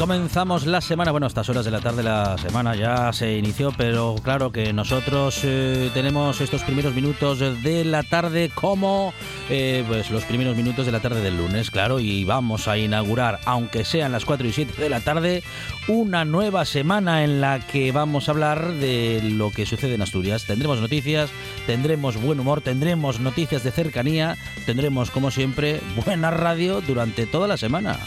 Comenzamos 0.00 0.64
la 0.64 0.80
semana, 0.80 1.10
bueno, 1.10 1.26
a 1.26 1.28
estas 1.28 1.50
horas 1.50 1.66
de 1.66 1.70
la 1.70 1.80
tarde 1.80 2.02
la 2.02 2.38
semana 2.38 2.74
ya 2.74 3.12
se 3.12 3.36
inició, 3.36 3.70
pero 3.76 4.14
claro 4.22 4.50
que 4.50 4.72
nosotros 4.72 5.42
eh, 5.44 5.90
tenemos 5.92 6.40
estos 6.40 6.62
primeros 6.62 6.94
minutos 6.94 7.38
de 7.38 7.84
la 7.84 8.02
tarde 8.02 8.50
como 8.54 9.12
eh, 9.50 9.84
pues 9.86 10.10
los 10.10 10.24
primeros 10.24 10.56
minutos 10.56 10.86
de 10.86 10.92
la 10.92 11.00
tarde 11.00 11.20
del 11.20 11.36
lunes, 11.36 11.70
claro, 11.70 12.00
y 12.00 12.24
vamos 12.24 12.66
a 12.66 12.78
inaugurar, 12.78 13.40
aunque 13.44 13.84
sean 13.84 14.10
las 14.10 14.24
4 14.24 14.48
y 14.48 14.52
7 14.52 14.80
de 14.80 14.88
la 14.88 15.00
tarde, 15.00 15.42
una 15.86 16.24
nueva 16.24 16.64
semana 16.64 17.22
en 17.22 17.42
la 17.42 17.60
que 17.60 17.92
vamos 17.92 18.28
a 18.28 18.32
hablar 18.32 18.72
de 18.72 19.20
lo 19.22 19.50
que 19.50 19.66
sucede 19.66 19.96
en 19.96 20.02
Asturias. 20.02 20.46
Tendremos 20.46 20.80
noticias, 20.80 21.28
tendremos 21.66 22.16
buen 22.16 22.40
humor, 22.40 22.62
tendremos 22.62 23.20
noticias 23.20 23.64
de 23.64 23.70
cercanía, 23.70 24.38
tendremos 24.64 25.10
como 25.10 25.30
siempre 25.30 25.82
buena 26.06 26.30
radio 26.30 26.80
durante 26.80 27.26
toda 27.26 27.46
la 27.46 27.58
semana. 27.58 27.98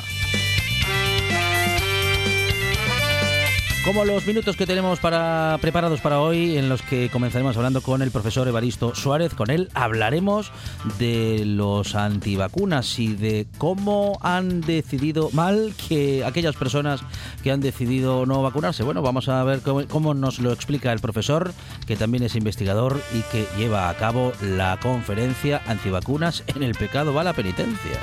Como 3.84 4.06
los 4.06 4.26
minutos 4.26 4.56
que 4.56 4.66
tenemos 4.66 5.02
para, 5.02 5.58
preparados 5.59 6.00
para 6.00 6.22
hoy, 6.22 6.58
en 6.58 6.70
los 6.70 6.81
que 6.81 7.09
comenzaremos 7.09 7.58
hablando 7.58 7.81
con 7.81 8.02
el 8.02 8.12
profesor 8.12 8.48
Evaristo 8.48 8.95
Suárez, 8.95 9.34
con 9.34 9.50
él 9.50 9.70
hablaremos 9.73 10.53
de 11.00 11.44
los 11.45 11.94
antivacunas 11.94 12.98
y 12.98 13.14
de 13.14 13.45
cómo 13.58 14.17
han 14.22 14.61
decidido 14.61 15.31
mal 15.34 15.73
que 15.89 16.23
aquellas 16.23 16.56
personas 16.56 17.02
que 17.44 17.52
han 17.52 17.59
decidido 17.59 18.26
no 18.26 18.42
vacunarse. 18.42 18.84
Bueno, 18.84 19.02
vamos 19.02 19.28
a 19.28 19.44
ver 19.44 19.59
cómo, 19.61 20.14
nos 20.14 20.39
lo 20.39 20.54
explica 20.54 20.94
el 20.94 21.00
profesor, 21.00 21.54
que 21.86 21.98
también 21.98 22.23
es 22.23 22.38
investigador 22.38 23.02
y 23.14 23.20
que 23.34 23.45
lleva 23.58 23.89
a 23.89 23.95
cabo 23.95 24.31
la 24.42 24.80
conferencia 24.81 25.61
antivacunas 25.67 26.45
en 26.48 26.64
el 26.64 26.73
pecado 26.73 27.14
va 27.14 27.26
la 27.26 27.34
penitencia. 27.34 28.00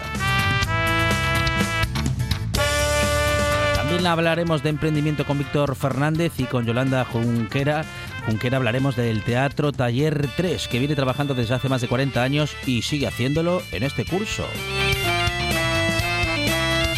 También 3.90 4.06
hablaremos 4.06 4.62
de 4.62 4.68
emprendimiento 4.68 5.26
con 5.26 5.36
Víctor 5.36 5.74
Fernández 5.74 6.34
y 6.38 6.44
con 6.44 6.64
Yolanda 6.64 7.04
Junquera. 7.04 7.84
Junquera 8.24 8.58
hablaremos 8.58 8.94
del 8.94 9.24
Teatro 9.24 9.72
Taller 9.72 10.28
3, 10.36 10.68
que 10.68 10.78
viene 10.78 10.94
trabajando 10.94 11.34
desde 11.34 11.54
hace 11.54 11.68
más 11.68 11.80
de 11.80 11.88
40 11.88 12.22
años 12.22 12.54
y 12.66 12.82
sigue 12.82 13.08
haciéndolo 13.08 13.60
en 13.72 13.82
este 13.82 14.04
curso. 14.04 14.46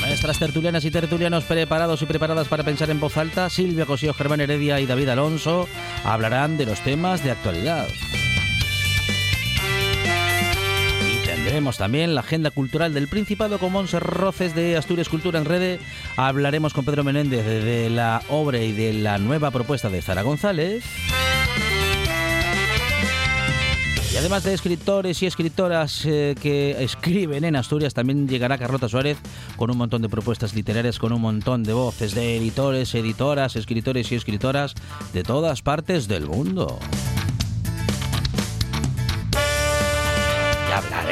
Nuestras 0.06 0.38
tertulianas 0.38 0.84
y 0.84 0.90
tertulianos 0.90 1.44
preparados 1.44 2.02
y 2.02 2.04
preparadas 2.04 2.48
para 2.48 2.62
pensar 2.62 2.90
en 2.90 3.00
voz 3.00 3.16
alta, 3.16 3.48
Silvia 3.48 3.86
Cosío, 3.86 4.12
Germán 4.12 4.42
Heredia 4.42 4.78
y 4.78 4.84
David 4.84 5.08
Alonso 5.08 5.68
hablarán 6.04 6.58
de 6.58 6.66
los 6.66 6.82
temas 6.82 7.24
de 7.24 7.30
actualidad. 7.30 7.88
Tendremos 11.42 11.76
también 11.76 12.14
la 12.14 12.20
agenda 12.20 12.52
cultural 12.52 12.94
del 12.94 13.08
Principado 13.08 13.58
con 13.58 13.72
Monse 13.72 13.98
Roces 13.98 14.54
de 14.54 14.76
Asturias 14.76 15.08
Cultura 15.08 15.40
en 15.40 15.44
Rede. 15.44 15.80
Hablaremos 16.16 16.72
con 16.72 16.84
Pedro 16.84 17.02
Menéndez 17.02 17.44
de 17.44 17.90
la 17.90 18.22
obra 18.28 18.58
y 18.58 18.70
de 18.70 18.92
la 18.92 19.18
nueva 19.18 19.50
propuesta 19.50 19.90
de 19.90 20.00
Zara 20.02 20.22
González. 20.22 20.84
Y 24.12 24.16
además 24.16 24.44
de 24.44 24.54
escritores 24.54 25.20
y 25.20 25.26
escritoras 25.26 26.06
eh, 26.06 26.36
que 26.40 26.76
escriben 26.78 27.44
en 27.44 27.56
Asturias, 27.56 27.92
también 27.92 28.28
llegará 28.28 28.56
Carlota 28.56 28.88
Suárez 28.88 29.18
con 29.56 29.68
un 29.68 29.78
montón 29.78 30.00
de 30.00 30.08
propuestas 30.08 30.54
literarias, 30.54 31.00
con 31.00 31.12
un 31.12 31.22
montón 31.22 31.64
de 31.64 31.72
voces 31.72 32.14
de 32.14 32.36
editores, 32.36 32.94
editoras, 32.94 33.56
escritores 33.56 34.12
y 34.12 34.14
escritoras 34.14 34.74
de 35.12 35.24
todas 35.24 35.60
partes 35.60 36.06
del 36.06 36.26
mundo. 36.26 36.78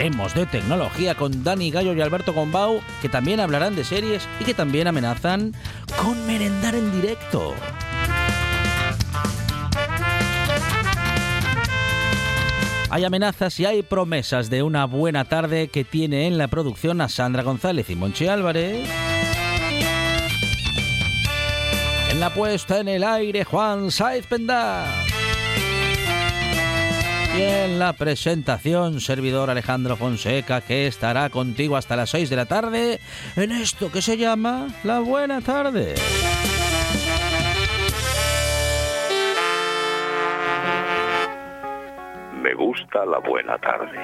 Hablaremos 0.01 0.33
de 0.33 0.47
tecnología 0.47 1.15
con 1.15 1.45
Dani 1.45 1.71
Gallo 1.71 1.93
y 1.93 2.01
Alberto 2.01 2.33
Gombau, 2.33 2.81
que 3.03 3.11
también 3.11 3.39
hablarán 3.39 3.77
de 3.77 3.85
series 3.85 4.27
y 4.41 4.45
que 4.45 4.55
también 4.55 4.89
amenazan 4.89 5.53
con 6.03 6.27
merendar 6.27 6.75
en 6.75 6.91
directo. 6.91 7.55
Hay 12.89 13.05
amenazas 13.05 13.61
y 13.61 13.67
hay 13.67 13.83
promesas 13.83 14.49
de 14.49 14.63
una 14.63 14.87
buena 14.87 15.27
tarde 15.27 15.69
que 15.69 15.85
tiene 15.85 16.27
en 16.27 16.39
la 16.39 16.49
producción 16.49 17.03
a 17.03 17.11
Sandra 17.11 17.43
González 17.43 17.91
y 17.91 17.95
Monchi 17.95 18.27
Álvarez. 18.27 18.89
En 22.11 22.21
la 22.21 22.33
puesta 22.33 22.81
en 22.81 22.89
el 22.89 23.05
aire, 23.05 23.45
Juan 23.45 23.91
Saiz 23.91 24.27
Pendar. 24.27 25.10
Y 27.41 27.43
en 27.43 27.79
la 27.79 27.95
presentación, 27.95 29.01
servidor 29.01 29.49
Alejandro 29.49 29.97
Fonseca, 29.97 30.61
que 30.61 30.87
estará 30.87 31.31
contigo 31.31 31.79
hasta 31.79 31.97
las 31.97 32.11
6 32.11 32.29
de 32.29 32.37
la 32.37 32.45
tarde 32.45 33.01
en 33.35 33.51
esto 33.51 33.91
que 33.91 34.03
se 34.03 34.19
llama 34.19 34.69
La 34.85 35.01
Buena 35.01 35.41
Tarde. 35.41 35.95
Me 42.43 42.53
gusta 42.53 43.07
la 43.07 43.21
buena 43.21 43.57
tarde. 43.57 43.99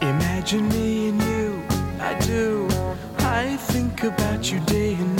Imagine 0.00 0.68
me 0.68 1.08
and 1.08 1.22
you, 1.22 1.62
I 1.98 2.14
do. 2.24 2.68
I 3.18 3.56
think 3.56 4.04
about 4.04 4.44
you 4.44 4.60
day 4.66 4.94
and 4.94 5.16
night. 5.16 5.19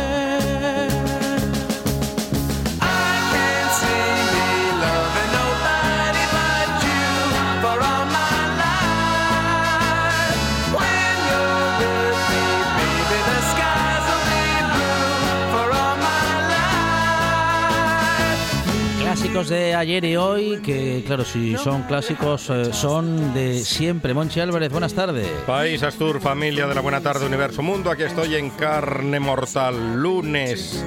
Clásicos 19.41 19.49
de 19.49 19.73
ayer 19.75 20.05
y 20.05 20.15
hoy, 20.17 20.61
que 20.63 21.03
claro, 21.05 21.25
si 21.25 21.57
son 21.57 21.81
clásicos, 21.83 22.47
eh, 22.51 22.71
son 22.73 23.33
de 23.33 23.59
siempre. 23.63 24.13
Monchi 24.13 24.39
Álvarez, 24.39 24.71
buenas 24.71 24.93
tardes. 24.93 25.27
País 25.47 25.81
Astur, 25.81 26.21
familia 26.21 26.67
de 26.67 26.75
la 26.75 26.81
Buena 26.81 27.01
Tarde 27.01 27.25
Universo 27.25 27.63
Mundo, 27.63 27.89
aquí 27.89 28.03
estoy 28.03 28.35
en 28.35 28.51
carne 28.51 29.19
mortal, 29.19 29.95
lunes 29.99 30.85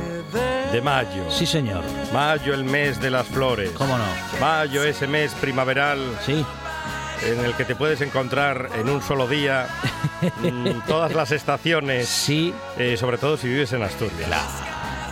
de 0.72 0.80
mayo. 0.80 1.28
Sí, 1.30 1.46
señor. 1.46 1.82
Mayo, 2.12 2.54
el 2.54 2.62
mes 2.64 3.00
de 3.00 3.10
las 3.10 3.26
flores. 3.26 3.70
¿Cómo 3.70 3.98
no? 3.98 4.04
Mayo, 4.40 4.84
ese 4.84 5.08
mes 5.08 5.32
primaveral 5.40 5.98
Sí. 6.24 6.44
en 7.26 7.44
el 7.44 7.54
que 7.54 7.64
te 7.64 7.74
puedes 7.74 8.00
encontrar 8.02 8.68
en 8.78 8.88
un 8.88 9.02
solo 9.02 9.26
día 9.26 9.66
mm, 10.42 10.86
todas 10.86 11.12
las 11.12 11.32
estaciones, 11.32 12.08
Sí. 12.08 12.54
eh, 12.78 12.96
sobre 12.96 13.18
todo 13.18 13.36
si 13.36 13.48
vives 13.48 13.72
en 13.72 13.82
Asturias. 13.82 14.30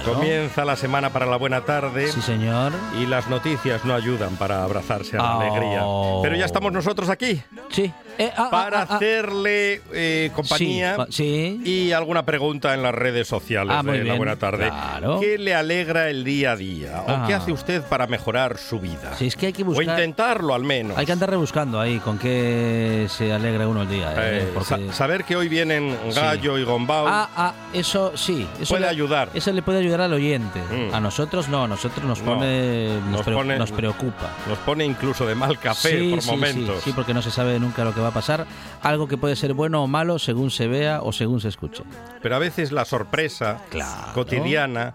Comienza 0.04 0.64
la 0.64 0.75
semana 0.76 1.10
para 1.10 1.26
la 1.26 1.37
buena 1.37 1.60
tarde. 1.62 2.10
Sí, 2.10 2.20
señor. 2.22 2.72
Y 3.00 3.06
las 3.06 3.28
noticias 3.28 3.84
no 3.84 3.94
ayudan 3.94 4.37
para 4.37 4.64
abrazarse 4.64 5.16
a 5.16 5.22
la 5.22 5.37
Oh. 5.37 5.40
alegría. 5.40 5.82
Pero 6.22 6.37
ya 6.37 6.44
estamos 6.44 6.72
nosotros 6.72 7.08
aquí 7.08 7.40
Sí. 7.70 7.90
Eh, 8.19 8.31
ah, 8.37 8.49
para 8.50 8.81
ah, 8.81 8.82
ah, 8.82 8.87
ah. 8.90 8.96
hacerle 8.96 9.81
eh, 9.94 10.31
compañía 10.34 11.06
Sí, 11.08 11.62
y 11.64 11.93
alguna 11.93 12.26
pregunta 12.26 12.75
en 12.75 12.82
las 12.82 12.94
redes 12.94 13.26
sociales 13.26 13.75
Ah, 13.78 13.82
de 13.82 14.04
la 14.04 14.14
buena 14.14 14.37
tarde. 14.37 14.69
Claro. 14.69 15.19
¿Qué 15.19 15.38
le 15.38 15.54
alegra 15.54 16.10
el 16.10 16.22
día 16.22 16.52
a 16.52 16.56
día? 16.56 17.05
¿O 17.06 17.10
Ah. 17.10 17.25
qué 17.26 17.32
hace 17.34 17.52
usted 17.52 17.82
para 17.82 18.06
mejorar 18.06 18.58
su 18.58 18.81
vida? 18.81 19.14
Sí, 19.19 19.28
es 19.28 19.37
que 19.37 19.46
hay 19.46 19.52
que 19.55 19.62
o 19.62 19.66
buscar. 19.66 19.84
intentarlo 19.98 20.55
al 20.55 20.62
menos. 20.64 20.98
Hay 20.98 21.06
que 21.06 21.12
andar 21.12 21.31
rebuscando 21.31 21.81
ahí 21.81 21.98
con 22.00 22.19
qué 22.19 23.06
se 23.08 23.32
alegra 23.32 23.66
uno 23.66 23.82
el 23.82 23.88
día. 23.88 24.12
¿eh? 24.19 24.50
Porque- 24.52 24.69
sa- 24.69 24.93
saber 24.93 25.25
que 25.25 25.37
hoy 25.37 25.48
vienen 25.48 25.96
Sí. 26.10 26.14
Gallo 26.20 26.58
y 26.58 26.64
Gombao 26.64 27.06
Ah, 27.08 27.31
ah, 27.34 27.55
eso 27.72 28.12
sí. 28.16 28.46
Eso 28.60 28.69
puede 28.75 28.82
le- 28.82 28.88
ayudar. 28.90 29.31
Eso 29.32 29.52
le 29.52 29.62
puede 29.62 29.78
ayudar 29.78 29.92
al 30.00 30.12
oyente. 30.12 30.61
Mm. 30.71 30.94
A 30.94 31.00
nosotros 31.00 31.49
no, 31.49 31.65
a 31.65 31.69
nosotros 31.69 32.05
nos 32.06 32.21
No, 32.23 32.35
pone, 32.35 32.89
nos, 33.00 33.11
nos 33.11 33.23
pre- 33.23 33.35
pone- 33.35 33.59
nos 33.59 33.73
preocupa. 33.73 34.31
Nos 34.49 34.59
pone 34.59 34.85
incluso 34.85 35.27
de 35.27 35.35
mal 35.35 35.59
café 35.59 35.99
sí, 36.00 36.11
por 36.11 36.23
sí, 36.23 36.31
momentos. 36.31 36.77
Sí, 36.77 36.91
sí, 36.91 36.93
porque 36.94 37.12
no 37.15 37.23
se 37.23 37.31
sabe 37.31 37.59
nunca 37.61 37.85
lo 37.85 37.93
que 37.94 38.00
va 38.00 38.09
a 38.09 38.12
pasar. 38.12 38.47
Algo 38.83 39.06
que 39.09 39.17
puede 39.17 39.37
ser 39.37 39.53
bueno 39.55 39.83
o 39.83 39.87
malo 39.87 40.19
según 40.19 40.50
se 40.50 40.67
vea 40.69 41.00
o 41.03 41.12
según 41.12 41.41
se 41.41 41.49
escuche. 41.49 41.83
Pero 42.23 42.37
a 42.37 42.39
veces 42.39 42.73
la 42.73 42.85
sorpresa 42.85 43.59
Claro. 43.71 44.12
cotidiana 44.15 44.94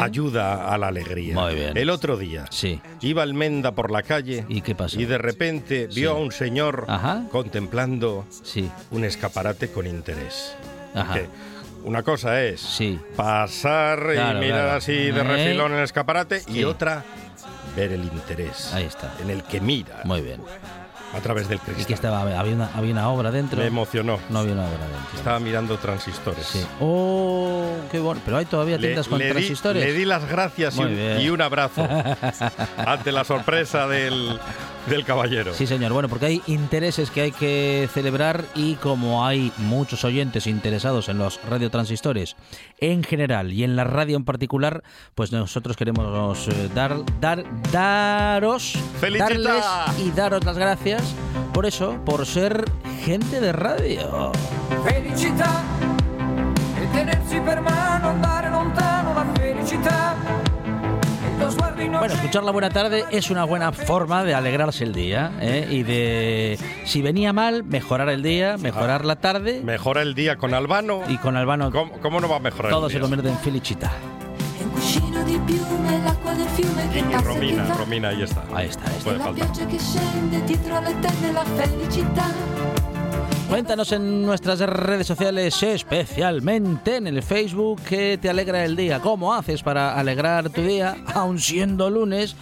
ayuda 0.00 0.72
a 0.72 0.78
la 0.78 0.88
alegría. 0.88 1.34
Muy 1.34 1.54
bien. 1.54 1.76
El 1.76 1.90
otro 1.90 2.16
día 2.16 2.46
iba 3.00 3.22
Almenda 3.22 3.72
por 3.72 3.90
la 3.90 4.02
calle 4.02 4.44
¿Y 4.48 4.60
qué 4.62 4.74
pasó? 4.74 5.00
y 5.00 5.04
de 5.04 5.18
repente 5.18 5.88
vio 5.94 6.12
a 6.12 6.14
un 6.14 6.32
señor 6.32 6.84
Ajá. 6.88 7.22
contemplando 7.30 8.24
un 8.90 9.04
escaparate 9.04 9.70
con 9.70 9.86
interés. 9.86 10.54
Ajá. 10.94 11.14
Que 11.14 11.28
una 11.84 12.02
cosa 12.02 12.42
es 12.42 12.60
Sí. 12.60 12.98
pasar 13.16 13.98
Claro, 14.12 14.38
y 14.38 14.40
mirar 14.40 14.62
claro. 14.62 14.76
así 14.78 14.92
de 14.92 15.20
¿Eh? 15.20 15.24
refilón 15.24 15.72
en 15.72 15.78
el 15.78 15.84
escaparate 15.84 16.40
Sí. 16.40 16.58
y 16.60 16.64
otra 16.64 17.04
ver 17.76 17.92
el 17.92 18.04
interés 18.04 18.72
Ahí 18.74 18.84
está. 18.84 19.14
en 19.20 19.30
el 19.30 19.42
que 19.44 19.60
mira 19.60 20.00
Muy 20.04 20.20
bien. 20.22 20.40
A 21.14 21.20
través 21.20 21.48
del 21.48 21.58
¿Y 21.58 21.60
que 21.60 21.72
cristal. 21.72 21.94
estaba? 21.94 22.20
¿Había 22.22 22.54
una, 22.54 22.70
había 22.74 22.92
una 22.92 23.08
obra 23.08 23.30
dentro? 23.30 23.58
Me 23.60 23.66
emocionó. 23.66 24.18
No 24.30 24.40
había 24.40 24.52
una 24.52 24.62
obra 24.64 24.78
dentro. 24.86 25.16
Estaba 25.18 25.40
mirando 25.40 25.76
transistores. 25.78 26.46
Sí. 26.46 26.64
Oh, 26.80 27.66
qué 27.90 27.98
bueno. 28.00 28.20
Pero 28.24 28.36
hay 28.36 28.44
todavía 28.44 28.76
Le, 28.76 28.88
tiendas 28.88 29.08
con 29.08 29.18
le 29.18 29.26
di, 29.26 29.30
transistores. 29.32 29.84
le 29.84 29.92
di 29.92 30.04
las 30.04 30.28
gracias 30.28 30.76
un, 30.76 30.90
y 31.20 31.28
un 31.30 31.40
abrazo 31.42 31.86
ante 32.76 33.12
la 33.12 33.24
sorpresa 33.24 33.86
del, 33.88 34.38
del 34.88 35.04
caballero. 35.04 35.52
Sí, 35.54 35.66
señor. 35.66 35.92
Bueno, 35.92 36.08
porque 36.08 36.26
hay 36.26 36.42
intereses 36.46 37.10
que 37.10 37.22
hay 37.22 37.32
que 37.32 37.88
celebrar 37.92 38.44
y 38.54 38.74
como 38.76 39.26
hay 39.26 39.52
muchos 39.58 40.04
oyentes 40.04 40.46
interesados 40.46 41.08
en 41.08 41.18
los 41.18 41.40
radiotransistores 41.48 42.36
en 42.78 43.02
general 43.02 43.52
y 43.52 43.64
en 43.64 43.76
la 43.76 43.84
radio 43.84 44.16
en 44.16 44.24
particular, 44.24 44.82
pues 45.14 45.32
nosotros 45.32 45.76
queremos 45.76 46.48
eh, 46.48 46.68
dar, 46.74 46.96
dar, 47.20 47.44
daros, 47.72 48.74
¡Felicita! 49.00 49.28
darles 49.28 49.64
y 50.04 50.10
daros 50.12 50.44
las 50.44 50.56
gracias 50.56 50.99
por 51.52 51.66
eso, 51.66 51.96
por 52.04 52.26
ser 52.26 52.64
gente 53.04 53.40
de 53.40 53.52
radio. 53.52 54.32
Felicità 54.84 55.62
e 56.80 56.86
tenersi 56.92 57.40
per 57.40 57.60
mano, 57.60 58.08
andare 58.10 58.48
lontano 58.50 59.14
la 59.14 59.26
felicità. 59.34 60.16
Bueno, 61.98 62.14
escuchar 62.14 62.44
la 62.44 62.50
buena 62.52 62.70
tarde 62.70 63.04
es 63.10 63.30
una 63.30 63.44
buena 63.44 63.72
forma 63.72 64.24
de 64.24 64.34
alegrarse 64.34 64.84
el 64.84 64.92
día 64.94 65.32
¿eh? 65.40 65.66
y 65.70 65.82
de, 65.82 66.58
si 66.84 67.02
venía 67.02 67.32
mal, 67.32 67.64
mejorar 67.64 68.08
el 68.10 68.22
día, 68.22 68.56
mejorar 68.58 69.04
la 69.04 69.16
tarde 69.16 69.60
Mejora 69.64 70.02
el 70.02 70.14
día 70.14 70.36
con 70.36 70.54
Albano. 70.54 71.00
y 71.08 71.16
con 71.18 71.36
Albano 71.36 71.70
¿Cómo, 71.72 71.92
cómo 72.00 72.20
no 72.20 72.28
va 72.28 72.36
a 72.36 72.40
mejorar 72.40 72.70
todo 72.70 72.86
el 72.86 72.92
se 72.92 72.98
día? 72.98 73.02
convierte 73.02 73.28
en 73.30 73.38
felicità. 73.38 73.90
E 75.34 77.04
che 77.08 77.20
Romina. 77.22 77.74
Romina, 77.74 78.08
ahí 78.08 78.22
está. 78.22 78.44
Ahí 78.52 78.68
está. 78.68 78.84
ahí 78.86 78.96
está. 78.96 79.04
Puede 79.04 79.18
la 79.18 79.24
faltar. 79.24 79.52
pioggia 79.52 79.66
che 79.66 79.78
scende 79.78 80.44
dietro 80.44 80.76
alle 80.76 80.94
tende 81.00 81.32
la 81.32 81.44
felicità. 81.44 82.26
Cuéntanos 83.50 83.90
en 83.90 84.24
nuestras 84.24 84.60
redes 84.60 85.08
sociales, 85.08 85.60
especialmente 85.60 86.96
en 86.96 87.08
el 87.08 87.20
Facebook, 87.20 87.82
que 87.82 88.16
te 88.16 88.30
alegra 88.30 88.64
el 88.64 88.76
día. 88.76 89.00
¿Cómo 89.00 89.34
haces 89.34 89.64
para 89.64 89.98
alegrar 89.98 90.50
tu 90.50 90.62
día, 90.62 90.96
aun 91.14 91.40
siendo 91.40 91.90
lunes 91.90 92.36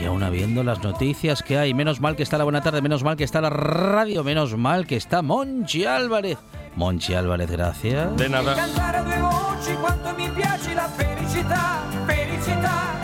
y 0.00 0.04
aún 0.04 0.22
habiendo 0.22 0.62
las 0.62 0.80
noticias 0.80 1.42
que 1.42 1.58
hay? 1.58 1.74
Menos 1.74 2.00
mal 2.00 2.14
que 2.14 2.22
está 2.22 2.38
la 2.38 2.44
buena 2.44 2.62
tarde, 2.62 2.82
menos 2.82 3.02
mal 3.02 3.16
que 3.16 3.24
está 3.24 3.40
la 3.40 3.50
radio, 3.50 4.22
menos 4.22 4.56
mal 4.56 4.86
que 4.86 4.94
está 4.94 5.22
Monchi 5.22 5.86
Álvarez. 5.86 6.38
Monchi 6.76 7.14
Álvarez, 7.14 7.50
gracias. 7.50 8.16
De 8.16 8.28
nada. 8.28 8.54
Cantare 8.54 8.98
a 8.98 9.02
due 9.02 9.18
voci 9.18 9.74
quanto 9.74 10.12
mi 10.16 10.28
piace 10.30 10.74
la 10.74 10.88
felicità, 10.88 11.82
felicità. 12.04 12.94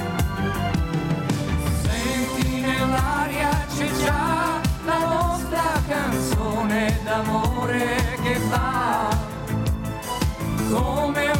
Senti 1.83 2.61
nell'aria 2.61 3.49
c'è 3.73 3.89
già 4.05 4.61
la 4.85 4.99
nostra 4.99 5.63
canzone 5.87 6.99
d'amore 7.05 8.19
che 8.23 8.39
va. 8.49 9.09
Come 10.71 11.31
un 11.31 11.40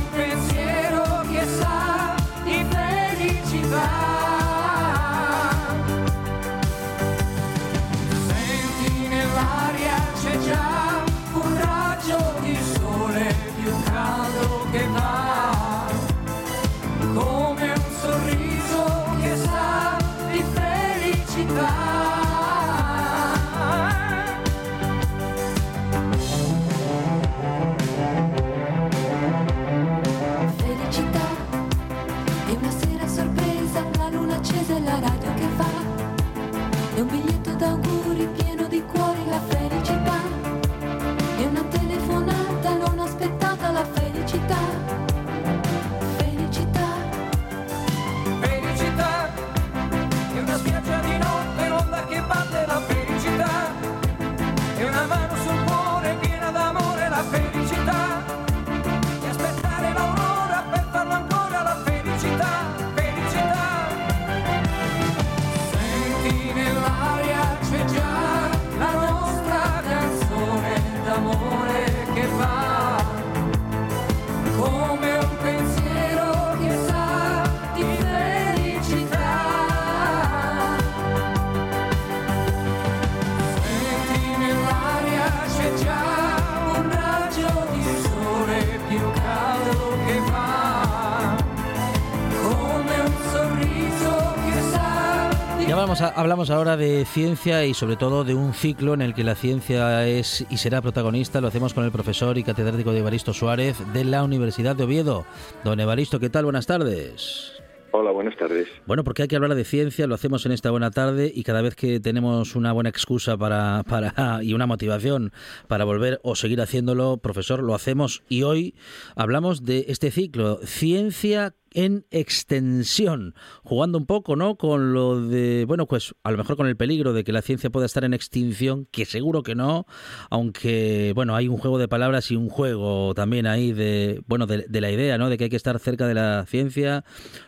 hablamos 96.21 96.51
ahora 96.51 96.77
de 96.77 97.07
ciencia 97.07 97.65
y 97.65 97.73
sobre 97.73 97.97
todo 97.97 98.25
de 98.25 98.35
un 98.35 98.53
ciclo 98.53 98.93
en 98.93 99.01
el 99.01 99.15
que 99.15 99.25
la 99.25 99.35
ciencia 99.35 100.07
es 100.07 100.47
y 100.51 100.59
será 100.59 100.83
protagonista. 100.83 101.41
Lo 101.41 101.49
hacemos 101.49 101.73
con 101.73 101.83
el 101.85 101.91
profesor 101.91 102.37
y 102.37 102.43
catedrático 102.43 102.93
de 102.93 102.99
Evaristo 102.99 103.33
Suárez 103.33 103.79
de 103.95 104.05
la 104.05 104.23
Universidad 104.23 104.77
de 104.77 104.85
Oviedo. 104.85 105.25
Don 105.65 105.81
Evaristo, 105.81 106.21
¿qué 106.21 106.29
tal? 106.29 106.45
Buenas 106.45 106.67
tardes. 106.67 107.63
Hola, 107.93 108.11
buenas 108.11 108.37
tardes. 108.37 108.69
Bueno, 108.87 109.03
porque 109.03 109.23
hay 109.23 109.29
que 109.29 109.37
hablar 109.37 109.55
de 109.55 109.65
ciencia, 109.65 110.07
lo 110.07 110.15
hacemos 110.15 110.45
en 110.45 110.53
esta 110.53 110.71
buena 110.71 110.91
tarde 110.91 111.33
y 111.35 111.43
cada 111.43 111.63
vez 111.63 111.75
que 111.75 112.01
tenemos 112.01 112.55
una 112.55 112.73
buena 112.73 112.91
excusa 112.91 113.39
para, 113.39 113.83
para 113.85 114.13
y 114.43 114.53
una 114.53 114.67
motivación 114.67 115.33
para 115.69 115.85
volver 115.85 116.21
o 116.23 116.37
seguir 116.37 116.61
haciéndolo, 116.61 117.17
profesor, 117.17 117.63
lo 117.63 117.75
hacemos 117.75 118.23
y 118.29 118.43
hoy 118.43 118.75
hablamos 119.17 119.65
de 119.65 119.87
este 119.89 120.11
ciclo, 120.11 120.61
ciencia 120.65 121.55
en 121.73 122.07
extensión, 122.11 123.35
jugando 123.63 123.99
un 123.99 124.07
poco, 124.07 124.37
¿no? 124.37 124.57
Con 124.57 124.93
lo 124.93 125.21
de, 125.21 125.65
bueno, 125.67 125.87
pues 125.87 126.15
a 126.23 126.31
lo 126.31 126.39
mejor 126.39 126.57
con 126.57 126.67
el 126.67 126.77
peligro 126.77 127.13
de 127.13 127.25
que 127.25 127.33
la 127.33 127.43
ciencia 127.43 127.71
pueda 127.71 127.87
estar 127.87 128.05
en 128.05 128.15
extinción, 128.15 128.87
que 128.91 129.05
seguro 129.05 129.43
que 129.43 129.55
no, 129.55 129.87
aunque, 130.31 131.13
bueno, 131.15 131.37
hay 131.37 131.49
un 131.49 131.59
juego 131.59 131.79
de 131.79 131.89
palabras 131.89 132.31
y 132.31 132.37
un 132.37 132.49
juego 132.49 133.15
también 133.15 133.47
ahí 133.47 133.73
de, 133.73 134.23
bueno, 134.27 134.47
de, 134.47 134.67
de 134.69 134.81
la 134.81 134.91
idea, 134.91 135.19
¿no? 135.19 135.29
De 135.31 135.39
que 135.39 135.45
hay 135.45 135.51
que 135.51 135.57
estar 135.57 135.79
cerca 135.79 136.07
de 136.07 136.15
la 136.15 136.45
ciencia. 136.47 137.05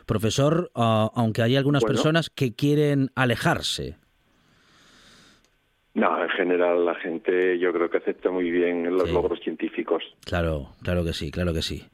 Profesor, 0.07 0.71
ah, 0.75 1.11
aunque 1.15 1.43
hay 1.43 1.57
algunas 1.57 1.83
Bueno. 1.83 1.95
personas 1.95 2.31
que 2.31 2.55
quieren 2.55 3.11
alejarse. 3.15 3.97
No, 5.95 6.23
en 6.23 6.31
general 6.31 6.87
la 6.87 6.95
gente 6.95 7.59
yo 7.59 7.73
creo 7.73 7.91
que 7.91 7.99
acepta 7.99 8.31
muy 8.31 8.51
bien 8.51 8.85
los 8.97 9.09
Sí. 9.09 9.15
logros 9.15 9.41
científicos. 9.41 10.03
Claro, 10.25 10.69
claro 10.83 11.05
que 11.05 11.13
sí, 11.13 11.31
claro 11.31 11.53
que 11.53 11.61
sí. 11.63 11.85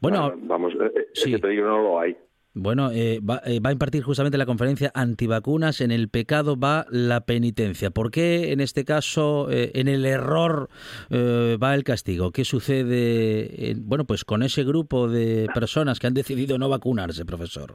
Bueno, 0.00 0.26
Ah, 0.26 0.34
vamos, 0.36 0.74
eh, 0.74 0.92
eh, 0.94 1.06
sí. 1.14 1.30
que 1.32 1.38
te 1.38 1.48
digo, 1.48 1.66
no 1.66 1.78
lo 1.82 1.98
hay. 2.00 2.16
Bueno, 2.58 2.90
eh, 2.90 3.20
va, 3.20 3.42
eh, 3.44 3.60
va 3.60 3.68
a 3.68 3.72
impartir 3.72 4.02
justamente 4.02 4.38
la 4.38 4.46
conferencia 4.46 4.90
antivacunas. 4.94 5.82
En 5.82 5.90
el 5.90 6.08
pecado 6.08 6.58
va 6.58 6.86
la 6.90 7.20
penitencia. 7.26 7.90
¿Por 7.90 8.10
qué 8.10 8.52
en 8.52 8.60
este 8.60 8.84
caso, 8.86 9.50
eh, 9.50 9.72
en 9.74 9.88
el 9.88 10.06
error, 10.06 10.68
va 11.12 11.74
el 11.74 11.84
castigo? 11.84 12.32
¿Qué 12.32 12.44
sucede, 12.46 13.70
en- 13.70 13.86
bueno, 13.88 14.04
pues 14.06 14.24
con 14.24 14.42
ese 14.42 14.64
grupo 14.64 15.08
de 15.08 15.48
personas 15.54 15.98
que 15.98 16.06
han 16.06 16.14
decidido 16.14 16.58
no 16.58 16.68
vacunarse, 16.68 17.24
profesor? 17.24 17.74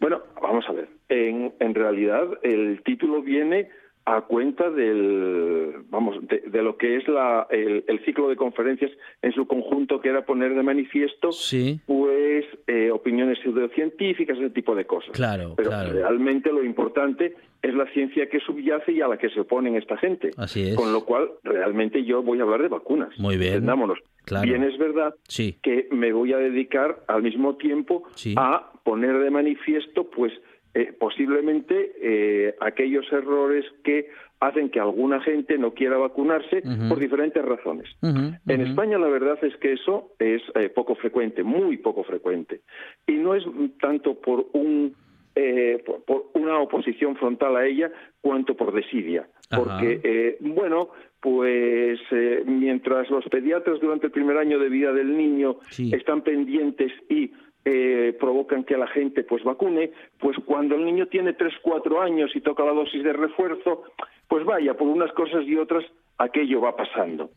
Bueno, 0.00 0.22
vamos 0.42 0.64
a 0.68 0.72
ver. 0.72 0.88
En, 1.08 1.52
en 1.58 1.74
realidad 1.74 2.24
el 2.42 2.82
título 2.84 3.22
viene 3.22 3.68
a 4.16 4.22
cuenta 4.22 4.70
del, 4.70 5.74
vamos, 5.88 6.16
de, 6.28 6.40
de 6.46 6.62
lo 6.62 6.76
que 6.76 6.96
es 6.96 7.06
la, 7.08 7.46
el, 7.50 7.84
el 7.86 8.04
ciclo 8.04 8.28
de 8.28 8.36
conferencias 8.36 8.90
en 9.22 9.32
su 9.32 9.46
conjunto, 9.46 10.00
que 10.00 10.08
era 10.08 10.24
poner 10.24 10.54
de 10.54 10.62
manifiesto, 10.62 11.32
Sí, 11.32 11.80
pues, 11.86 12.44
eh, 12.66 12.90
opiniones 12.90 13.38
pseudocientíficas, 13.42 14.38
ese 14.38 14.50
tipo 14.50 14.74
de 14.74 14.84
cosas. 14.86 15.10
claro, 15.12 15.54
Pero 15.56 15.70
claro. 15.70 15.92
realmente 15.92 16.52
lo 16.52 16.64
importante 16.64 17.34
es 17.62 17.74
la 17.74 17.86
ciencia 17.92 18.28
que 18.28 18.40
subyace 18.40 18.92
y 18.92 19.00
a 19.02 19.08
la 19.08 19.18
que 19.18 19.28
se 19.30 19.40
oponen 19.40 19.76
esta 19.76 19.96
gente. 19.98 20.30
Así 20.38 20.68
es. 20.70 20.76
Con 20.76 20.92
lo 20.92 21.04
cual, 21.04 21.30
realmente 21.44 22.04
yo 22.04 22.22
voy 22.22 22.38
a 22.40 22.42
hablar 22.42 22.62
de 22.62 22.68
vacunas. 22.68 23.10
Muy 23.18 23.36
bien. 23.36 23.54
Entendámonos. 23.54 23.98
Claro. 24.24 24.46
Bien 24.46 24.62
es 24.62 24.78
verdad 24.78 25.14
Sí, 25.28 25.58
que 25.62 25.88
me 25.90 26.12
voy 26.12 26.32
a 26.32 26.38
dedicar 26.38 27.00
al 27.08 27.22
mismo 27.22 27.56
tiempo 27.56 28.02
Sí. 28.14 28.34
a 28.38 28.70
poner 28.84 29.18
de 29.18 29.30
manifiesto, 29.30 30.08
pues, 30.10 30.32
eh, 30.74 30.92
posiblemente 30.98 31.92
eh, 32.00 32.54
aquellos 32.60 33.10
errores 33.12 33.64
que 33.82 34.08
hacen 34.40 34.70
que 34.70 34.80
alguna 34.80 35.20
gente 35.20 35.58
no 35.58 35.74
quiera 35.74 35.98
vacunarse 35.98 36.62
por 36.88 36.98
diferentes 36.98 37.44
razones. 37.44 37.86
En. 38.02 38.60
España 38.60 38.98
la 38.98 39.08
verdad 39.08 39.38
es 39.42 39.54
que 39.56 39.72
eso 39.72 40.12
es 40.18 40.42
eh, 40.54 40.70
poco 40.70 40.94
frecuente, 40.94 41.42
muy 41.42 41.76
poco 41.76 42.04
frecuente. 42.04 42.62
Y 43.06 43.12
no 43.12 43.34
es 43.34 43.44
tanto 43.80 44.14
por 44.14 44.46
un 44.52 44.94
eh, 45.34 45.82
por, 45.84 46.04
por 46.04 46.24
una 46.34 46.58
oposición 46.58 47.16
frontal 47.16 47.56
a 47.56 47.66
ella 47.66 47.90
cuanto 48.20 48.56
por 48.56 48.72
desidia. 48.72 49.28
Porque, 49.54 50.00
eh, 50.02 50.36
bueno, 50.40 50.90
pues 51.20 51.98
mientras 52.46 53.10
los 53.10 53.24
pediatras 53.26 53.80
durante 53.80 54.06
el 54.06 54.12
primer 54.12 54.36
año 54.36 54.58
de 54.58 54.68
vida 54.68 54.92
del 54.92 55.16
niño 55.16 55.56
Sí. 55.70 55.92
están 55.94 56.22
pendientes 56.22 56.92
y 57.08 57.32
eh, 57.64 58.16
provocan 58.18 58.64
que 58.64 58.76
la 58.76 58.86
gente 58.86 59.22
pues 59.22 59.44
vacune, 59.44 59.92
pues 60.18 60.36
cuando 60.44 60.74
el 60.76 60.84
niño 60.84 61.06
tiene 61.06 61.34
3, 61.34 61.52
4 61.62 62.00
años 62.00 62.30
y 62.34 62.40
toca 62.40 62.64
la 62.64 62.72
dosis 62.72 63.02
de 63.04 63.12
refuerzo, 63.12 63.84
pues 64.28 64.44
vaya, 64.44 64.74
por 64.74 64.88
unas 64.88 65.12
cosas 65.12 65.44
y 65.46 65.56
otras 65.56 65.84
aquello 66.18 66.60
va 66.60 66.76
pasando. 66.76 67.30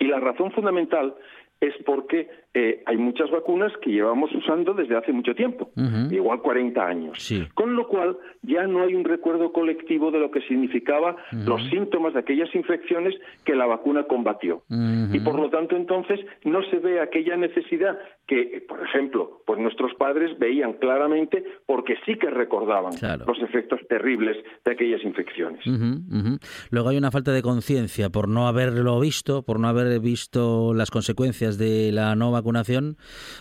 Y 0.00 0.06
la 0.06 0.20
razón 0.20 0.50
fundamental 0.52 1.14
es 1.60 1.74
porque 1.84 2.28
eh, 2.52 2.82
hay 2.86 2.96
muchas 2.96 3.30
vacunas 3.30 3.72
que 3.82 3.90
llevamos 3.90 4.30
usando 4.34 4.74
desde 4.74 4.96
hace 4.96 5.12
mucho 5.12 5.34
tiempo, 5.34 5.70
igual 6.10 6.40
40 6.40 6.86
años. 6.86 7.18
Sí. 7.20 7.46
Con 7.54 7.74
lo 7.74 7.88
cual 7.88 8.16
ya 8.42 8.66
no 8.66 8.82
hay 8.82 8.94
un 8.94 9.04
recuerdo 9.04 9.52
colectivo 9.52 10.10
de 10.10 10.18
lo 10.18 10.30
que 10.30 10.40
significaba 10.42 11.16
los 11.32 11.62
síntomas 11.70 12.14
de 12.14 12.20
aquellas 12.20 12.54
infecciones 12.54 13.14
que 13.44 13.54
la 13.54 13.66
vacuna 13.66 14.04
combatió. 14.04 14.62
Y 15.12 15.18
por 15.20 15.36
lo 15.36 15.50
tanto 15.50 15.76
entonces 15.76 16.20
no 16.44 16.62
se 16.64 16.78
ve 16.78 17.00
aquella 17.00 17.36
necesidad 17.36 17.98
que, 18.26 18.64
por 18.66 18.82
ejemplo, 18.82 19.42
pues 19.46 19.60
nuestros 19.60 19.92
padres 19.94 20.38
veían 20.38 20.74
claramente 20.74 21.44
porque 21.66 21.94
sí 22.06 22.16
que 22.16 22.30
recordaban 22.30 22.94
Claro. 22.94 23.24
los 23.26 23.38
efectos 23.42 23.80
terribles 23.88 24.36
de 24.64 24.72
aquellas 24.72 25.04
infecciones. 25.04 25.60
Ujú, 25.66 26.00
ujú. 26.10 26.38
Luego 26.70 26.88
hay 26.88 26.96
una 26.96 27.10
falta 27.10 27.32
de 27.32 27.42
conciencia 27.42 28.08
por 28.08 28.28
no 28.28 28.48
haberlo 28.48 28.98
visto, 28.98 29.42
por 29.42 29.60
no 29.60 29.68
haber 29.68 30.00
visto 30.00 30.72
las 30.74 30.90
consecuencias 30.90 31.58
de 31.58 31.92
la 31.92 32.16
no 32.16 32.30
vacunación. 32.32 32.96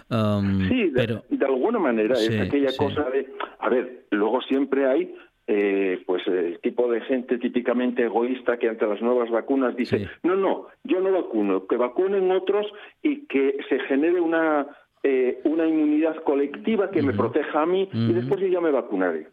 um, 0.10 0.68
Sí, 0.68 0.90
de, 0.90 0.92
pero 0.94 1.24
de 1.30 1.46
alguna 1.46 1.80
manera 1.80 2.16
Sí, 2.16 2.34
es 2.34 2.42
aquella 2.42 2.70
sí. 2.70 2.78
cosa 2.78 3.10
de, 3.10 3.32
a 3.60 3.70
ver, 3.70 4.06
luego 4.12 4.42
siempre 4.42 4.86
hay 4.86 5.16
eh, 5.48 6.02
pues 6.06 6.26
el 6.28 6.60
tipo 6.60 6.90
de 6.90 7.02
gente 7.02 7.38
típicamente 7.38 8.04
egoísta 8.04 8.58
que 8.58 8.70
ante 8.70 8.88
las 8.88 9.02
nuevas 9.02 9.30
vacunas 9.30 9.76
dice, 9.76 10.00
Sí. 10.00 10.06
no, 10.24 10.36
no, 10.36 10.68
yo 10.84 11.00
no 11.02 11.12
vacuno, 11.12 11.68
que 11.68 11.76
vacunen 11.78 12.32
otros 12.32 12.66
y 13.02 13.26
que 13.28 13.58
se 13.70 13.80
genere 13.82 14.20
una 14.22 14.68
eh, 15.06 15.42
una 15.44 15.68
inmunidad 15.68 16.16
colectiva 16.24 16.90
que 16.90 17.02
me 17.02 17.12
proteja 17.12 17.64
a 17.64 17.66
mí 17.66 17.90
y 17.92 18.14
después 18.14 18.40
yo 18.40 18.48
ya 18.48 18.62
me 18.62 18.72
vacunaré. 18.72 19.28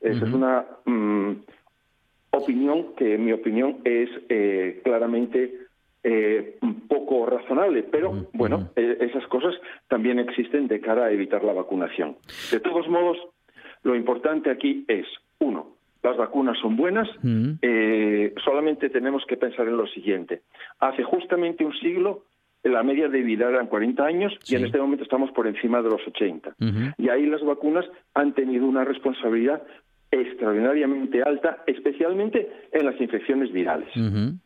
Esa 0.00 0.24
es 0.24 0.32
una 0.32 0.64
mm, 0.86 1.32
opinión 2.30 2.94
que, 2.96 3.14
en 3.16 3.24
mi 3.26 3.32
opinión, 3.32 3.78
es 3.84 4.08
eh, 4.30 4.80
claramente 4.82 5.58
eh, 6.02 6.58
poco 6.88 7.26
razonable, 7.26 7.82
pero 7.82 8.28
bueno, 8.32 8.70
eh, 8.76 8.96
esas 9.00 9.26
cosas 9.28 9.54
también 9.88 10.18
existen 10.18 10.68
de 10.68 10.80
cara 10.80 11.04
a 11.04 11.10
evitar 11.10 11.44
la 11.44 11.52
vacunación. 11.52 12.16
De 12.50 12.60
todos 12.60 12.88
modos, 12.88 13.18
lo 13.82 13.94
importante 13.94 14.50
aquí 14.50 14.84
es, 14.88 15.06
uno, 15.44 15.66
las 16.02 16.16
vacunas 16.16 16.56
son 16.60 16.76
buenas, 16.76 17.08
Ujú. 17.18 17.56
eh, 17.62 18.34
solamente 18.44 18.90
tenemos 18.90 19.24
que 19.26 19.36
pensar 19.36 19.66
en 19.68 19.76
lo 19.76 19.86
siguiente. 19.86 20.42
Hace 20.80 21.02
justamente 21.02 21.64
un 21.64 21.72
siglo 21.78 22.24
la 22.62 22.82
media 22.82 23.08
de 23.08 23.20
vida 23.22 23.48
eran 23.48 23.66
40 23.66 24.02
años 24.06 24.32
Sí. 24.42 24.54
y 24.54 24.56
en 24.58 24.64
este 24.64 24.78
momento 24.78 25.04
estamos 25.04 25.30
por 25.32 25.46
encima 25.46 25.82
de 25.82 25.90
los 25.90 26.00
80. 26.06 26.54
Ujú. 26.60 26.80
Y 26.96 27.08
ahí 27.10 27.26
las 27.26 27.42
vacunas 27.44 27.84
han 28.14 28.32
tenido 28.32 28.64
una 28.66 28.84
responsabilidad 28.84 29.62
extraordinariamente 30.10 31.22
alta, 31.22 31.62
especialmente 31.66 32.48
en 32.72 32.86
las 32.86 32.98
infecciones 33.00 33.52
virales. 33.52 33.88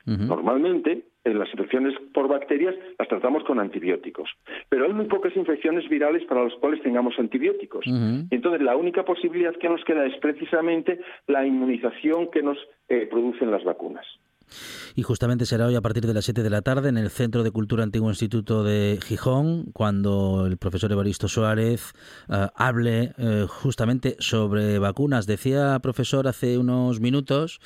Normalmente, 0.06 1.04
en 1.30 1.38
las 1.38 1.48
infecciones 1.50 1.94
por 2.12 2.28
bacterias 2.28 2.74
las 2.98 3.08
tratamos 3.08 3.44
con 3.44 3.60
antibióticos, 3.60 4.30
pero 4.68 4.84
hay 4.84 4.92
muy 4.92 5.06
pocas 5.06 5.34
infecciones 5.36 5.88
virales 5.88 6.24
para 6.24 6.44
las 6.44 6.54
cuales 6.54 6.82
tengamos 6.82 7.18
antibióticos. 7.18 7.86
Y 7.86 8.34
entonces, 8.34 8.62
la 8.62 8.76
única 8.76 9.04
posibilidad 9.04 9.54
que 9.56 9.68
nos 9.68 9.84
queda 9.84 10.06
es 10.06 10.16
precisamente 10.18 11.00
la 11.26 11.46
inmunización 11.46 12.30
que 12.30 12.42
nos 12.42 12.58
eh, 12.88 13.06
producen 13.10 13.50
las 13.50 13.64
vacunas. 13.64 14.06
Y 14.94 15.02
justamente 15.02 15.46
será 15.46 15.66
hoy 15.66 15.74
a 15.74 15.80
partir 15.80 16.06
de 16.06 16.14
las 16.14 16.24
7 16.24 16.42
de 16.42 16.50
la 16.50 16.62
tarde 16.62 16.88
en 16.88 16.98
el 16.98 17.10
Centro 17.10 17.42
de 17.42 17.50
Cultura 17.50 17.82
Antiguo 17.84 18.08
Instituto 18.10 18.64
de 18.64 18.98
Gijón, 19.04 19.66
cuando 19.72 20.44
el 20.46 20.56
profesor 20.56 20.90
Evaristo 20.92 21.28
Suárez 21.28 21.92
eh, 22.28 22.48
hable 22.54 23.12
eh, 23.18 23.46
justamente 23.48 24.16
sobre 24.18 24.78
vacunas. 24.78 25.26
Decía, 25.26 25.78
profesor, 25.80 26.28
hace 26.28 26.58
unos 26.58 27.00
minutos 27.00 27.60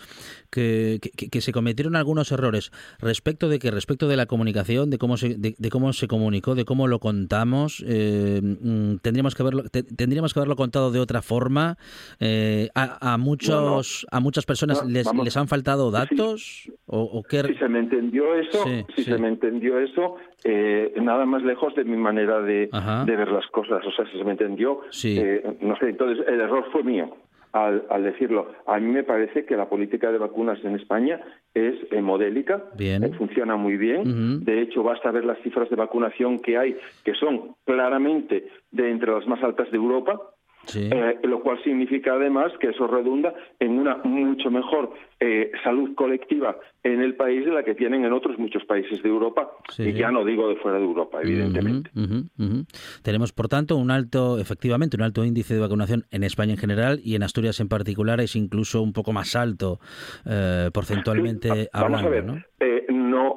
que, 0.50 1.00
que- 1.16 1.28
que 1.30 1.40
se 1.40 1.52
cometieron 1.52 1.96
algunos 1.96 2.30
errores 2.32 2.72
respecto 2.98 3.48
de 3.48 3.58
que 3.58 3.70
respecto 3.70 4.08
de 4.08 4.16
la 4.16 4.26
comunicación, 4.26 4.90
de 4.90 4.98
cómo 4.98 5.16
se, 5.16 5.36
de, 5.36 5.54
de 5.58 5.70
cómo 5.70 5.92
se 5.92 6.08
comunicó, 6.08 6.54
de 6.54 6.64
cómo 6.64 6.88
lo 6.88 6.98
contamos. 6.98 7.82
eh, 7.86 8.40
mm, 8.42 8.96
tendríamos 9.02 9.34
que 9.34 9.42
haberlo 9.42 9.62
te- 9.68 9.82
tendríamos 9.82 10.32
que 10.34 10.40
haberlo 10.40 10.56
contado 10.56 10.90
de 10.90 11.00
otra 11.00 11.22
forma. 11.22 11.78
Eh, 12.20 12.68
a, 12.74 13.14
a 13.14 13.18
muchos 13.18 14.06
a 14.10 14.20
muchas 14.20 14.44
personas 14.44 14.84
les, 14.86 15.06
les 15.24 15.36
han 15.36 15.48
faltado 15.48 15.90
Sí. 15.90 16.71
Datos 16.72 16.80
o, 16.86 17.18
o 17.18 17.22
qué 17.22 17.42
Si 17.42 17.54
se 17.54 17.68
me 17.68 17.78
entendió 17.80 18.34
eso, 18.34 18.64
Sí, 18.64 18.84
si 18.96 19.04
sí. 19.04 19.10
se 19.10 19.18
me 19.18 19.28
entendió 19.28 19.78
eso, 19.78 20.16
eh, 20.44 20.92
nada 21.00 21.24
más 21.26 21.42
lejos 21.42 21.74
de 21.74 21.84
mi 21.84 21.96
manera 21.96 22.40
de, 22.42 22.68
ver 23.06 23.28
las 23.30 23.46
cosas. 23.48 23.84
O 23.86 23.90
sea, 23.92 24.04
si 24.10 24.18
se 24.18 24.24
me 24.24 24.32
entendió, 24.32 24.80
Sí. 24.90 25.18
eh, 25.20 25.42
no 25.60 25.76
sé, 25.76 25.90
entonces 25.90 26.24
el 26.26 26.40
error 26.40 26.64
fue 26.72 26.82
mío. 26.82 27.14
Al, 27.54 27.84
al 27.90 28.02
decirlo, 28.02 28.50
a 28.66 28.78
mí 28.80 28.90
me 28.90 29.02
parece 29.02 29.44
que 29.44 29.56
la 29.58 29.68
política 29.68 30.10
de 30.10 30.16
vacunas 30.16 30.58
en 30.64 30.74
España 30.74 31.20
es 31.52 31.74
eh, 31.90 32.00
modélica, 32.00 32.64
Bien. 32.78 33.04
eh, 33.04 33.10
funciona 33.18 33.56
muy 33.56 33.76
bien. 33.76 34.42
De 34.42 34.62
hecho, 34.62 34.82
basta 34.82 35.10
ver 35.10 35.26
las 35.26 35.38
cifras 35.42 35.68
de 35.68 35.76
vacunación 35.76 36.38
que 36.38 36.56
hay, 36.56 36.78
que 37.04 37.12
son 37.14 37.54
claramente 37.66 38.48
de 38.70 38.90
entre 38.90 39.12
las 39.12 39.26
más 39.26 39.42
altas 39.42 39.70
de 39.70 39.76
Europa. 39.76 40.18
Sí. 40.66 40.88
Eh, 40.92 41.18
lo 41.24 41.40
cual 41.42 41.62
significa 41.64 42.12
además 42.14 42.52
que 42.60 42.68
eso 42.68 42.86
redunda 42.86 43.34
en 43.58 43.78
una 43.78 43.96
mucho 44.04 44.50
mejor 44.50 44.92
eh, 45.18 45.50
salud 45.64 45.94
colectiva 45.96 46.56
en 46.84 47.00
el 47.00 47.14
país 47.16 47.44
de 47.44 47.50
la 47.52 47.62
que 47.64 47.74
tienen 47.74 48.04
en 48.04 48.12
otros 48.12 48.38
muchos 48.38 48.64
países 48.64 49.02
de 49.02 49.08
Europa 49.08 49.50
Sí. 49.70 49.82
y 49.88 49.92
ya 49.94 50.10
no 50.12 50.24
digo 50.24 50.48
de 50.48 50.56
fuera 50.56 50.78
de 50.78 50.84
Europa, 50.84 51.18
evidentemente. 51.22 51.90
Ujú, 51.96 52.04
ujú, 52.38 52.44
ujú. 52.44 52.64
Tenemos, 53.02 53.32
por 53.32 53.48
tanto, 53.48 53.76
un 53.76 53.90
alto, 53.90 54.38
efectivamente, 54.38 54.96
un 54.96 55.02
alto 55.02 55.24
índice 55.24 55.54
de 55.54 55.60
vacunación 55.60 56.04
en 56.10 56.22
España 56.24 56.52
en 56.52 56.58
general 56.58 57.00
y 57.04 57.14
en 57.16 57.22
Asturias 57.24 57.58
en 57.60 57.68
particular 57.68 58.20
es 58.20 58.36
incluso 58.36 58.82
un 58.82 58.92
poco 58.92 59.12
más 59.12 59.34
alto 59.36 59.78
eh, 60.26 60.70
porcentualmente 60.72 61.48
Sí, 61.48 61.68
va- 61.74 61.82
Vamos 61.82 62.02
hablando, 62.02 62.06
a 62.08 62.10
ver, 62.10 62.24
¿no? 62.24 62.91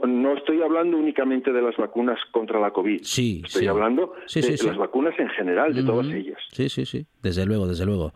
No 0.08 0.34
estoy 0.36 0.62
hablando 0.62 0.98
únicamente 0.98 1.52
de 1.52 1.62
las 1.62 1.75
vacunas 1.78 2.18
contra 2.32 2.60
la 2.60 2.72
COVID. 2.72 3.02
Sí, 3.04 3.42
Estoy 3.46 3.64
sí. 3.64 3.68
hablando 3.68 4.14
Sí, 4.25 4.42
de 4.42 4.58
sí, 4.58 4.68
las 4.68 4.78
vacunas 4.78 5.14
en 5.20 5.30
general, 5.30 5.74
de 5.74 5.84
todas 5.84 6.08
ellas. 6.08 6.38
Sí, 6.52 6.70
sí, 6.70 6.86
sí, 6.86 7.06
desde 7.22 7.46
luego, 7.46 7.68
desde 7.68 7.86
luego. 7.86 8.14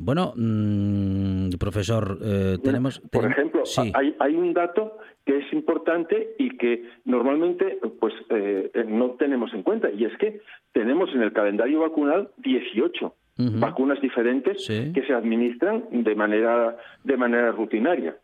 Bueno, 0.00 0.32
mm, 0.36 1.50
profesor, 1.58 2.18
eh, 2.22 2.58
tenemos... 2.62 3.00
Por 3.10 3.24
ejemplo, 3.30 3.64
sí. 3.64 3.90
hay, 3.94 4.14
hay 4.18 4.34
un 4.34 4.52
dato 4.52 4.98
que 5.24 5.38
es 5.38 5.52
importante 5.52 6.34
y 6.38 6.56
que 6.56 6.84
normalmente 7.04 7.78
pues 8.00 8.14
eh, 8.30 8.70
no 8.88 9.10
tenemos 9.12 9.52
en 9.54 9.62
cuenta, 9.64 9.90
y 9.90 10.04
es 10.04 10.16
que 10.18 10.40
tenemos 10.72 11.10
en 11.14 11.22
el 11.22 11.32
calendario 11.32 11.80
vacunal 11.80 12.30
18 12.38 13.14
Ujú. 13.38 13.58
vacunas 13.58 14.00
diferentes 14.00 14.64
Sí. 14.64 14.92
que 14.94 15.02
se 15.04 15.12
administran 15.12 15.84
de 15.90 16.14
manera, 16.14 16.76
de 17.04 17.16
manera 17.16 17.50
rutinaria, 17.52 18.16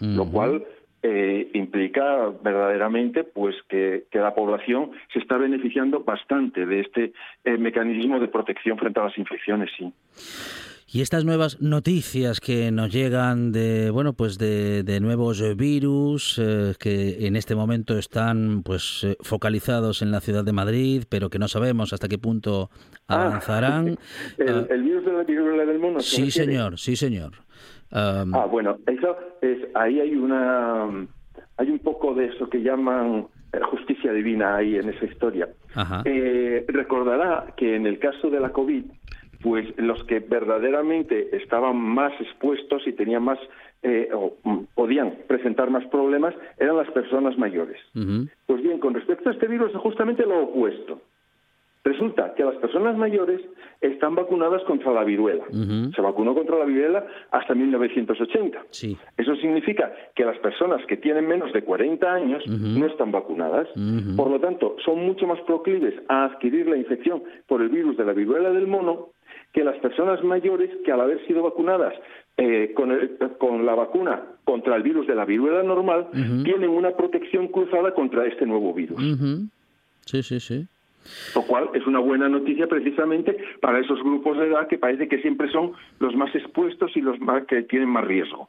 lo 0.00 0.26
cual 0.30 0.64
eh, 1.06 1.50
implica 1.52 2.30
verdaderamente 2.42 3.24
pues 3.24 3.54
que, 3.68 4.06
que 4.10 4.18
la 4.18 4.34
población 4.34 4.92
se 5.12 5.18
está 5.18 5.36
beneficiando 5.36 6.00
bastante 6.00 6.64
de 6.64 6.80
este 6.80 7.12
eh, 7.44 7.58
mecanismo 7.58 8.18
de 8.18 8.28
protección 8.28 8.78
frente 8.78 9.00
a 9.00 9.04
las 9.04 9.18
infecciones, 9.18 9.68
sí. 9.76 9.92
Y 10.86 11.02
estas 11.02 11.24
nuevas 11.24 11.60
noticias 11.60 12.40
que 12.40 12.70
nos 12.70 12.90
llegan 12.90 13.52
de 13.52 13.90
bueno 13.90 14.14
pues 14.14 14.38
de, 14.38 14.82
de 14.82 15.00
nuevos 15.00 15.42
virus 15.56 16.40
eh, 16.40 16.72
que 16.78 17.26
en 17.26 17.36
este 17.36 17.54
momento 17.54 17.98
están 17.98 18.62
pues 18.62 19.06
focalizados 19.20 20.00
en 20.00 20.10
la 20.10 20.20
ciudad 20.20 20.44
de 20.44 20.52
Madrid, 20.52 21.02
pero 21.10 21.28
que 21.28 21.38
no 21.38 21.48
sabemos 21.48 21.92
hasta 21.92 22.08
qué 22.08 22.16
punto 22.16 22.70
Ah, 23.08 23.26
avanzarán. 23.26 23.98
el, 24.38 24.48
Ah, 24.48 24.66
el 24.70 24.82
virus 24.82 25.04
de 25.04 25.12
la 25.12 25.22
viruela 25.24 25.64
del 25.66 25.78
mono. 25.78 26.00
¿se 26.00 26.16
sí, 26.16 26.30
señor, 26.30 26.78
sí, 26.78 26.96
señor. 26.96 27.32
Am, 27.90 28.34
Ah, 28.34 28.46
bueno, 28.46 28.78
eso 28.86 29.16
es, 29.40 29.58
ahí 29.74 30.00
hay 30.00 30.14
una, 30.14 31.06
hay 31.56 31.70
un 31.70 31.78
poco 31.78 32.14
de 32.14 32.26
eso 32.26 32.48
que 32.48 32.62
llaman 32.62 33.26
eh, 33.52 33.60
justicia 33.70 34.12
divina 34.12 34.56
ahí 34.56 34.76
en 34.76 34.88
esa 34.88 35.04
historia. 35.04 35.48
Eh, 36.04 36.64
recordará 36.68 37.54
que 37.56 37.76
en 37.76 37.86
el 37.86 37.98
caso 37.98 38.30
de 38.30 38.40
la 38.40 38.50
COVID, 38.50 38.84
pues 39.42 39.66
los 39.76 40.02
que 40.04 40.20
verdaderamente 40.20 41.36
estaban 41.36 41.76
más 41.76 42.12
expuestos 42.20 42.86
y 42.86 42.92
tenían 42.92 43.22
más, 43.22 43.38
eh, 43.82 44.08
o 44.12 44.36
mm, 44.42 44.64
podían 44.74 45.18
presentar 45.28 45.70
más 45.70 45.84
problemas, 45.88 46.34
eran 46.58 46.76
las 46.76 46.90
personas 46.90 47.36
mayores. 47.36 47.78
Pues 48.46 48.62
bien, 48.62 48.78
con 48.78 48.94
respecto 48.94 49.28
a 49.28 49.32
este 49.32 49.46
virus 49.46 49.70
es 49.72 49.80
justamente 49.80 50.24
lo 50.24 50.44
opuesto. 50.44 51.00
Resulta 51.84 52.32
que 52.34 52.42
las 52.42 52.54
personas 52.56 52.96
mayores 52.96 53.42
están 53.82 54.14
vacunadas 54.14 54.62
contra 54.64 54.90
la 54.92 55.04
viruela. 55.04 55.44
Se 55.94 56.00
vacunó 56.00 56.34
contra 56.34 56.56
la 56.58 56.64
viruela 56.64 57.04
hasta 57.30 57.54
1980. 57.54 58.58
Sí. 58.70 58.96
Eso 59.18 59.36
significa 59.36 59.92
que 60.14 60.24
las 60.24 60.38
personas 60.38 60.84
que 60.86 60.96
tienen 60.96 61.26
menos 61.28 61.52
de 61.52 61.62
40 61.62 62.10
años 62.12 62.42
no 62.80 62.86
están 62.86 63.12
vacunadas. 63.12 63.68
Por 64.16 64.30
lo 64.30 64.40
tanto, 64.40 64.76
son 64.84 65.04
mucho 65.04 65.26
más 65.26 65.38
proclives 65.42 65.94
a 66.08 66.24
adquirir 66.24 66.66
la 66.68 66.76
infección 66.78 67.22
por 67.46 67.60
el 67.60 67.68
virus 67.68 67.96
de 67.98 68.04
la 68.06 68.14
viruela 68.14 68.50
del 68.50 68.66
mono 68.66 69.10
que 69.52 69.62
las 69.62 69.76
personas 69.78 70.24
mayores 70.24 70.70
que 70.84 70.90
al 70.90 71.00
haber 71.02 71.24
sido 71.26 71.42
vacunadas 71.42 71.92
eh, 72.36 72.72
con, 72.74 72.90
el- 72.90 73.16
con 73.38 73.64
la 73.66 73.74
vacuna 73.76 74.22
contra 74.44 74.74
el 74.74 74.82
virus 74.82 75.06
de 75.06 75.14
la 75.14 75.24
viruela 75.24 75.62
normal 75.62 76.08
tienen 76.44 76.70
una 76.70 76.90
protección 76.92 77.48
cruzada 77.48 77.92
contra 77.94 78.26
este 78.26 78.46
nuevo 78.46 78.72
virus. 78.74 78.98
Sí, 80.06 80.22
sí, 80.22 80.40
sí. 80.40 80.66
Lo 81.34 81.42
cual 81.42 81.70
es 81.74 81.86
una 81.86 81.98
buena 81.98 82.28
noticia 82.28 82.66
precisamente 82.66 83.36
para 83.60 83.80
esos 83.80 84.02
grupos 84.02 84.38
de 84.38 84.48
edad 84.48 84.68
que 84.68 84.78
parece 84.78 85.08
que 85.08 85.20
siempre 85.20 85.50
son 85.50 85.72
los 85.98 86.14
más 86.14 86.34
expuestos 86.34 86.96
y 86.96 87.00
los 87.00 87.18
más 87.20 87.44
que 87.46 87.62
tienen 87.62 87.88
más 87.88 88.04
riesgo. 88.04 88.48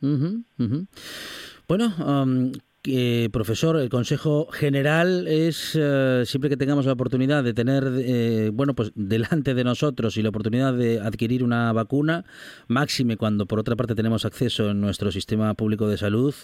Bueno, 1.67 1.91
am, 2.05 2.51
que, 2.85 3.31
profesor, 3.33 3.77
el 3.77 3.89
consejo 3.89 4.45
general 4.51 5.27
es 5.27 5.75
eh, 5.75 6.21
siempre 6.25 6.51
que 6.51 6.57
tengamos 6.57 6.85
la 6.85 6.93
oportunidad 6.93 7.43
de 7.43 7.55
tener, 7.55 7.83
eh, 7.97 8.51
bueno, 8.53 8.75
pues 8.75 8.91
delante 8.93 9.55
de 9.55 9.63
nosotros 9.63 10.17
y 10.17 10.21
la 10.21 10.29
oportunidad 10.29 10.71
de 10.71 10.99
adquirir 10.99 11.43
una 11.43 11.73
vacuna, 11.73 12.25
máxime 12.67 13.17
cuando 13.17 13.47
por 13.47 13.57
otra 13.57 13.75
parte 13.75 13.95
tenemos 13.95 14.23
acceso 14.23 14.69
en 14.69 14.81
nuestro 14.81 15.11
sistema 15.11 15.55
público 15.55 15.87
de 15.87 15.97
salud, 15.97 16.35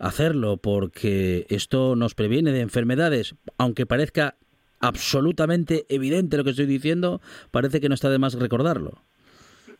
hacerlo 0.00 0.56
porque 0.56 1.46
esto 1.48 1.94
nos 1.94 2.16
previene 2.16 2.50
de 2.50 2.62
enfermedades, 2.62 3.36
aunque 3.56 3.86
parezca 3.86 4.34
absolutamente 4.86 5.84
evidente 5.88 6.36
lo 6.36 6.44
que 6.44 6.50
estoy 6.50 6.66
diciendo, 6.66 7.20
parece 7.50 7.80
que 7.80 7.88
no 7.88 7.94
está 7.94 8.10
de 8.10 8.18
más 8.18 8.38
recordarlo. 8.38 8.92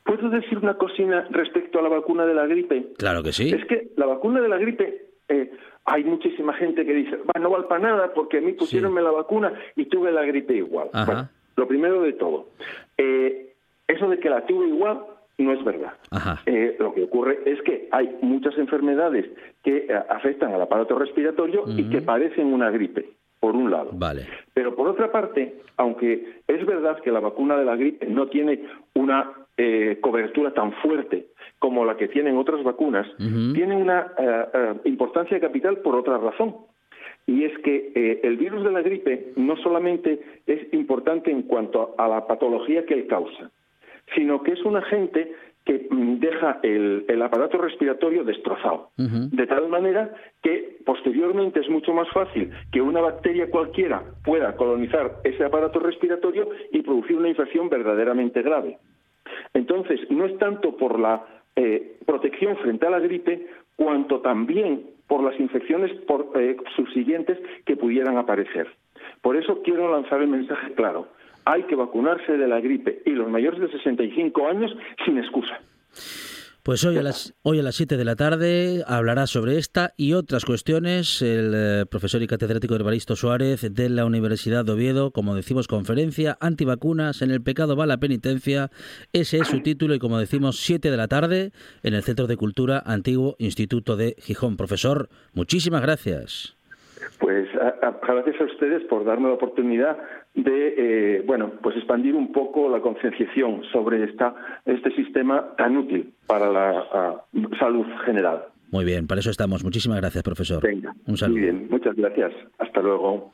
¿Puedo 0.04 0.28
decir 0.28 0.58
una 0.58 0.74
cocina 0.74 1.26
respecto 1.30 1.78
a 1.78 1.82
la 1.82 1.88
vacuna 1.88 2.26
de 2.26 2.34
la 2.34 2.46
gripe? 2.46 2.92
Claro 2.98 3.22
que 3.22 3.32
sí. 3.32 3.50
Es 3.50 3.64
que 3.66 3.88
la 3.96 4.06
vacuna 4.06 4.40
de 4.40 4.48
la 4.48 4.58
gripe, 4.58 5.06
eh, 5.28 5.50
hay 5.86 6.04
muchísima 6.04 6.52
gente 6.54 6.84
que 6.84 6.92
dice, 6.92 7.16
"Va, 7.16 7.40
no 7.40 7.50
vale 7.50 7.64
para 7.64 7.80
nada 7.80 8.12
porque 8.12 8.38
a 8.38 8.40
mí 8.40 8.52
pusieronme 8.52 9.00
la 9.00 9.10
vacuna 9.10 9.52
y 9.76 9.86
tuve 9.86 10.12
la 10.12 10.22
gripe 10.24 10.54
igual. 10.54 10.88
Bueno, 11.06 11.28
lo 11.56 11.68
primero 11.68 12.02
de 12.02 12.12
todo, 12.14 12.48
eh, 12.98 13.54
eso 13.88 14.08
de 14.08 14.18
que 14.18 14.28
la 14.28 14.44
tuve 14.44 14.68
igual 14.68 15.00
no 15.38 15.52
es 15.52 15.64
verdad. 15.64 15.94
Eh, 16.46 16.76
lo 16.78 16.94
que 16.94 17.04
ocurre 17.04 17.40
es 17.44 17.60
que 17.62 17.88
hay 17.90 18.16
muchas 18.22 18.56
enfermedades 18.58 19.26
que 19.62 19.88
afectan 20.08 20.52
al 20.52 20.62
aparato 20.62 20.98
respiratorio 20.98 21.64
y 21.66 21.88
que 21.90 22.02
parecen 22.02 22.52
una 22.52 22.70
gripe, 22.70 23.08
por 23.44 23.56
un 23.56 23.70
lado. 23.70 23.90
Vale. 23.92 24.22
Pero 24.54 24.74
por 24.74 24.88
otra 24.88 25.12
parte, 25.12 25.56
aunque 25.76 26.40
es 26.48 26.64
verdad 26.64 26.98
que 27.02 27.12
la 27.12 27.20
vacuna 27.20 27.58
de 27.58 27.66
la 27.66 27.76
gripe 27.76 28.06
no 28.06 28.28
tiene 28.28 28.58
una 28.94 29.32
eh, 29.58 29.98
cobertura 30.00 30.54
tan 30.54 30.72
fuerte 30.80 31.26
como 31.58 31.84
la 31.84 31.94
que 31.98 32.08
tienen 32.08 32.38
otras 32.38 32.64
vacunas, 32.64 33.06
tiene 33.18 33.76
una 33.76 34.12
eh, 34.16 34.44
eh, 34.54 34.74
importancia 34.86 35.38
capital 35.38 35.76
por 35.80 35.94
otra 35.94 36.16
razón. 36.16 36.56
Y 37.26 37.44
es 37.44 37.52
que 37.58 38.20
el 38.22 38.38
virus 38.38 38.64
de 38.64 38.72
la 38.72 38.80
gripe 38.80 39.32
no 39.36 39.58
solamente 39.58 40.22
es 40.46 40.72
importante 40.72 41.30
en 41.30 41.42
cuanto 41.42 41.94
a 41.98 42.08
la 42.08 42.26
patología 42.26 42.86
que 42.86 42.94
él 42.94 43.06
causa, 43.08 43.50
sino 44.14 44.42
que 44.42 44.52
es 44.52 44.64
un 44.64 44.76
agente 44.76 45.34
que 45.64 45.86
deja 45.90 46.60
el, 46.62 47.06
el 47.08 47.22
aparato 47.22 47.58
respiratorio 47.58 48.24
destrozado. 48.24 48.90
De 48.96 49.46
tal 49.46 49.68
manera 49.68 50.14
que 50.42 50.78
posteriormente 50.84 51.60
es 51.60 51.68
mucho 51.70 51.92
más 51.94 52.08
fácil 52.10 52.50
que 52.70 52.82
una 52.82 53.00
bacteria 53.00 53.50
cualquiera 53.50 54.02
pueda 54.24 54.56
colonizar 54.56 55.20
ese 55.24 55.44
aparato 55.44 55.78
respiratorio 55.78 56.48
y 56.70 56.82
producir 56.82 57.16
una 57.16 57.30
infección 57.30 57.70
verdaderamente 57.70 58.42
grave. 58.42 58.78
Entonces, 59.54 60.00
no 60.10 60.26
es 60.26 60.36
tanto 60.38 60.76
por 60.76 60.98
la 60.98 61.24
eh, 61.56 61.96
protección 62.04 62.56
frente 62.58 62.86
a 62.86 62.90
la 62.90 62.98
gripe, 62.98 63.46
cuanto 63.76 64.20
también 64.20 64.86
por 65.06 65.22
las 65.22 65.38
infecciones 65.38 65.92
por, 66.02 66.30
eh, 66.34 66.56
subsiguientes 66.76 67.38
que 67.64 67.76
pudieran 67.76 68.16
aparecer. 68.16 68.68
Por 69.22 69.36
eso 69.36 69.62
quiero 69.62 69.90
lanzar 69.90 70.20
el 70.20 70.28
mensaje 70.28 70.72
claro. 70.74 71.08
Hay 71.44 71.64
que 71.64 71.76
vacunarse 71.76 72.36
de 72.36 72.48
la 72.48 72.60
gripe 72.60 73.02
y 73.04 73.10
los 73.10 73.28
mayores 73.28 73.60
de 73.60 73.70
65 73.70 74.48
años 74.48 74.74
sin 75.04 75.18
excusa. 75.18 75.60
Pues 76.64 76.82
hoy 76.84 76.96
a 76.96 77.02
las 77.02 77.34
hoy 77.42 77.58
a 77.58 77.62
las 77.62 77.74
7 77.74 77.98
de 77.98 78.04
la 78.06 78.16
tarde 78.16 78.84
hablará 78.86 79.26
sobre 79.26 79.58
esta 79.58 79.92
y 79.98 80.14
otras 80.14 80.46
cuestiones 80.46 81.20
el 81.20 81.52
eh, 81.54 81.84
profesor 81.84 82.22
y 82.22 82.26
catedrático 82.26 82.74
Evaristo 82.74 83.16
Suárez 83.16 83.60
de 83.70 83.90
la 83.90 84.06
Universidad 84.06 84.64
de 84.64 84.72
Oviedo, 84.72 85.10
como 85.10 85.34
decimos, 85.34 85.68
conferencia 85.68 86.38
antivacunas 86.40 87.20
en 87.20 87.32
el 87.32 87.42
pecado 87.42 87.76
va 87.76 87.84
la 87.84 87.98
penitencia. 87.98 88.70
Ese 89.12 89.40
es 89.40 89.48
su 89.48 89.60
título 89.60 89.94
y 89.94 89.98
como 89.98 90.18
decimos 90.18 90.56
7 90.56 90.90
de 90.90 90.96
la 90.96 91.06
tarde 91.06 91.52
en 91.82 91.92
el 91.92 92.02
Centro 92.02 92.26
de 92.26 92.38
Cultura 92.38 92.82
Antiguo 92.86 93.36
Instituto 93.38 93.96
de 93.96 94.16
Gijón. 94.18 94.56
Profesor, 94.56 95.10
muchísimas 95.34 95.82
gracias. 95.82 96.56
Pues 97.18 97.48
a- 97.56 97.86
a- 97.86 98.00
gracias 98.06 98.40
a 98.40 98.44
ustedes 98.44 98.82
por 98.84 99.04
darme 99.04 99.28
la 99.28 99.34
oportunidad 99.34 99.96
de, 100.34 100.74
eh, 100.76 101.22
bueno, 101.26 101.52
pues 101.62 101.76
expandir 101.76 102.14
un 102.14 102.32
poco 102.32 102.68
la 102.68 102.80
concienciación 102.80 103.62
sobre 103.72 104.04
esta, 104.04 104.34
este 104.66 104.90
sistema 104.94 105.54
tan 105.56 105.76
útil 105.76 106.12
para 106.26 106.50
la 106.50 107.22
salud 107.58 107.86
general. 108.04 108.44
Muy 108.70 108.84
bien, 108.84 109.06
para 109.06 109.20
eso 109.20 109.30
estamos. 109.30 109.62
Muchísimas 109.62 110.00
gracias, 110.00 110.24
profesor. 110.24 110.62
Venga, 110.62 110.92
Un 111.06 111.16
saludo. 111.16 111.36
muy 111.38 111.42
bien, 111.50 111.66
muchas 111.70 111.94
gracias. 111.94 112.32
Hasta 112.58 112.80
luego. 112.80 113.32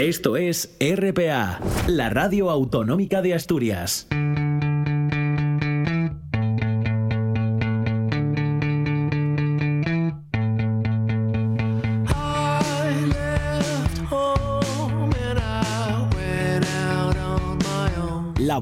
Esto 0.00 0.36
es 0.36 0.76
RPA, 0.80 1.58
la 1.88 2.10
radio 2.10 2.50
autonómica 2.50 3.22
de 3.22 3.34
Asturias. 3.34 4.06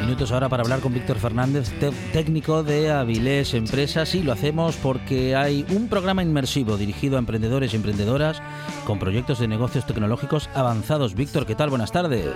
Minutos 0.01 0.31
ahora 0.31 0.47
para 0.47 0.61
hablar 0.63 0.79
con 0.79 0.93
Víctor 0.93 1.17
Fernández, 1.17 1.71
técnico 2.13 2.63
de 2.63 2.91
Avilés 2.91 3.55
Empresas, 3.55 4.13
y 4.13 4.21
lo 4.21 4.33
hacemos 4.33 4.75
porque 4.75 5.35
hay 5.35 5.65
un 5.69 5.87
programa 5.87 6.21
inmersivo 6.21 6.77
dirigido 6.77 7.15
a 7.15 7.19
emprendedores 7.19 7.73
y 7.73 7.75
emprendedoras 7.75 8.41
con 8.87 8.99
proyectos 8.99 9.39
de 9.39 9.49
negocios 9.49 9.85
tecnológicos 9.85 10.49
avanzados. 10.55 11.13
Víctor, 11.13 11.45
¿qué 11.45 11.55
tal? 11.55 11.69
Buenas 11.69 11.91
tardes. 11.91 12.33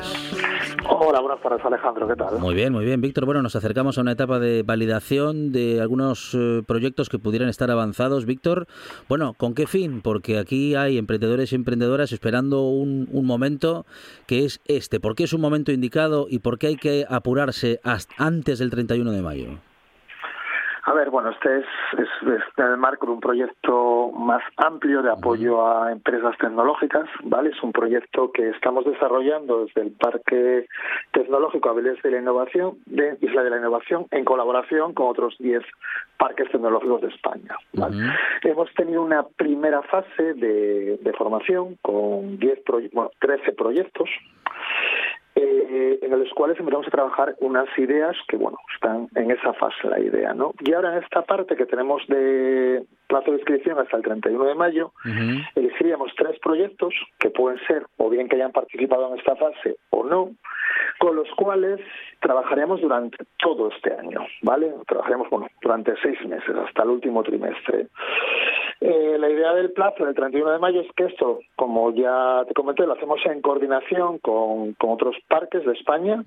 Hola, 0.89 1.21
buenas 1.21 1.41
tardes 1.41 1.63
Alejandro, 1.63 2.09
¿qué 2.09 2.15
tal? 2.17 2.39
Muy 2.39 2.53
bien, 2.53 2.73
muy 2.73 2.83
bien. 2.83 2.99
Víctor, 2.99 3.25
bueno, 3.25 3.41
nos 3.41 3.55
acercamos 3.55 3.97
a 3.97 4.01
una 4.01 4.11
etapa 4.11 4.37
de 4.37 4.61
validación 4.61 5.53
de 5.53 5.79
algunos 5.79 6.33
eh, 6.33 6.61
proyectos 6.67 7.07
que 7.07 7.19
pudieran 7.19 7.47
estar 7.47 7.71
avanzados. 7.71 8.25
Víctor, 8.25 8.67
bueno, 9.07 9.33
¿con 9.37 9.53
qué 9.55 9.65
fin? 9.65 10.01
Porque 10.01 10.39
aquí 10.39 10.75
hay 10.75 10.97
emprendedores 10.97 11.53
y 11.53 11.55
emprendedoras 11.55 12.11
esperando 12.11 12.67
un, 12.67 13.07
un 13.13 13.25
momento 13.25 13.85
que 14.27 14.43
es 14.43 14.59
este. 14.65 14.99
¿Por 14.99 15.15
qué 15.15 15.23
es 15.23 15.31
un 15.31 15.39
momento 15.39 15.71
indicado 15.71 16.27
y 16.29 16.39
por 16.39 16.59
qué 16.59 16.67
hay 16.67 16.75
que 16.75 17.05
apurarse 17.09 17.79
hasta 17.85 18.13
antes 18.17 18.59
del 18.59 18.71
31 18.71 19.09
de 19.11 19.21
mayo? 19.21 19.70
A 20.91 20.93
ver, 20.93 21.09
bueno, 21.09 21.29
este 21.29 21.59
es, 21.59 21.65
es, 21.99 22.09
es 22.27 22.41
en 22.57 22.65
el 22.65 22.75
marco 22.77 23.05
de 23.05 23.13
un 23.13 23.21
proyecto 23.21 24.11
más 24.11 24.43
amplio 24.57 25.01
de 25.01 25.09
apoyo 25.09 25.65
a 25.65 25.89
empresas 25.89 26.37
tecnológicas, 26.37 27.07
¿vale? 27.23 27.51
Es 27.51 27.63
un 27.63 27.71
proyecto 27.71 28.29
que 28.33 28.49
estamos 28.49 28.83
desarrollando 28.83 29.63
desde 29.63 29.83
el 29.83 29.91
Parque 29.93 30.67
Tecnológico 31.13 31.69
Avilés 31.69 32.01
de 32.03 32.11
la 32.11 32.19
Innovación, 32.19 32.77
de 32.87 33.17
Isla 33.21 33.41
de 33.43 33.51
la 33.51 33.57
Innovación, 33.59 34.05
en 34.11 34.25
colaboración 34.25 34.93
con 34.93 35.07
otros 35.07 35.33
10 35.39 35.63
parques 36.17 36.51
tecnológicos 36.51 36.99
de 37.01 37.07
España. 37.07 37.55
Hemos 38.43 38.73
tenido 38.73 39.01
una 39.01 39.23
primera 39.23 39.81
fase 39.83 40.33
de, 40.33 40.97
de 41.01 41.13
formación 41.13 41.77
con 41.81 42.37
10 42.37 42.65
proye- 42.65 42.89
bueno, 42.91 43.11
13 43.21 43.53
proyectos 43.53 44.09
eh, 45.35 45.99
en 46.01 46.19
los 46.19 46.29
cuales 46.33 46.59
empezamos 46.59 46.87
a 46.87 46.91
trabajar 46.91 47.35
unas 47.39 47.67
ideas 47.77 48.15
que, 48.27 48.37
bueno, 48.37 48.57
están 48.73 49.07
en 49.15 49.31
esa 49.31 49.53
fase 49.53 49.87
la 49.87 49.99
idea, 49.99 50.33
¿no? 50.33 50.53
Y 50.59 50.73
ahora 50.73 50.97
en 50.97 51.03
esta 51.03 51.21
parte 51.21 51.55
que 51.55 51.65
tenemos 51.65 52.05
de 52.07 52.83
plazo 53.07 53.31
de 53.31 53.37
inscripción 53.37 53.79
hasta 53.79 53.97
el 53.97 54.03
31 54.03 54.45
de 54.45 54.55
mayo, 54.55 54.91
elegiríamos 55.55 56.11
tres 56.17 56.39
proyectos 56.39 56.93
que 57.19 57.29
pueden 57.29 57.59
ser 57.67 57.85
o 57.97 58.09
bien 58.09 58.27
que 58.27 58.35
hayan 58.35 58.51
participado 58.51 59.11
en 59.11 59.19
esta 59.19 59.35
fase 59.35 59.77
o 59.89 60.03
no, 60.03 60.31
con 60.99 61.15
los 61.15 61.29
cuales 61.35 61.79
trabajaremos 62.19 62.81
durante 62.81 63.17
todo 63.37 63.69
este 63.69 63.93
año, 63.93 64.25
¿vale? 64.41 64.73
Trabajaremos, 64.87 65.29
bueno, 65.29 65.47
durante 65.61 65.93
seis 66.01 66.23
meses, 66.25 66.55
hasta 66.55 66.83
el 66.83 66.89
último 66.89 67.23
trimestre. 67.23 67.87
Eh, 68.83 69.17
la 69.19 69.29
idea 69.29 69.53
del 69.53 69.71
plazo 69.73 70.05
del 70.05 70.15
31 70.15 70.53
de 70.53 70.57
mayo 70.57 70.81
es 70.81 70.87
que 70.95 71.05
esto, 71.05 71.41
como 71.55 71.93
ya 71.93 72.43
te 72.47 72.55
comenté, 72.55 72.87
lo 72.87 72.93
hacemos 72.93 73.19
en 73.27 73.39
coordinación 73.39 74.17
con, 74.17 74.73
con 74.73 74.89
otros 74.89 75.15
parques 75.27 75.63
de 75.63 75.73
España, 75.73 76.23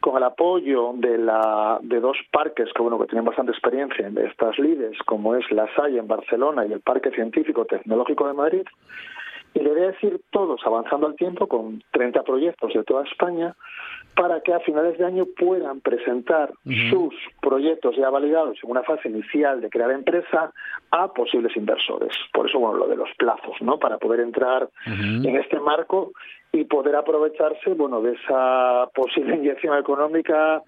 con 0.00 0.16
el 0.16 0.22
apoyo 0.22 0.92
de 0.94 1.18
la 1.18 1.80
de 1.82 1.98
dos 1.98 2.16
parques 2.30 2.68
que 2.72 2.82
bueno 2.82 3.00
que 3.00 3.06
tienen 3.06 3.24
bastante 3.24 3.50
experiencia 3.50 4.06
en 4.06 4.16
estas 4.16 4.56
lides, 4.60 4.96
como 5.06 5.34
es 5.34 5.50
la 5.50 5.66
SAI 5.74 5.98
en 5.98 6.06
Barcelona 6.06 6.64
y 6.66 6.72
el 6.72 6.80
Parque 6.80 7.10
Científico 7.10 7.64
Tecnológico 7.64 8.28
de 8.28 8.34
Madrid. 8.34 8.62
Y 9.58 9.60
le 9.60 9.70
voy 9.70 9.80
a 9.80 9.86
decir 9.88 10.20
todos 10.30 10.60
avanzando 10.64 11.08
al 11.08 11.16
tiempo 11.16 11.48
con 11.48 11.82
30 11.90 12.22
proyectos 12.22 12.72
de 12.74 12.84
toda 12.84 13.02
España 13.02 13.56
para 14.14 14.40
que 14.40 14.54
a 14.54 14.60
finales 14.60 14.96
de 14.98 15.04
año 15.04 15.26
puedan 15.36 15.80
presentar 15.80 16.52
sus 16.90 17.12
proyectos 17.40 17.96
ya 17.96 18.08
validados 18.08 18.56
en 18.62 18.70
una 18.70 18.84
fase 18.84 19.08
inicial 19.08 19.60
de 19.60 19.68
crear 19.68 19.90
empresa 19.90 20.52
a 20.92 21.12
posibles 21.12 21.56
inversores. 21.56 22.12
Por 22.32 22.48
eso, 22.48 22.60
bueno, 22.60 22.78
lo 22.78 22.86
de 22.86 22.96
los 22.96 23.08
plazos, 23.18 23.60
¿no? 23.60 23.80
Para 23.80 23.98
poder 23.98 24.20
entrar 24.20 24.68
en 24.86 25.34
este 25.34 25.58
marco 25.58 26.12
y 26.52 26.62
poder 26.62 26.94
aprovecharse, 26.94 27.74
bueno, 27.74 28.00
de 28.00 28.12
esa 28.12 28.88
posible 28.94 29.34
inyección 29.34 29.76
económica 29.76 30.62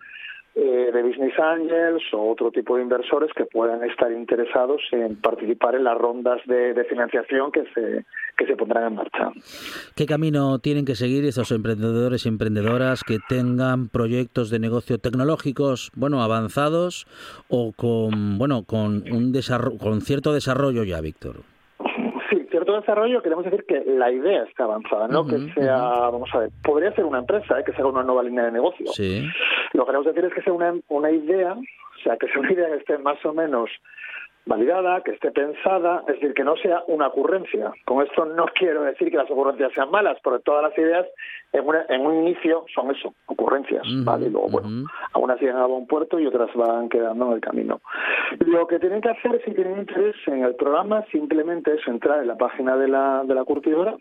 eh, 0.63 0.91
de 0.93 1.03
business 1.03 1.39
angels 1.39 2.03
o 2.13 2.31
otro 2.31 2.51
tipo 2.51 2.77
de 2.77 2.83
inversores 2.83 3.33
que 3.35 3.47
puedan 3.47 3.83
estar 3.83 4.13
interesados 4.13 4.83
en 4.93 5.17
participar 5.17 5.75
en 5.75 5.85
las 5.85 5.97
rondas 5.97 6.41
de, 6.47 6.75
de 6.75 6.85
financiación 6.85 7.51
que 7.51 7.65
se 7.75 8.05
que 8.37 8.47
se 8.47 8.57
pondrán 8.57 8.85
en 8.89 8.95
marcha. 8.95 9.33
¿Qué 9.95 10.07
camino 10.07 10.59
tienen 10.59 10.87
que 10.87 10.95
seguir 10.95 11.25
esos 11.27 11.53
emprendedores 11.53 12.25
y 12.25 12.29
emprendedoras 12.29 13.05
que 13.05 13.19
tengan 13.29 13.89
proyectos 13.89 14.51
de 14.51 14.59
negocio 14.59 14.99
tecnológicos, 14.99 15.93
bueno, 15.95 16.23
avanzados 16.23 17.07
o 17.49 17.73
con, 17.77 18.39
bueno, 18.39 18.65
con 18.65 19.05
un 19.13 19.33
desarrollo, 19.33 19.79
con 19.79 20.01
cierto 20.01 20.33
desarrollo 20.33 20.85
ya, 20.85 21.01
Víctor? 21.03 21.37
Sí, 22.31 22.47
cierto 22.51 22.81
desarrollo, 22.81 23.23
queremos 23.23 23.45
decir 23.45 23.65
que 23.67 23.83
la 23.87 24.11
idea 24.11 24.45
está 24.45 24.65
avanzada, 24.65 25.09
no 25.09 25.27
que 25.27 25.53
sea, 25.53 25.77
vamos 26.11 26.31
a 26.33 26.39
ver, 26.39 26.51
podría 26.63 26.93
ser 26.93 27.05
una 27.05 27.19
empresa, 27.19 27.59
¿eh? 27.61 27.65
que 27.65 27.73
sea 27.73 27.85
una 27.85 28.03
nueva 28.03 28.23
línea 28.23 28.45
de 28.45 28.53
negocio. 28.53 28.87
Sí. 28.93 29.27
Lo 29.81 29.87
que 29.87 29.93
queremos 29.93 30.07
decir 30.15 30.25
es 30.27 30.35
que 30.35 30.43
sea 30.43 30.53
una, 30.53 30.75
una 30.89 31.11
idea, 31.11 31.55
o 31.55 31.99
sea, 32.05 32.19
que 32.19 32.27
sea 32.29 32.39
una 32.41 32.53
idea 32.53 32.69
que 32.69 32.77
esté 32.77 32.99
más 32.99 33.25
o 33.25 33.33
menos 33.33 33.71
validada, 34.47 35.03
que 35.03 35.13
esté 35.13 35.31
pensada, 35.31 36.01
es 36.09 36.15
decir, 36.15 36.35
que 36.35 36.45
no 36.45 36.55
sea 36.57 36.83
una 36.89 37.07
ocurrencia. 37.09 37.73
Con 37.87 38.05
esto 38.05 38.27
no 38.27 38.45
quiero 38.55 38.83
decir 38.83 39.11
que 39.11 39.17
las 39.17 39.31
ocurrencias 39.31 39.73
sean 39.73 39.91
malas, 39.91 40.19
porque 40.23 40.43
todas 40.43 40.63
las 40.65 40.77
ideas 40.77 41.07
en, 41.53 41.67
una- 41.67 41.87
en 41.89 42.05
un 42.05 42.27
inicio 42.27 42.65
son 42.75 42.91
eso, 42.91 43.15
ocurrencias, 43.27 43.87
Ujú, 43.87 44.05
¿vale? 44.05 44.27
Y 44.27 44.31
luego, 44.31 44.49
bueno, 44.49 44.69
algunas 45.15 45.41
llegan 45.41 45.63
a 45.63 45.67
buen 45.67 45.87
puerto 45.87 46.19
y 46.19 46.27
otras 46.27 46.53
van 46.55 46.89
quedando 46.91 47.29
en 47.29 47.33
el 47.35 47.41
camino. 47.41 47.81
Lo 48.47 48.67
que 48.67 48.79
tienen 48.79 49.01
que 49.01 49.09
hacer, 49.11 49.41
si 49.45 49.53
tienen 49.55 49.79
interés 49.79 50.17
en 50.27 50.45
el 50.45 50.55
programa, 50.57 51.05
simplemente 51.11 51.75
es 51.75 51.87
entrar 51.87 52.21
en 52.21 52.29
la 52.29 52.37
página 52.37 52.77
de 52.77 52.89
la, 52.89 53.23
de 53.25 53.35
la 53.35 53.45
curtidora, 53.45 53.95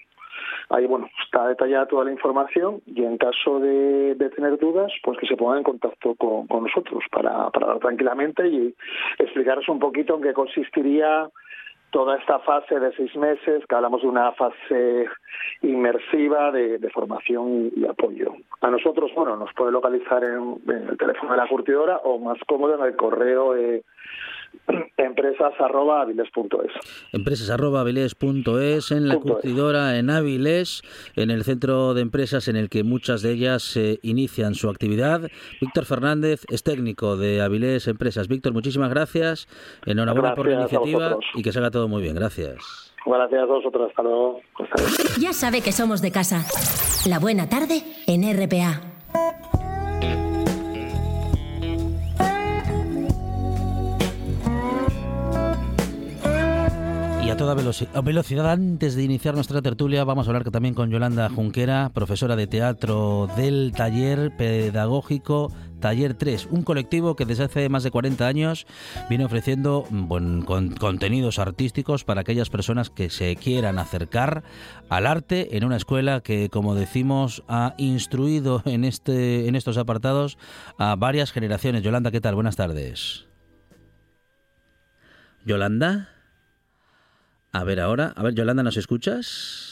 Ahí, 0.70 0.86
bueno, 0.86 1.10
está 1.24 1.48
detallada 1.48 1.88
toda 1.88 2.06
la 2.06 2.12
información 2.12 2.82
y 2.86 3.04
en 3.04 3.18
caso 3.18 3.60
de, 3.60 4.16
tener 4.36 4.58
dudas, 4.58 4.92
pues 5.04 5.18
que 5.18 5.28
se 5.28 5.36
pongan 5.36 5.60
en 5.60 5.64
contacto 5.64 6.16
con, 6.16 6.48
nosotros 6.64 7.04
para, 7.12 7.50
para 7.50 7.68
hablar 7.68 7.80
tranquilamente 7.80 8.48
y 8.48 8.76
explicaros 9.18 9.68
un 9.70 9.80
poquito 9.80 10.16
en 10.16 10.22
qué 10.22 10.34
consistiría 10.34 11.30
toda 11.92 12.18
esta 12.18 12.40
fase 12.40 12.80
de 12.80 12.92
seis 12.96 13.16
meses, 13.16 13.66
que 13.68 13.76
hablamos 13.76 14.02
de 14.02 14.08
una 14.08 14.32
fase 14.34 15.08
inmersiva 15.62 16.52
de, 16.52 16.90
formación 16.94 17.72
y 17.76 17.86
apoyo. 17.86 18.34
A 18.62 18.70
nosotros, 18.70 19.12
bueno, 19.16 19.36
nos 19.36 19.54
puede 19.54 19.72
localizar 19.72 20.24
en, 20.24 20.60
el 20.68 20.98
teléfono 20.98 21.32
de 21.32 21.38
la 21.38 21.48
curtidora 21.48 21.98
o 21.98 22.20
más 22.20 22.38
cómodo 22.48 22.76
en 22.76 22.86
el 22.86 22.96
correo 22.96 23.56
empresas.aviles.es. 24.98 26.72
Empresas.avilés.es, 27.14 28.92
en 28.92 29.08
la 29.08 29.16
Punto 29.16 29.30
es. 29.30 29.34
curtidora 29.34 29.98
en 29.98 30.10
Avilés, 30.10 30.82
en 31.16 31.32
el 31.32 31.44
centro 31.44 31.94
de 31.94 32.02
empresas 32.02 32.48
en 32.48 32.56
el 32.56 32.70
que 32.70 32.84
muchas 32.84 33.22
de 33.22 33.32
ellas 33.32 33.76
eh, 33.78 34.00
inician 34.02 34.56
su 34.56 34.70
actividad. 34.70 35.30
Víctor 35.62 35.86
Fernández 35.86 36.44
es 36.50 36.64
técnico 36.64 37.18
de 37.18 37.42
Avilés 37.42 37.88
Empresas. 37.88 38.28
Víctor, 38.28 38.54
muchísimas 38.54 38.90
gracias. 38.90 39.48
Enhorabuena 39.86 40.36
por 40.36 40.48
la 40.48 40.60
Gracias 40.60 40.82
iniciativa 40.82 41.18
y 41.36 41.42
que 41.42 41.52
salga 41.52 41.72
todo 41.72 41.88
muy 41.88 42.02
bien. 42.02 42.16
Gracias. 42.16 42.94
Gracias 43.06 43.42
a 43.42 43.46
vosotros. 43.46 43.90
Hasta 43.90 44.04
luego. 44.04 44.42
Hasta 44.60 44.82
luego. 44.82 44.96
Ya 45.20 45.34
sabe 45.34 45.62
que 45.62 45.72
somos 45.72 46.02
de 46.02 46.12
casa. 46.12 46.46
La 47.08 47.20
buena 47.20 47.48
tarde 47.50 47.82
en 48.08 48.24
RPA. 48.24 48.82
Toda 57.40 57.56
velocidad, 58.02 58.52
antes 58.52 58.96
de 58.96 59.04
iniciar 59.04 59.34
nuestra 59.34 59.62
tertulia, 59.62 60.04
vamos 60.04 60.28
a 60.28 60.30
hablar 60.32 60.52
también 60.52 60.74
con 60.74 60.92
Yolanda 60.92 61.30
Junquera, 61.30 61.90
profesora 61.94 62.36
de 62.36 62.48
teatro 62.48 63.30
del 63.38 63.72
taller 63.74 64.36
pedagógico 64.36 65.50
Taller 65.80 66.16
3, 66.16 66.50
un 66.52 66.64
colectivo 66.64 67.16
que 67.16 67.24
desde 67.26 67.46
hace 67.46 67.70
más 67.70 67.84
de 67.84 67.92
40 67.92 68.28
años 68.28 68.68
viene 69.08 69.24
ofreciendo 69.24 69.86
mm, 69.90 70.08
buen, 70.10 70.42
con- 70.42 70.72
contenidos 70.72 71.40
artísticos 71.40 72.04
para 72.04 72.22
aquellas 72.22 72.50
personas 72.50 72.90
que 72.90 73.10
se 73.10 73.38
quieran 73.38 73.80
acercar 73.80 74.44
al 74.90 75.08
arte 75.08 75.56
en 75.56 75.64
una 75.64 75.78
escuela 75.78 76.20
que, 76.20 76.50
como 76.50 76.76
decimos, 76.76 77.44
ha 77.48 77.74
instruido 77.78 78.64
en, 78.66 78.84
este, 78.84 79.48
en 79.48 79.56
estos 79.56 79.78
apartados 79.78 80.38
a 80.78 80.98
varias 80.98 81.32
generaciones. 81.32 81.84
Yolanda, 81.84 82.12
¿qué 82.12 82.20
tal? 82.20 82.36
Buenas 82.36 82.58
tardes. 82.58 83.28
Yolanda. 85.46 86.19
A 87.52 87.64
ver 87.64 87.80
ahora, 87.80 88.14
a 88.16 88.24
ver, 88.24 88.36
Yolanda, 88.36 88.64
¿nos 88.64 88.78
escuchas? 88.78 89.69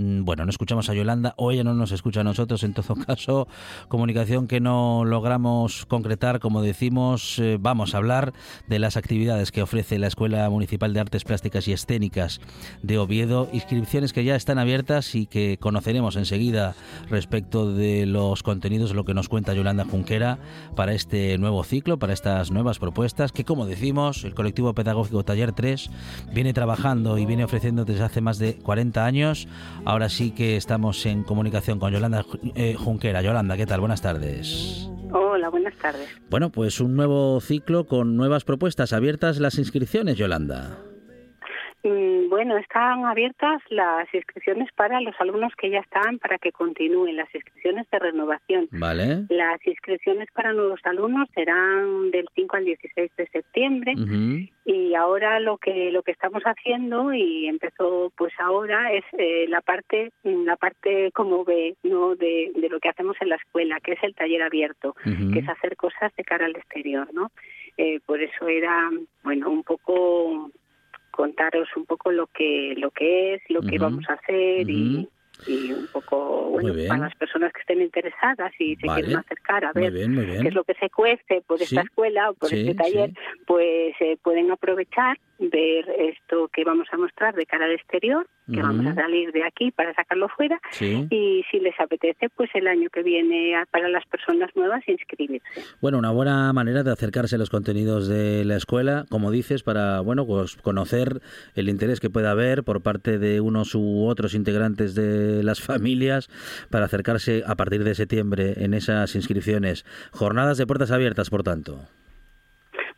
Mm, 0.00 0.24
Bueno, 0.24 0.44
no 0.44 0.50
escuchamos 0.50 0.88
a 0.88 0.94
Yolanda 0.94 1.34
o 1.36 1.50
ella 1.50 1.62
no 1.62 1.74
nos 1.74 1.92
escucha 1.92 2.20
a 2.20 2.24
nosotros. 2.24 2.62
En 2.62 2.72
todo 2.72 2.94
caso, 3.06 3.48
comunicación 3.88 4.46
que 4.46 4.60
no 4.60 5.04
logramos 5.04 5.84
concretar. 5.86 6.40
Como 6.40 6.62
decimos, 6.62 7.38
eh, 7.38 7.58
vamos 7.60 7.94
a 7.94 7.98
hablar 7.98 8.32
de 8.66 8.78
las 8.78 8.96
actividades 8.96 9.52
que 9.52 9.62
ofrece 9.62 9.98
la 9.98 10.06
Escuela 10.06 10.48
Municipal 10.48 10.94
de 10.94 11.00
Artes 11.00 11.24
Plásticas 11.24 11.68
y 11.68 11.72
Escénicas 11.72 12.40
de 12.82 12.98
Oviedo. 12.98 13.48
Inscripciones 13.52 14.12
que 14.14 14.24
ya 14.24 14.36
están 14.36 14.58
abiertas 14.58 15.14
y 15.14 15.26
que 15.26 15.58
conoceremos 15.60 16.16
enseguida 16.16 16.74
respecto 17.10 17.70
de 17.70 18.06
los 18.06 18.42
contenidos, 18.42 18.94
lo 18.94 19.04
que 19.04 19.12
nos 19.12 19.28
cuenta 19.28 19.52
Yolanda 19.52 19.84
Junquera 19.84 20.38
para 20.76 20.94
este 20.94 21.36
nuevo 21.36 21.62
ciclo, 21.62 21.98
para 21.98 22.14
estas 22.14 22.50
nuevas 22.50 22.78
propuestas, 22.78 23.32
que 23.32 23.44
como 23.44 23.66
decimos, 23.66 24.24
el 24.24 24.34
colectivo 24.34 24.72
pedagógico 24.72 25.24
Taller 25.24 25.52
3 25.52 25.90
viene 26.32 26.54
trabajando 26.54 27.18
y 27.18 27.26
viene 27.26 27.44
ofreciendo 27.44 27.84
desde 27.84 28.04
hace 28.04 28.20
más 28.20 28.38
de 28.38 28.54
40 28.54 29.04
años 29.04 29.48
Ahora 29.90 30.08
sí 30.08 30.30
que 30.30 30.56
estamos 30.56 31.04
en 31.04 31.24
comunicación 31.24 31.80
con 31.80 31.92
Yolanda 31.92 32.24
eh, 32.54 32.76
Junquera. 32.78 33.22
Yolanda, 33.22 33.56
¿qué 33.56 33.66
tal? 33.66 33.80
Buenas 33.80 34.00
tardes. 34.00 34.88
Hola, 35.12 35.48
buenas 35.48 35.74
tardes. 35.78 36.08
Bueno, 36.30 36.50
pues 36.50 36.80
un 36.80 36.94
nuevo 36.94 37.40
ciclo 37.40 37.88
con 37.88 38.16
nuevas 38.16 38.44
propuestas. 38.44 38.92
Abiertas 38.92 39.40
las 39.40 39.58
inscripciones, 39.58 40.16
Yolanda. 40.16 40.78
Mm, 41.82 42.28
Bueno, 42.28 42.56
están 42.58 43.04
abiertas 43.04 43.60
las 43.70 44.12
inscripciones 44.14 44.68
para 44.76 45.00
los 45.00 45.14
alumnos 45.20 45.52
que 45.56 45.68
ya 45.68 45.80
están 45.80 46.18
para 46.18 46.38
que 46.38 46.52
continúen 46.52 47.16
las 47.16 47.34
inscripciones 47.34 47.90
de 47.90 47.98
renovación. 47.98 48.68
Vale. 48.70 49.24
Las 49.28 49.66
inscripciones 49.66 50.28
para 50.32 50.52
nuevos 50.52 50.80
alumnos 50.84 51.28
serán 51.34 52.10
del 52.12 52.26
5 52.34 52.56
al 52.56 52.64
16 52.66 53.10
de 53.16 53.26
septiembre. 53.28 53.94
Y 54.64 54.94
ahora 54.94 55.40
lo 55.40 55.58
que 55.58 55.90
lo 55.90 56.02
que 56.02 56.12
estamos 56.12 56.42
haciendo 56.44 57.12
y 57.12 57.46
empezó 57.48 58.12
pues 58.16 58.32
ahora 58.38 58.92
es 58.92 59.04
eh, 59.18 59.46
la 59.48 59.60
parte 59.60 60.12
la 60.22 60.56
parte 60.56 61.10
como 61.12 61.44
ve 61.44 61.74
no 61.82 62.14
de, 62.14 62.52
de 62.54 62.68
lo 62.68 62.78
que 62.78 62.90
hacemos 62.90 63.16
en 63.20 63.30
la 63.30 63.36
escuela 63.36 63.80
que 63.80 63.92
es 63.92 64.02
el 64.02 64.14
taller 64.14 64.42
abierto 64.42 64.94
que 65.32 65.38
es 65.40 65.48
hacer 65.48 65.76
cosas 65.76 66.12
de 66.16 66.24
cara 66.24 66.46
al 66.46 66.56
exterior 66.56 67.08
no 67.12 67.30
Eh, 67.76 67.98
por 68.04 68.20
eso 68.20 68.46
era 68.48 68.90
bueno 69.22 69.48
un 69.48 69.62
poco 69.62 70.50
contaros 71.10 71.68
un 71.76 71.86
poco 71.86 72.10
lo 72.10 72.26
que 72.28 72.74
lo 72.76 72.90
que 72.90 73.34
es 73.34 73.42
lo 73.48 73.60
que 73.62 73.78
vamos 73.78 74.04
a 74.08 74.14
hacer 74.14 74.68
y 74.68 75.08
un 75.46 75.86
poco 75.92 76.50
bueno 76.50 76.74
para 76.88 77.04
las 77.04 77.14
personas 77.14 77.52
que 77.52 77.60
estén 77.60 77.80
interesadas 77.80 78.52
y 78.58 78.76
se 78.76 78.86
Vale. 78.86 79.02
quieren 79.02 79.18
acercar 79.18 79.64
a 79.64 79.72
Muy 79.72 79.84
ver 79.84 79.92
bien, 79.92 80.14
muy 80.14 80.26
bien. 80.26 80.42
qué 80.42 80.48
es 80.48 80.54
lo 80.54 80.64
que 80.64 80.74
se 80.74 80.90
cuece 80.90 81.42
por 81.46 81.60
esta 81.62 81.80
Sí, 81.80 81.86
escuela 81.86 82.30
o 82.30 82.34
por 82.34 82.50
sí, 82.50 82.60
este 82.60 82.74
taller 82.74 83.10
sí. 83.10 83.16
pues 83.46 83.94
eh, 84.00 84.18
pueden 84.22 84.50
aprovechar 84.50 85.18
ver 85.40 85.88
esto 85.98 86.48
que 86.52 86.64
vamos 86.64 86.86
a 86.92 86.96
mostrar 86.98 87.34
de 87.34 87.46
cara 87.46 87.64
al 87.64 87.72
exterior 87.72 88.26
que 88.52 88.60
vamos 88.62 88.84
a 88.84 88.94
salir 88.96 89.30
de 89.30 89.44
aquí 89.44 89.70
para 89.70 89.94
sacarlo 89.94 90.28
fuera 90.28 90.60
Sí. 90.72 91.06
y 91.08 91.44
si 91.52 91.60
les 91.60 91.78
apetece 91.78 92.28
pues 92.30 92.50
el 92.54 92.66
año 92.66 92.88
que 92.90 93.04
viene 93.04 93.54
para 93.70 93.88
las 93.88 94.04
personas 94.06 94.50
nuevas 94.56 94.82
inscribirse 94.88 95.46
Bueno, 95.80 95.98
una 95.98 96.10
buena 96.10 96.52
manera 96.52 96.82
de 96.82 96.90
acercarse 96.90 97.36
a 97.36 97.38
los 97.38 97.48
contenidos 97.48 98.08
de 98.08 98.44
la 98.44 98.56
escuela, 98.56 99.04
como 99.08 99.30
dices, 99.30 99.62
para 99.62 100.00
bueno, 100.00 100.26
pues 100.26 100.56
conocer 100.56 101.20
el 101.54 101.68
interés 101.68 102.00
que 102.00 102.10
pueda 102.10 102.32
haber 102.32 102.64
por 102.64 102.82
parte 102.82 103.18
de 103.18 103.40
unos 103.40 103.76
u 103.76 104.04
otros 104.06 104.34
integrantes 104.34 104.96
de 104.96 105.44
las 105.44 105.60
familias 105.64 106.28
para 106.70 106.86
acercarse 106.86 107.44
a 107.46 107.54
partir 107.54 107.84
de 107.84 107.94
septiembre 107.94 108.54
en 108.64 108.74
esas 108.74 109.14
inscripciones. 109.14 109.84
Jornadas 110.10 110.58
de 110.58 110.66
puertas 110.66 110.90
abiertas, 110.90 111.30
por 111.30 111.44
tanto. 111.44 111.78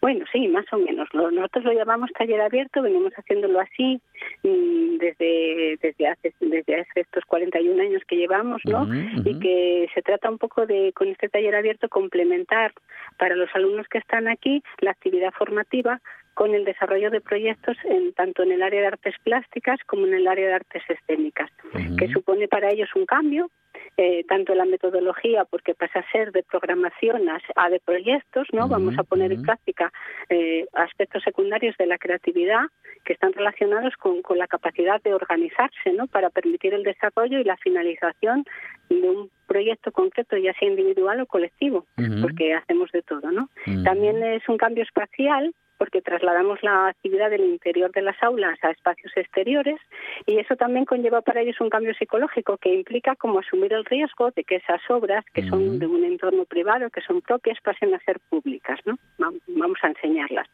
Bueno, 0.03 0.25
sí, 0.33 0.49
más 0.49 0.65
o 0.73 0.79
menos. 0.79 1.09
Nosotros 1.15 1.65
lo 1.65 1.73
llamamos 1.73 2.11
taller 2.19 2.41
abierto, 2.41 2.83
venimos 2.83 3.13
haciéndolo 3.13 3.61
así 3.61 4.01
mm, 4.43 4.99
desde 4.99 5.79
desde 5.81 6.09
hace 6.09 6.35
desde 6.41 6.81
hace 6.81 7.01
estos 7.03 7.25
41 7.25 7.81
años 7.81 8.03
que 8.09 8.17
llevamos, 8.17 8.61
¿no? 8.65 8.85
Y 9.25 9.39
que 9.39 9.89
se 9.95 10.03
trata 10.03 10.29
un 10.29 10.39
poco 10.39 10.67
de 10.67 10.93
con 10.93 11.07
este 11.07 11.29
taller 11.29 11.55
abierto 11.55 11.89
complementar 11.89 12.73
para 13.17 13.37
los 13.37 13.49
alumnos 13.55 13.87
que 13.87 13.99
están 13.99 14.27
aquí 14.27 14.61
la 14.81 14.91
actividad 14.91 15.33
formativa 15.39 16.01
con 16.35 16.55
el 16.55 16.65
desarrollo 16.65 17.11
de 17.11 17.21
proyectos 17.21 17.77
en 17.85 18.13
tanto 18.15 18.43
en 18.43 18.53
el 18.53 18.63
área 18.63 18.81
de 18.81 18.87
artes 18.87 19.15
plásticas 19.23 19.79
como 19.87 20.07
en 20.07 20.15
el 20.15 20.27
área 20.27 20.49
de 20.49 20.55
artes 20.55 20.83
escénicas, 20.89 21.51
que 21.99 22.09
supone 22.09 22.49
para 22.49 22.71
ellos 22.71 22.89
un 22.95 23.07
cambio 23.07 23.51
eh, 23.99 24.25
tanto 24.27 24.53
en 24.53 24.59
la 24.59 24.65
metodología, 24.65 25.45
porque 25.45 25.75
pasa 25.75 25.99
a 25.99 26.11
ser 26.11 26.33
de 26.33 26.43
programación 26.43 27.29
a, 27.29 27.39
a 27.57 27.69
de 27.69 27.79
proyectos, 27.79 28.49
¿no? 28.53 28.67
Vamos 28.67 28.99
a 28.99 29.03
poner 29.03 29.33
en 29.33 29.43
práctica 29.43 29.93
eh, 30.31 30.67
aspectos 30.73 31.23
secundarios 31.23 31.77
de 31.77 31.87
la 31.87 31.99
creatividad 31.99 32.63
que 33.05 33.13
están 33.13 33.35
relacionados 33.35 33.95
con, 33.97 34.23
con 34.23 34.39
la 34.39 34.47
capacidad 34.47 35.03
de 35.03 35.13
organizarse, 35.13 35.93
¿no? 35.93 36.07
Para 36.07 36.31
permitir 36.31 36.73
el 36.73 36.85
desarrollo 36.85 37.39
y 37.39 37.45
la 37.45 37.57
finalización 37.59 38.45
de 38.89 39.11
un 39.11 39.31
proyecto 39.47 39.93
concreto, 39.93 40.37
ya 40.37 40.55
sea 40.55 40.69
individual 40.69 41.21
o 41.21 41.27
colectivo, 41.27 41.85
porque 42.23 42.55
hacemos 42.55 42.91
de 42.93 43.03
todo, 43.03 43.31
¿no? 43.31 43.51
También 43.85 44.23
es 44.23 44.49
un 44.49 44.57
cambio 44.57 44.85
espacial 44.85 45.55
porque 45.83 46.01
trasladamos 46.01 46.63
la 46.63 46.87
actividad 46.87 47.29
del 47.29 47.41
interior 47.45 47.91
de 47.91 48.03
las 48.03 48.15
aulas 48.23 48.57
a 48.63 48.71
espacios 48.71 49.13
exteriores 49.17 49.81
y 50.27 50.39
eso 50.39 50.55
también 50.55 50.85
conlleva 50.85 51.23
para 51.23 51.41
ellos 51.41 51.61
un 51.61 51.71
cambio 51.71 51.93
psicológico 51.95 52.57
que 52.57 52.73
implica 52.73 53.17
como 53.17 53.41
asumir 53.41 53.73
el 53.73 53.85
riesgo 53.85 54.31
de 54.31 54.45
que 54.45 54.57
esas 54.63 54.81
obras 54.89 55.25
que 55.35 55.43
son 55.43 55.81
de 55.81 55.87
un 55.89 56.05
entorno 56.05 56.45
privado, 56.45 56.89
que 56.91 57.01
son 57.01 57.21
propias, 57.21 57.59
pasen 57.65 57.93
a 57.95 57.99
ser 58.05 58.21
públicas, 58.31 58.79
¿no? 58.85 58.97
Va- 59.21 59.33
Vamos 59.49 59.79
a 59.83 59.89
enseñarlas. 59.89 60.47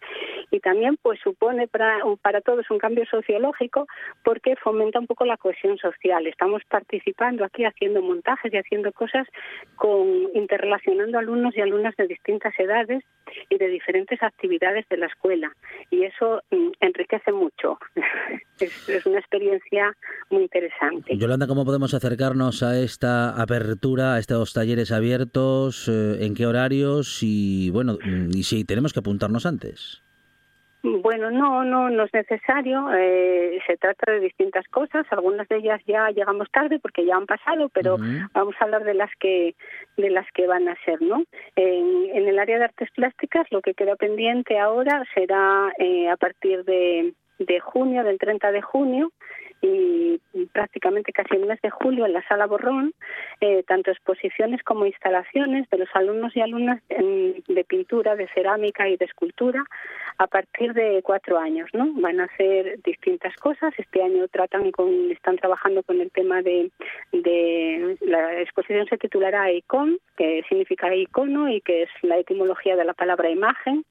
Y 0.51 0.61
también 0.61 0.97
pues 1.03 1.21
supone 1.21 1.69
para, 1.69 1.99
para 2.23 2.41
todos 2.41 2.71
un 2.71 2.79
cambio 2.79 3.05
sociológico 3.05 3.87
porque 4.25 4.57
fomenta 4.57 4.99
un 4.99 5.07
poco 5.07 5.27
la 5.27 5.37
cohesión 5.37 5.77
social. 5.77 6.27
Estamos 6.27 6.63
participando 6.71 7.45
aquí 7.45 7.67
haciendo 7.67 8.01
montajes 8.01 8.51
y 8.55 8.57
haciendo 8.57 8.93
cosas 8.93 9.27
con 9.77 10.09
interrelacionando 10.35 11.19
alumnos 11.19 11.55
y 11.55 11.61
alumnas 11.61 11.95
de 11.97 12.07
distintas 12.07 12.59
edades 12.59 13.05
y 13.51 13.59
de 13.59 13.69
diferentes 13.69 14.23
actividades 14.23 14.89
de 14.89 14.97
la 14.97 15.07
escuela 15.19 15.53
y 15.91 16.05
eso 16.05 16.41
mm, 16.51 16.71
enriquece 16.81 17.33
mucho. 17.33 17.79
es, 18.61 18.89
es 18.89 19.07
una 19.07 19.19
experiencia 19.19 19.97
muy 20.31 20.43
interesante. 20.43 21.17
Yolanda, 21.17 21.47
¿cómo 21.47 21.65
podemos 21.65 21.95
acercarnos 21.95 22.63
a 22.63 22.79
esta 22.79 23.31
apertura, 23.41 24.15
a 24.15 24.19
estos 24.19 24.53
talleres 24.53 24.93
abiertos? 24.93 25.89
eh, 25.89 26.25
¿En 26.25 26.35
qué 26.35 26.47
horarios? 26.47 27.19
Y 27.23 27.71
bueno, 27.71 27.99
mm, 28.05 28.31
y 28.37 28.43
si 28.45 28.65
tenemos 28.65 28.93
que 28.93 29.01
apuntarnos 29.01 29.47
antes. 29.47 30.03
Bueno, 30.83 31.31
no, 31.31 31.65
no, 31.65 31.91
no 31.91 32.05
es 32.05 32.15
necesario. 32.15 32.89
eh, 32.95 33.59
se 33.67 33.77
trata 33.77 34.13
de 34.13 34.21
distintas 34.21 34.67
cosas. 34.69 35.07
Algunas 35.11 35.49
de 35.49 35.57
ellas 35.57 35.81
ya 35.87 36.09
llegamos 36.11 36.51
tarde 36.51 36.79
porque 36.79 37.05
ya 37.05 37.17
han 37.17 37.27
pasado, 37.27 37.69
pero 37.71 37.97
vamos 38.33 38.55
a 38.59 38.65
hablar 38.65 38.85
de 38.85 38.95
las 38.95 39.11
que 39.19 39.55
de 39.97 40.11
las 40.11 40.27
que 40.33 40.47
van 40.47 40.69
a 40.69 40.77
ser, 40.85 41.03
¿no? 41.03 41.25
En, 41.57 42.11
en 42.15 42.29
el 42.29 42.39
área 42.39 42.59
de 42.59 42.65
artes 42.65 42.91
plásticas, 42.93 43.47
lo 43.51 43.61
que 43.61 43.75
queda 43.75 43.97
pendiente 43.97 44.59
ahora 44.59 45.05
será 45.15 45.73
eh, 45.79 46.09
a 46.09 46.17
partir 46.17 46.65
de, 46.65 47.13
de 47.41 47.61
junio, 47.61 48.05
del 48.05 48.19
30 48.19 48.53
de 48.53 48.63
junio 48.63 49.11
y 49.61 50.21
prácticamente 50.53 51.13
casi 51.13 51.35
el 51.37 51.47
mes 51.47 51.61
de 51.63 51.71
julio 51.71 52.07
en 52.07 52.13
la 52.13 52.27
sala 52.29 52.47
Borrón, 52.47 52.93
eh, 53.41 53.63
tanto 53.67 53.91
exposiciones 53.91 54.63
como 54.63 54.87
instalaciones 54.87 55.69
de 55.71 55.79
los 55.79 55.89
alumnos 55.95 56.35
y 56.37 56.41
alumnas 56.41 56.81
en- 56.89 57.43
de 57.49 57.65
pintura, 57.65 58.17
de 58.17 58.29
cerámica 58.29 58.89
y 58.89 58.97
de 58.97 59.05
escultura 59.05 59.65
a 60.19 60.27
partir 60.27 60.73
de 60.75 61.01
cuatro 61.03 61.39
años, 61.39 61.69
¿no? 61.73 61.91
Van 61.95 62.21
a 62.21 62.25
hacer 62.25 62.81
distintas 62.83 63.35
cosas. 63.37 63.73
Este 63.79 64.03
año 64.03 64.27
tratan 64.29 64.71
con, 64.73 65.11
están 65.11 65.37
trabajando 65.37 65.83
con 65.83 66.01
el 66.01 66.11
tema 66.11 66.43
de, 66.43 66.71
de 67.13 67.97
la 68.01 68.41
exposición 68.41 68.87
se 68.87 68.99
titulará 68.99 69.51
Icon, 69.53 69.99
que 70.17 70.43
significa 70.49 70.95
icono 70.95 71.49
y 71.49 71.61
que 71.61 71.83
es 71.83 71.91
la 72.03 72.19
etimología 72.19 72.77
de 72.77 72.85
la 72.85 72.95
palabra 72.95 73.31
imagen. 73.31 73.85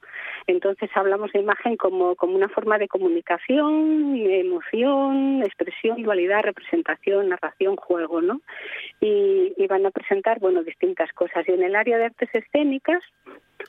Entonces 0.47 0.89
hablamos 0.95 1.32
de 1.32 1.39
imagen 1.39 1.77
como, 1.77 2.15
como 2.15 2.36
una 2.36 2.49
forma 2.49 2.77
de 2.77 2.88
comunicación, 2.88 4.15
emoción, 4.17 5.43
expresión, 5.57 6.03
dualidad, 6.03 6.43
representación, 6.43 7.29
narración, 7.29 7.75
juego, 7.75 8.21
¿no? 8.21 8.41
Y, 9.01 9.53
y 9.57 9.67
van 9.67 9.85
a 9.85 9.91
presentar, 9.91 10.39
bueno, 10.39 10.63
distintas 10.63 11.11
cosas. 11.13 11.47
Y 11.47 11.51
en 11.51 11.63
el 11.63 11.75
área 11.75 11.97
de 11.97 12.05
artes 12.05 12.29
escénicas, 12.33 13.01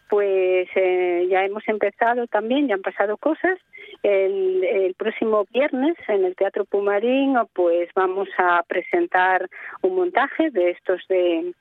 pues 0.09 0.68
eh, 0.74 1.27
ya 1.31 1.44
hemos 1.44 1.66
empezado 1.66 2.27
también, 2.27 2.68
ya 2.68 2.74
han 2.74 2.83
pasado 2.83 3.16
cosas. 3.16 3.59
El, 4.03 4.64
el 4.64 4.94
próximo 4.94 5.46
viernes 5.53 5.96
en 6.09 6.24
el 6.24 6.37
Teatro 6.37 6.64
Pumarín, 6.64 7.35
pues 7.53 7.88
vamos 7.94 8.29
a 8.38 8.62
presentar 8.68 9.48
un 9.83 9.96
montaje 9.96 10.51
de 10.51 10.70
estos 10.70 11.01
de 11.09 11.53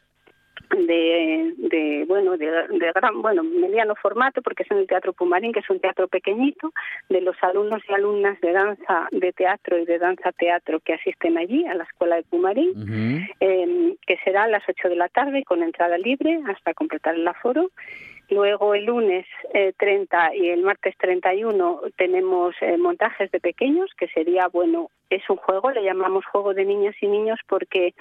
de, 0.69 1.53
de 1.57 2.05
bueno 2.07 2.37
de, 2.37 2.45
de 2.47 2.91
gran 2.93 3.21
bueno 3.21 3.43
mediano 3.43 3.95
formato 3.95 4.41
porque 4.41 4.63
es 4.63 4.71
en 4.71 4.77
el 4.77 4.87
Teatro 4.87 5.13
Pumarín 5.13 5.53
que 5.53 5.59
es 5.59 5.69
un 5.69 5.79
teatro 5.79 6.07
pequeñito 6.07 6.71
de 7.09 7.21
los 7.21 7.35
alumnos 7.41 7.81
y 7.87 7.93
alumnas 7.93 8.39
de 8.41 8.51
danza 8.51 9.07
de 9.11 9.33
teatro 9.33 9.77
y 9.77 9.85
de 9.85 9.99
danza 9.99 10.31
teatro 10.31 10.79
que 10.79 10.93
asisten 10.93 11.37
allí 11.37 11.65
a 11.65 11.75
la 11.75 11.83
escuela 11.83 12.15
de 12.15 12.23
Pumarín 12.23 13.27
eh, 13.39 13.95
que 14.05 14.17
será 14.23 14.43
a 14.43 14.47
las 14.47 14.63
8 14.67 14.89
de 14.89 14.95
la 14.95 15.09
tarde 15.09 15.43
con 15.43 15.63
entrada 15.63 15.97
libre 15.97 16.39
hasta 16.47 16.73
completar 16.73 17.15
el 17.15 17.27
aforo. 17.27 17.69
Luego 18.29 18.73
el 18.73 18.85
lunes 18.85 19.25
eh, 19.53 19.73
30 19.77 20.35
y 20.35 20.49
el 20.49 20.61
martes 20.61 20.95
31 20.97 21.81
tenemos 21.95 22.55
eh, 22.59 22.77
montajes 22.77 23.31
de 23.31 23.39
pequeños, 23.39 23.89
que 23.97 24.09
sería, 24.09 24.47
bueno, 24.47 24.89
es 25.09 25.23
un 25.29 25.37
juego, 25.37 25.71
le 25.71 25.83
llamamos 25.83 26.25
juego 26.25 26.53
de 26.53 26.65
niñas 26.65 26.95
y 26.99 27.07
niños 27.07 27.39
porque 27.47 27.93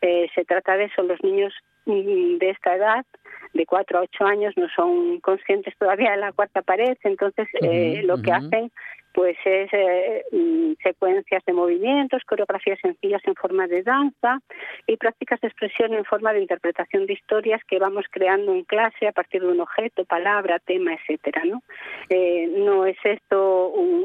eh, 0.00 0.28
se 0.36 0.44
trata 0.44 0.76
de 0.76 0.84
eso, 0.84 1.02
los 1.02 1.20
niños 1.24 1.52
de 1.86 2.50
esta 2.50 2.76
edad, 2.76 3.04
de 3.52 3.66
4 3.66 3.98
a 3.98 4.02
8 4.02 4.24
años, 4.24 4.54
no 4.56 4.68
son 4.74 5.20
conscientes 5.20 5.76
todavía 5.78 6.12
de 6.12 6.18
la 6.18 6.32
cuarta 6.32 6.62
pared, 6.62 6.96
entonces 7.02 7.48
eh, 7.60 8.02
lo 8.04 8.20
que 8.22 8.32
hacen 8.32 8.70
pues 9.12 9.36
es 9.44 9.68
eh, 9.72 10.24
mm, 10.32 10.72
secuencias 10.82 11.44
de 11.44 11.52
movimientos, 11.52 12.22
coreografías 12.26 12.78
sencillas 12.80 13.22
en 13.24 13.34
forma 13.34 13.66
de 13.66 13.82
danza 13.82 14.40
y 14.86 14.96
prácticas 14.96 15.40
de 15.40 15.48
expresión 15.48 15.94
en 15.94 16.04
forma 16.04 16.32
de 16.32 16.40
interpretación 16.40 17.06
de 17.06 17.14
historias 17.14 17.60
que 17.64 17.78
vamos 17.78 18.06
creando 18.10 18.52
en 18.52 18.64
clase 18.64 19.06
a 19.06 19.12
partir 19.12 19.42
de 19.42 19.48
un 19.48 19.60
objeto, 19.60 20.04
palabra, 20.04 20.58
tema, 20.58 20.94
etcétera, 20.94 21.42
¿no? 21.44 21.62
Eh, 22.08 22.50
no 22.56 22.86
es 22.86 22.96
esto 23.04 23.68
un, 23.68 24.02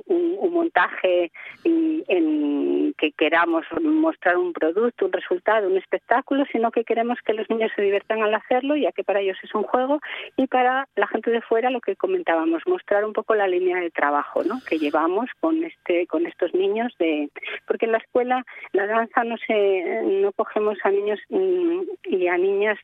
montaje 0.52 1.32
y- 1.63 2.04
en 2.08 2.93
que 2.98 3.12
queramos 3.12 3.63
mostrar 3.80 4.38
un 4.38 4.54
producto, 4.54 5.06
un 5.06 5.12
resultado, 5.12 5.67
un 5.67 5.78
espectáculo, 5.78 6.46
sino 6.52 6.72
que 6.72 6.84
queremos 6.84 7.20
que 7.24 7.34
los 7.34 7.48
niños 7.50 7.72
se 7.76 7.84
diviertan 7.84 8.24
al 8.24 8.34
hacerlo, 8.34 8.76
ya 8.76 8.91
que 8.91 9.04
para 9.04 9.20
ellos 9.20 9.38
es 9.43 9.54
un 9.54 9.63
juego, 9.63 10.00
y 10.36 10.48
para 10.48 10.88
la 10.96 11.06
gente 11.08 11.30
de 11.30 11.41
fuera 11.41 11.70
lo 11.70 11.80
que 11.80 11.96
comentábamos, 11.96 12.63
mostrar 12.65 13.06
un 13.06 13.13
poco 13.13 13.36
la 13.36 13.48
línea 13.48 13.78
de 13.78 13.91
trabajo 13.91 14.43
¿no? 14.43 14.60
que 14.67 14.80
llevamos 14.97 15.29
con 15.39 15.63
este 15.63 16.07
con 16.07 16.25
estos 16.25 16.53
niños 16.53 16.93
de 16.99 17.29
porque 17.67 17.86
en 17.86 17.91
la 17.91 17.97
escuela 17.99 18.43
la 18.73 18.88
danza 18.88 19.23
no 19.23 19.38
se 19.38 20.01
no 20.21 20.31
cogemos 20.31 20.77
a 20.83 20.91
niños 20.91 21.19
mm, 21.29 21.81
y 22.05 22.27
a 22.27 22.38
niñas 22.38 22.77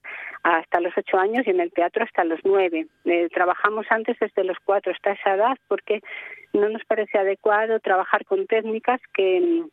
hasta 0.44 0.80
los 0.80 0.94
ocho 0.98 1.18
años 1.18 1.46
y 1.46 1.50
en 1.50 1.60
el 1.60 1.72
teatro 1.72 2.04
hasta 2.04 2.24
los 2.24 2.40
nueve. 2.44 2.88
Eh, 3.06 3.30
trabajamos 3.34 3.86
antes 3.90 4.18
desde 4.20 4.44
los 4.44 4.58
cuatro 4.64 4.92
hasta 4.92 5.14
esa 5.14 5.36
edad 5.36 5.58
porque 5.68 6.02
no 6.54 6.70
nos 6.70 6.84
parece 6.86 7.18
adecuado 7.18 7.80
trabajar 7.80 8.26
con 8.26 8.46
técnicas 8.46 9.02
que 9.14 9.64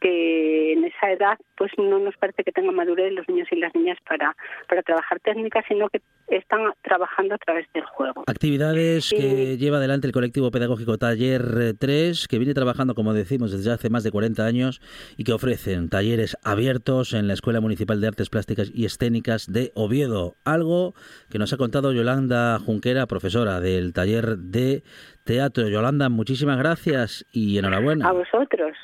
que 0.00 0.72
en 0.72 0.84
esa 0.84 1.10
edad 1.10 1.38
pues 1.56 1.72
no 1.78 1.98
nos 1.98 2.16
parece 2.16 2.44
que 2.44 2.52
tengan 2.52 2.74
madurez 2.74 3.12
los 3.12 3.26
niños 3.28 3.48
y 3.50 3.56
las 3.56 3.74
niñas 3.74 3.98
para, 4.08 4.36
para 4.68 4.82
trabajar 4.82 5.20
técnicas, 5.20 5.64
sino 5.66 5.88
que 5.88 6.02
están 6.28 6.60
trabajando 6.82 7.34
a 7.34 7.38
través 7.38 7.66
del 7.72 7.84
juego. 7.84 8.24
Actividades 8.26 9.10
que 9.10 9.56
lleva 9.56 9.78
adelante 9.78 10.06
el 10.06 10.12
colectivo 10.12 10.50
pedagógico 10.50 10.98
Taller 10.98 11.42
eh, 11.60 11.74
3, 11.78 12.28
que 12.28 12.38
viene 12.38 12.52
trabajando, 12.52 12.94
como 12.94 13.14
decimos, 13.14 13.52
desde 13.52 13.72
hace 13.72 13.88
más 13.88 14.04
de 14.04 14.10
40 14.10 14.44
años 14.44 14.80
y 15.16 15.24
que 15.24 15.32
ofrecen 15.32 15.88
talleres 15.88 16.36
abiertos 16.44 17.14
en 17.14 17.26
la 17.26 17.34
Escuela 17.34 17.60
Municipal 17.60 18.00
de 18.00 18.08
Artes 18.08 18.28
Plásticas 18.28 18.70
y 18.74 18.84
Escénicas 18.84 19.50
de 19.50 19.72
Oviedo. 19.74 20.34
Algo 20.44 20.94
que 21.30 21.38
nos 21.38 21.52
ha 21.52 21.56
contado 21.56 21.92
Yolanda 21.92 22.58
Junquera, 22.58 23.06
profesora 23.06 23.60
del 23.60 23.92
taller 23.92 24.36
de 24.36 24.82
teatro. 25.24 25.68
Yolanda, 25.68 26.08
muchísimas 26.08 26.58
gracias 26.58 27.24
y 27.32 27.58
enhorabuena. 27.58 28.08
A 28.08 28.12
vosotros. 28.12 28.76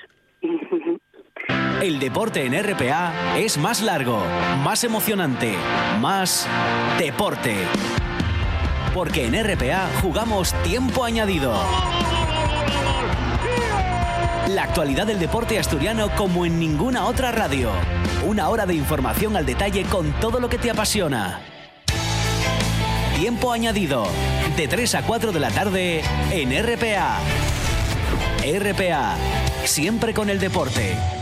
El 1.83 1.99
deporte 1.99 2.47
en 2.47 2.55
RPA 2.62 3.37
es 3.37 3.59
más 3.59 3.81
largo, 3.81 4.23
más 4.62 4.85
emocionante, 4.85 5.55
más 6.01 6.47
deporte. 6.99 7.57
Porque 8.95 9.27
en 9.27 9.35
RPA 9.43 9.88
jugamos 10.01 10.55
tiempo 10.62 11.05
añadido. 11.05 11.53
La 14.49 14.65
actualidad 14.65 15.07
del 15.07 15.19
deporte 15.19 15.59
asturiano 15.59 16.11
como 16.15 16.45
en 16.45 16.61
ninguna 16.61 17.07
otra 17.07 17.33
radio. 17.33 17.71
Una 18.25 18.49
hora 18.49 18.67
de 18.67 18.75
información 18.75 19.37
al 19.37 19.47
detalle 19.47 19.85
con 19.85 20.12
todo 20.21 20.41
lo 20.41 20.49
que 20.49 20.59
te 20.59 20.71
apasiona. 20.71 21.41
Tiempo 23.17 23.51
añadido. 23.53 24.07
De 24.57 24.69
3 24.69 24.97
a 24.97 25.03
4 25.03 25.33
de 25.33 25.41
la 25.41 25.51
tarde 25.51 26.03
en 26.31 26.51
RPA. 26.51 27.19
RPA. 28.45 29.15
Siempre 29.65 30.12
con 30.12 30.29
el 30.29 30.38
deporte. 30.38 31.22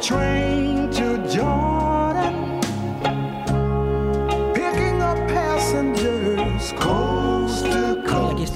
train 0.00 0.49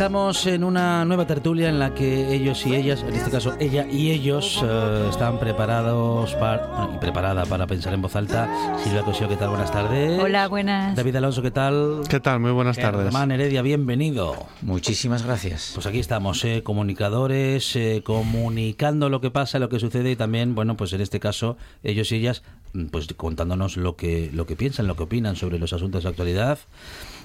estamos 0.04 0.44
en 0.44 0.64
una 0.64 1.02
nueva 1.06 1.26
tertulia 1.26 1.70
en 1.70 1.78
la 1.78 1.94
que 1.94 2.34
ellos 2.34 2.66
y 2.66 2.74
ellas, 2.74 3.02
en 3.08 3.14
este 3.14 3.30
caso 3.30 3.54
ella 3.58 3.86
y 3.90 4.10
ellos, 4.10 4.62
eh, 4.62 5.06
están 5.08 5.38
preparados 5.38 6.34
para, 6.34 6.66
bueno, 6.66 6.92
y 6.96 6.98
preparada 6.98 7.46
para 7.46 7.66
pensar 7.66 7.94
en 7.94 8.02
voz 8.02 8.14
alta. 8.14 8.76
Silvia 8.84 9.00
Cosío, 9.00 9.30
¿qué 9.30 9.36
tal? 9.36 9.48
Buenas 9.48 9.72
tardes. 9.72 10.22
Hola, 10.22 10.46
buenas. 10.48 10.94
David 10.94 11.16
Alonso, 11.16 11.40
¿qué 11.40 11.50
tal? 11.50 12.02
¿Qué 12.06 12.20
tal? 12.20 12.38
Muy 12.38 12.50
buenas 12.50 12.76
tardes. 12.76 13.04
Germán 13.04 13.30
Heredia, 13.30 13.62
bienvenido. 13.62 14.46
Muchísimas 14.60 15.22
gracias. 15.22 15.70
Pues 15.72 15.86
aquí 15.86 16.00
estamos, 16.00 16.44
eh, 16.44 16.62
comunicadores, 16.62 17.74
eh, 17.74 18.02
comunicando 18.04 19.08
lo 19.08 19.22
que 19.22 19.30
pasa, 19.30 19.58
lo 19.58 19.70
que 19.70 19.80
sucede 19.80 20.10
y 20.10 20.16
también, 20.16 20.54
bueno, 20.54 20.76
pues 20.76 20.92
en 20.92 21.00
este 21.00 21.18
caso, 21.18 21.56
ellos 21.82 22.12
y 22.12 22.16
ellas, 22.16 22.42
mm, 22.74 22.88
pues 22.88 23.06
contándonos 23.16 23.78
lo 23.78 23.96
que, 23.96 24.28
lo 24.34 24.44
que 24.44 24.54
piensan, 24.54 24.86
lo 24.86 24.96
que 24.96 25.04
opinan 25.04 25.34
sobre 25.34 25.58
los 25.58 25.72
asuntos 25.72 26.02
de 26.02 26.10
actualidad. 26.10 26.58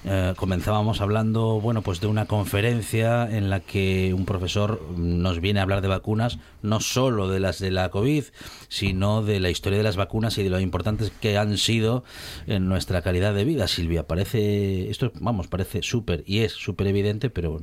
Eh, 0.06 0.34
comenzábamos 0.38 1.02
hablando, 1.02 1.60
bueno, 1.60 1.82
pues 1.82 2.00
de 2.00 2.08
una 2.08 2.26
conferencia 2.26 3.30
en 3.30 3.50
la 3.50 3.60
que 3.60 4.14
un 4.14 4.26
profesor 4.26 4.82
nos 4.98 5.42
viene 5.42 5.60
a 5.60 5.64
hablar 5.64 5.82
de 5.82 5.90
vacunas, 5.90 6.40
no 6.62 6.80
solo 6.80 7.28
de 7.28 7.40
las 7.40 7.60
de 7.60 7.70
la 7.72 7.90
COVID, 7.90 8.24
sino 8.70 9.22
de 9.24 9.40
la 9.40 9.50
historia 9.50 9.78
de 9.78 9.84
las 9.84 9.98
vacunas 9.98 10.38
y 10.38 10.44
de 10.44 10.50
lo 10.50 10.60
importantes 10.60 11.12
que 11.20 11.38
han 11.38 11.58
sido 11.58 12.04
en 12.48 12.70
nuestra 12.70 13.02
calidad 13.02 13.34
de 13.34 13.44
vida. 13.44 13.68
Silvia, 13.68 14.08
parece, 14.08 14.90
esto, 14.90 15.12
vamos, 15.20 15.48
parece 15.48 15.82
súper 15.82 16.24
y 16.26 16.40
es 16.40 16.54
súper 16.54 16.88
evidente, 16.88 17.30
pero 17.30 17.62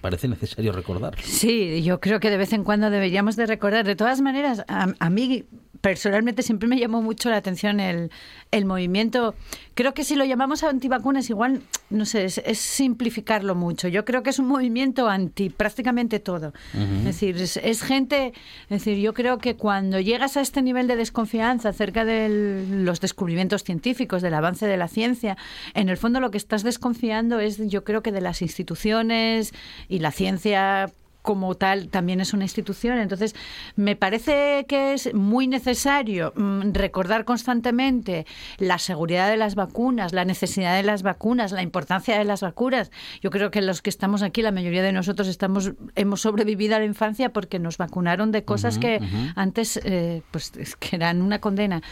parece 0.00 0.26
necesario 0.28 0.72
recordar. 0.72 1.14
Sí, 1.22 1.82
yo 1.82 2.00
creo 2.00 2.18
que 2.18 2.30
de 2.30 2.38
vez 2.38 2.52
en 2.52 2.64
cuando 2.64 2.90
deberíamos 2.90 3.36
de 3.36 3.46
recordar. 3.46 3.86
De 3.86 3.96
todas 3.96 4.20
maneras, 4.20 4.64
a, 4.66 4.88
a 4.98 5.10
mí 5.10 5.44
personalmente 5.82 6.42
siempre 6.42 6.68
me 6.68 6.78
llamó 6.78 7.02
mucho 7.02 7.28
la 7.28 7.36
atención 7.36 7.80
el, 7.80 8.10
el 8.52 8.64
movimiento. 8.64 9.34
Creo 9.74 9.94
que 9.94 10.04
si 10.04 10.14
lo 10.14 10.24
llamamos 10.24 10.62
antivacunas, 10.62 11.28
igual, 11.28 11.60
no 11.90 12.06
sé, 12.06 12.24
es, 12.24 12.38
es 12.38 12.58
simplificarlo 12.58 13.56
mucho. 13.56 13.88
Yo 13.88 14.04
creo 14.04 14.22
que 14.22 14.30
es 14.30 14.38
un 14.38 14.46
movimiento 14.46 15.08
anti 15.08 15.50
prácticamente 15.50 16.20
todo. 16.20 16.52
Es 16.72 17.04
decir, 17.04 17.36
es, 17.36 17.56
es 17.56 17.82
gente, 17.82 18.32
es 18.64 18.68
decir, 18.68 18.98
yo 18.98 19.12
creo 19.12 19.38
que 19.38 19.56
cuando 19.56 19.98
llegas 19.98 20.36
a 20.36 20.40
este 20.40 20.62
nivel 20.62 20.86
de 20.86 20.94
desconfianza 20.94 21.70
acerca 21.70 22.04
de 22.04 22.66
los 22.70 23.00
descubrimientos 23.00 23.64
científicos, 23.64 24.22
del 24.22 24.34
avance 24.34 24.66
de 24.66 24.76
la 24.76 24.86
ciencia, 24.86 25.36
en 25.74 25.88
el 25.88 25.96
fondo 25.96 26.20
lo 26.20 26.30
que 26.30 26.38
estás 26.38 26.62
desconfiando 26.62 27.40
es, 27.40 27.58
yo 27.68 27.82
creo 27.82 28.02
que 28.02 28.12
de 28.12 28.20
las 28.20 28.40
instituciones 28.40 29.52
y 29.88 29.98
la 29.98 30.12
ciencia 30.12 30.92
como 31.22 31.54
tal 31.54 31.88
también 31.88 32.20
es 32.20 32.34
una 32.34 32.44
institución. 32.44 32.98
Entonces, 32.98 33.34
me 33.76 33.96
parece 33.96 34.66
que 34.68 34.92
es 34.92 35.14
muy 35.14 35.46
necesario 35.46 36.32
mm, 36.36 36.72
recordar 36.72 37.24
constantemente 37.24 38.26
la 38.58 38.78
seguridad 38.78 39.30
de 39.30 39.36
las 39.36 39.54
vacunas, 39.54 40.12
la 40.12 40.24
necesidad 40.24 40.76
de 40.76 40.82
las 40.82 41.02
vacunas, 41.02 41.52
la 41.52 41.62
importancia 41.62 42.18
de 42.18 42.24
las 42.24 42.40
vacunas. 42.40 42.90
Yo 43.20 43.30
creo 43.30 43.50
que 43.50 43.62
los 43.62 43.82
que 43.82 43.90
estamos 43.90 44.22
aquí, 44.22 44.42
la 44.42 44.52
mayoría 44.52 44.82
de 44.82 44.92
nosotros 44.92 45.28
estamos 45.28 45.72
hemos 45.94 46.20
sobrevivido 46.20 46.76
a 46.76 46.80
la 46.80 46.84
infancia 46.84 47.32
porque 47.32 47.58
nos 47.58 47.78
vacunaron 47.78 48.32
de 48.32 48.44
cosas 48.44 48.78
que 48.78 49.00
antes 49.36 49.80
eh, 49.84 50.22
pues 50.30 50.52
es 50.56 50.76
que 50.76 50.96
eran 50.96 51.22
una 51.22 51.40
condena. 51.40 51.82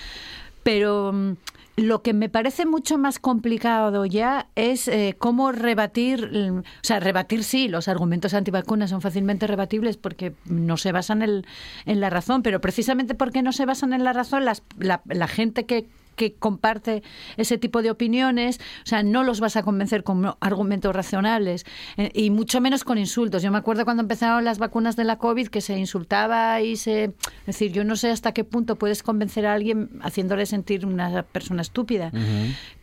Pero 0.63 1.13
mm, 1.13 1.33
lo 1.77 2.03
que 2.03 2.13
me 2.13 2.29
parece 2.29 2.67
mucho 2.67 2.99
más 2.99 3.19
complicado 3.19 4.05
ya 4.05 4.49
es 4.55 4.89
eh, 4.89 5.17
cómo 5.19 5.53
rebatir, 5.53 6.31
mm, 6.31 6.59
o 6.59 6.63
sea, 6.83 7.01
rebatir 7.01 7.45
sí, 7.45 7.69
los 7.69 7.89
argumentos 7.89 8.35
antivacunas 8.35 8.91
son 8.91 9.01
fácilmente 9.01 9.47
rebatibles 9.47 9.97
porque 9.97 10.35
no 10.45 10.77
se 10.77 10.93
basan 10.93 11.23
en, 11.23 11.45
la 11.87 12.11
razón, 12.11 12.43
pero 12.43 12.61
precisamente 12.61 13.15
porque 13.15 13.43
no 13.43 13.53
se 13.53 13.67
basan 13.67 13.93
en 13.93 14.05
la 14.05 14.13
razón, 14.13 14.45
las- 14.45 14.63
la, 14.79 15.03
la 15.07 15.29
gente 15.29 15.65
que 15.67 15.89
que 16.21 16.35
comparte 16.35 17.03
ese 17.39 17.57
tipo 17.57 17.81
de 17.81 17.91
opiniones, 17.91 18.61
o 18.85 18.87
sea, 18.87 19.03
no 19.03 19.25
los 19.25 19.41
vas 19.41 19.57
a 19.57 19.63
convencer 19.63 20.05
con 20.05 20.35
argumentos 20.41 20.95
racionales 20.95 21.65
eh, 21.97 22.11
y 22.13 22.29
mucho 22.29 22.61
menos 22.61 22.85
con 22.85 22.99
insultos. 22.99 23.43
Yo 23.43 23.51
me 23.51 23.57
acuerdo 23.57 23.85
cuando 23.85 24.03
empezaron 24.03 24.45
las 24.45 24.59
vacunas 24.59 24.97
de 24.97 25.05
la 25.05 25.17
COVID 25.17 25.49
que 25.49 25.63
se 25.63 25.79
insultaba 25.79 26.61
y 26.61 26.77
se... 26.77 27.05
Es 27.05 27.47
decir, 27.47 27.73
yo 27.73 27.85
no 27.85 27.97
sé 27.97 28.11
hasta 28.11 28.33
qué 28.33 28.45
punto 28.45 28.77
puedes 28.77 29.03
convencer 29.03 29.47
a 29.47 29.55
alguien 29.55 29.89
haciéndole 30.03 30.45
sentir 30.45 30.85
una 30.85 31.23
persona 31.23 31.63
estúpida. 31.63 32.13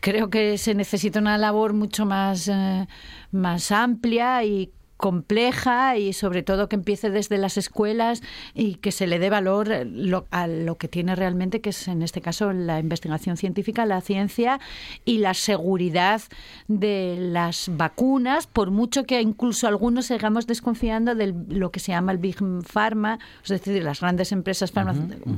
Creo 0.00 0.30
que 0.30 0.58
se 0.58 0.74
necesita 0.74 1.20
una 1.20 1.38
labor 1.38 1.74
mucho 1.74 2.06
más, 2.06 2.48
eh, 2.48 2.88
más 3.30 3.70
amplia 3.70 4.42
y 4.42 4.72
compleja 4.98 5.96
y 5.96 6.12
sobre 6.12 6.42
todo 6.42 6.68
que 6.68 6.76
empiece 6.76 7.08
desde 7.08 7.38
las 7.38 7.56
escuelas 7.56 8.20
y 8.54 8.74
que 8.74 8.92
se 8.92 9.06
le 9.06 9.18
dé 9.18 9.30
valor 9.30 9.72
eh, 9.72 9.84
lo- 9.86 10.26
a 10.30 10.46
lo 10.46 10.76
que 10.76 10.88
tiene 10.88 11.14
realmente, 11.16 11.60
que 11.62 11.70
es 11.70 11.88
en 11.88 12.02
este 12.02 12.20
caso 12.20 12.52
la 12.52 12.78
investigación 12.80 13.36
científica, 13.38 13.86
la 13.86 14.02
ciencia 14.02 14.60
y 15.06 15.18
la 15.18 15.32
seguridad 15.34 16.20
de 16.66 17.16
las 17.18 17.70
vacunas, 17.72 18.46
por 18.46 18.70
mucho 18.70 19.04
que 19.04 19.22
incluso 19.22 19.66
algunos 19.68 20.06
sigamos 20.06 20.46
desconfiando 20.46 21.14
de 21.14 21.32
lo 21.48 21.70
que 21.70 21.80
se 21.80 21.92
llama 21.92 22.12
el 22.12 22.18
Big 22.18 22.36
Pharma, 22.66 23.18
es 23.42 23.48
decir, 23.48 23.72
de 23.72 23.80
las 23.82 24.00
grandes 24.00 24.32
empresas 24.32 24.74
farma- 24.74 24.94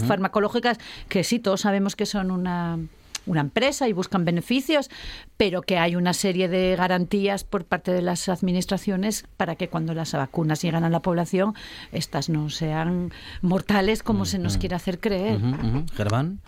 farmacológicas, 0.06 0.78
que 1.08 1.22
sí, 1.22 1.38
todos 1.38 1.60
sabemos 1.60 1.94
que 1.96 2.06
son 2.06 2.30
una 2.30 2.78
una 3.26 3.40
empresa 3.40 3.86
y 3.88 3.92
buscan 3.92 4.24
beneficios, 4.24 4.90
pero 5.36 5.62
que 5.62 5.78
hay 5.78 5.96
una 5.96 6.12
serie 6.14 6.48
de 6.48 6.74
garantías 6.76 7.44
por 7.44 7.64
parte 7.64 7.92
de 7.92 8.02
las 8.02 8.28
administraciones 8.28 9.24
para 9.36 9.56
que 9.56 9.68
cuando 9.68 9.94
las 9.94 10.12
vacunas 10.12 10.62
llegan 10.62 10.84
a 10.84 10.90
la 10.90 11.00
población, 11.00 11.54
estas 11.92 12.28
no 12.28 12.50
sean 12.50 13.12
mortales 13.42 14.02
como 14.02 14.24
se 14.24 14.38
nos 14.38 14.56
quiere 14.56 14.74
hacer 14.76 14.98
creer. 15.00 15.38
Germán. 15.96 16.40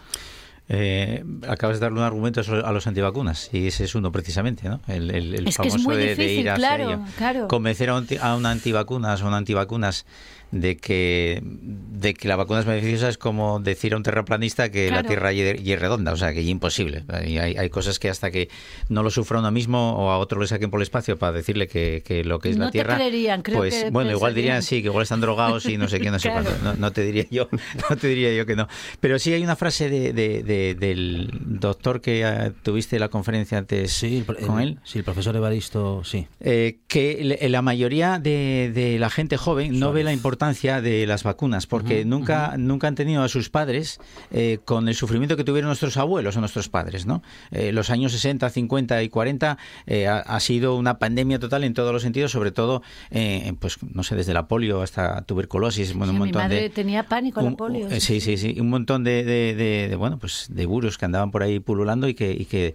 Eh, 0.69 1.25
acabas 1.49 1.77
de 1.79 1.81
darle 1.87 1.99
un 1.99 2.05
argumento 2.05 2.41
a 2.65 2.73
los 2.73 2.87
antivacunas 2.87 3.51
y 3.53 3.67
ese 3.67 3.85
es 3.85 3.95
uno 3.95 4.11
precisamente, 4.13 4.69
¿no? 4.69 4.81
El, 4.87 5.11
el- 5.11 5.35
el 5.35 5.49
Es 5.49 5.59
que 5.59 5.67
es 5.69 5.75
famoso 5.75 5.89
muy 5.91 5.97
de, 5.97 6.03
de 6.05 6.15
difícil, 6.15 6.41
ir 6.41 6.51
hacia 6.51 6.57
claro, 6.69 6.85
ello. 6.91 7.01
claro. 7.19 7.49
Convencer 7.49 7.91
a 7.91 7.97
un, 7.97 8.07
a 8.21 8.37
un 8.37 8.47
antivacunas 8.47 9.23
o 9.23 9.27
un 9.27 9.35
antivacunas 9.35 10.07
de 10.53 10.77
que 10.77 11.43
de 11.43 12.15
que 12.15 12.29
la 12.29 12.37
vacuna 12.37 12.61
es 12.61 12.67
beneficiosa 12.67 13.09
es 13.09 13.17
como 13.19 13.59
decir 13.61 13.95
a 13.95 13.97
un 13.97 14.03
terraplanista 14.03 14.71
que 14.71 14.87
la 14.91 15.03
Claro. 15.03 15.09
Tierra 15.09 15.33
y 15.33 15.73
es 15.73 15.81
redonda, 15.81 16.13
o 16.13 16.17
sea, 16.17 16.33
que 16.33 16.41
es 16.41 16.47
imposible. 16.47 17.05
Y 17.27 17.39
hay, 17.39 17.57
hay 17.57 17.71
cosas 17.71 17.99
que 17.99 18.11
hasta 18.11 18.31
que 18.31 18.49
no 18.89 19.03
lo 19.03 19.11
sufra 19.11 19.39
uno 19.39 19.51
mismo 19.51 19.93
o 19.97 20.11
a 20.11 20.19
otro 20.19 20.41
le 20.41 20.47
saquen 20.47 20.71
por 20.71 20.81
el 20.81 20.83
espacio 20.83 21.17
para 21.19 21.33
decirle 21.33 21.69
que, 21.69 22.03
que 22.05 22.23
lo 22.25 22.39
que 22.39 22.51
es 22.51 22.57
No 22.57 22.65
la 22.65 22.71
te 22.71 22.73
Tierra, 22.79 22.97
creerían, 22.97 23.43
creo 23.43 23.59
pues 23.59 23.85
que 23.85 23.91
bueno, 23.91 24.11
igual 24.11 24.33
pensarían. 24.35 24.35
dirían 24.57 24.63
sí, 24.63 24.83
que 24.83 24.89
igual 24.89 25.05
están 25.05 25.21
drogados 25.21 25.65
y 25.67 25.79
no 25.79 25.89
sé 25.89 26.01
qué, 26.01 26.11
no 26.11 26.19
sé 26.19 26.29
Claro. 26.33 26.45
cuánto. 26.45 26.65
No, 26.65 26.75
no 26.75 26.93
te 26.93 27.03
diría 27.03 27.25
yo, 27.31 27.49
no 27.91 27.97
te 27.97 28.09
diría 28.09 28.35
yo 28.35 28.45
que 28.47 28.57
no. 28.57 28.69
Pero 29.01 29.19
sí 29.19 29.33
hay 29.33 29.43
una 29.43 29.57
frase 29.57 29.89
de, 29.89 30.13
de- 30.13 30.43
de- 30.43 30.75
del 30.75 31.31
doctor 31.41 32.01
que 32.01 32.23
eh, 32.27 32.53
tuviste 32.63 32.99
la 32.99 33.09
conferencia 33.09 33.59
antes 33.59 34.05
con 34.47 34.61
él. 34.61 34.79
Sí, 34.85 34.99
el 34.99 35.05
profesor 35.05 35.35
Evaristo, 35.37 36.03
sí. 36.05 36.27
Eh, 36.41 36.79
que 36.89 37.39
la 37.49 37.63
mayoría 37.63 38.19
de, 38.19 38.71
de 38.75 38.99
la 38.99 39.09
gente 39.09 39.37
joven 39.37 39.79
no 39.79 39.93
ve 39.93 40.03
la 40.05 40.13
importancia 40.13 40.42
de 40.47 41.07
las 41.07 41.23
vacunas 41.23 41.67
porque 41.69 42.05
nunca 42.05 42.57
nunca 42.59 42.89
han 42.89 42.97
tenido 42.97 43.23
a 43.23 43.29
sus 43.29 43.49
padres 43.49 44.01
eh, 44.33 44.59
con 44.65 44.89
el 44.89 44.97
sufrimiento 44.97 45.37
que 45.37 45.45
tuvieron 45.45 45.69
nuestros 45.69 45.97
abuelos 45.97 46.37
o 46.37 46.41
nuestros 46.41 46.69
padres 46.69 47.07
no 47.07 47.23
Eh, 47.53 47.71
los 47.71 47.91
años 47.91 48.11
60 48.11 48.51
50 48.51 49.03
y 49.05 49.09
40 49.09 49.57
eh, 49.87 50.09
ha, 50.09 50.19
ha 50.19 50.41
sido 50.41 50.75
una 50.77 50.99
pandemia 50.99 51.39
total 51.39 51.63
en 51.63 51.75
todos 51.75 51.93
los 51.93 52.03
sentidos 52.03 52.33
sobre 52.33 52.51
todo 52.51 52.83
eh, 53.13 53.53
pues 53.61 53.77
no 53.95 54.03
sé 54.03 54.17
desde 54.17 54.35
la 54.35 54.49
polio 54.49 54.83
hasta 54.83 55.23
tuberculosis 55.23 55.95
bueno 55.95 56.11
un 56.13 56.19
Mi 56.19 56.25
montón 56.25 56.43
madre 56.43 56.63
de 56.63 56.71
tenía 56.71 57.05
pánico 57.05 57.39
a 57.39 57.45
la 57.45 57.51
polio. 57.53 57.89
eh, 57.89 58.01
sí, 58.01 58.21
sí, 58.21 58.37
sí. 58.37 58.57
Un 58.61 58.69
montón 58.69 59.05
de, 59.05 59.23
de, 59.23 59.55
de- 59.55 59.89
de, 59.89 59.97
bueno, 59.97 60.19
pues 60.19 60.47
de 60.51 60.67
virus 60.67 60.99
que 60.99 61.05
andaban 61.05 61.31
por 61.31 61.43
ahí 61.45 61.61
pululando 61.61 62.09
y 62.09 62.15
que, 62.15 62.33
y 62.33 62.47
que 62.47 62.75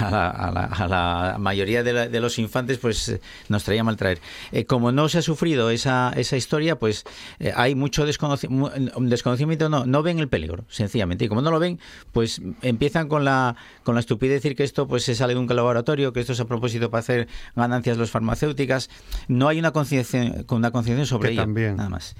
a, 0.00 0.10
la, 0.10 0.28
a 0.30 0.50
la- 0.50 0.64
a 0.66 0.88
la 1.32 1.36
mayoría 1.38 1.82
de, 1.82 1.92
la- 1.92 2.08
de 2.08 2.20
los 2.20 2.38
infantes 2.38 2.78
pues 2.78 3.08
eh, 3.08 3.20
nos 3.48 3.64
traía 3.64 3.84
mal 3.84 3.96
traer. 3.96 4.20
Eh, 4.52 4.64
como 4.64 4.92
no 4.92 5.08
se 5.08 5.18
ha 5.18 5.22
sufrido 5.22 5.70
esa, 5.70 6.12
esa 6.16 6.36
historia, 6.36 6.78
pues 6.78 7.04
eh, 7.38 7.52
hay 7.54 7.74
mucho 7.74 8.06
desconoci- 8.06 8.48
mu- 8.48 8.70
desconocimiento, 9.08 9.68
no, 9.68 9.86
no 9.86 10.02
ven 10.02 10.18
el 10.18 10.28
peligro, 10.28 10.64
sencillamente. 10.68 11.24
Y 11.24 11.28
como 11.28 11.42
no 11.42 11.50
lo 11.50 11.58
ven, 11.58 11.78
pues 12.12 12.40
empiezan 12.62 13.08
con 13.08 13.24
la, 13.24 13.56
con 13.82 13.94
la 13.94 14.00
estupidez 14.00 14.30
de 14.30 14.34
decir 14.36 14.56
que 14.56 14.64
esto 14.64 14.86
pues 14.86 15.04
se 15.04 15.14
sale 15.14 15.34
de 15.34 15.40
un 15.40 15.46
laboratorio, 15.54 16.12
que 16.12 16.20
esto 16.20 16.32
es 16.32 16.40
a 16.40 16.46
propósito 16.46 16.90
para 16.90 17.00
hacer 17.00 17.28
ganancias 17.54 17.96
los 17.98 18.10
farmacéuticas. 18.10 18.90
No 19.28 19.48
hay 19.48 19.58
una 19.58 19.72
conciencia 19.72 20.44
una 20.50 20.70
conciencia 20.70 21.04
sobre 21.06 21.28
Que 21.28 21.32
ello. 21.34 21.42
también. 21.42 21.76
Nada 21.76 21.88
más. 21.88 22.14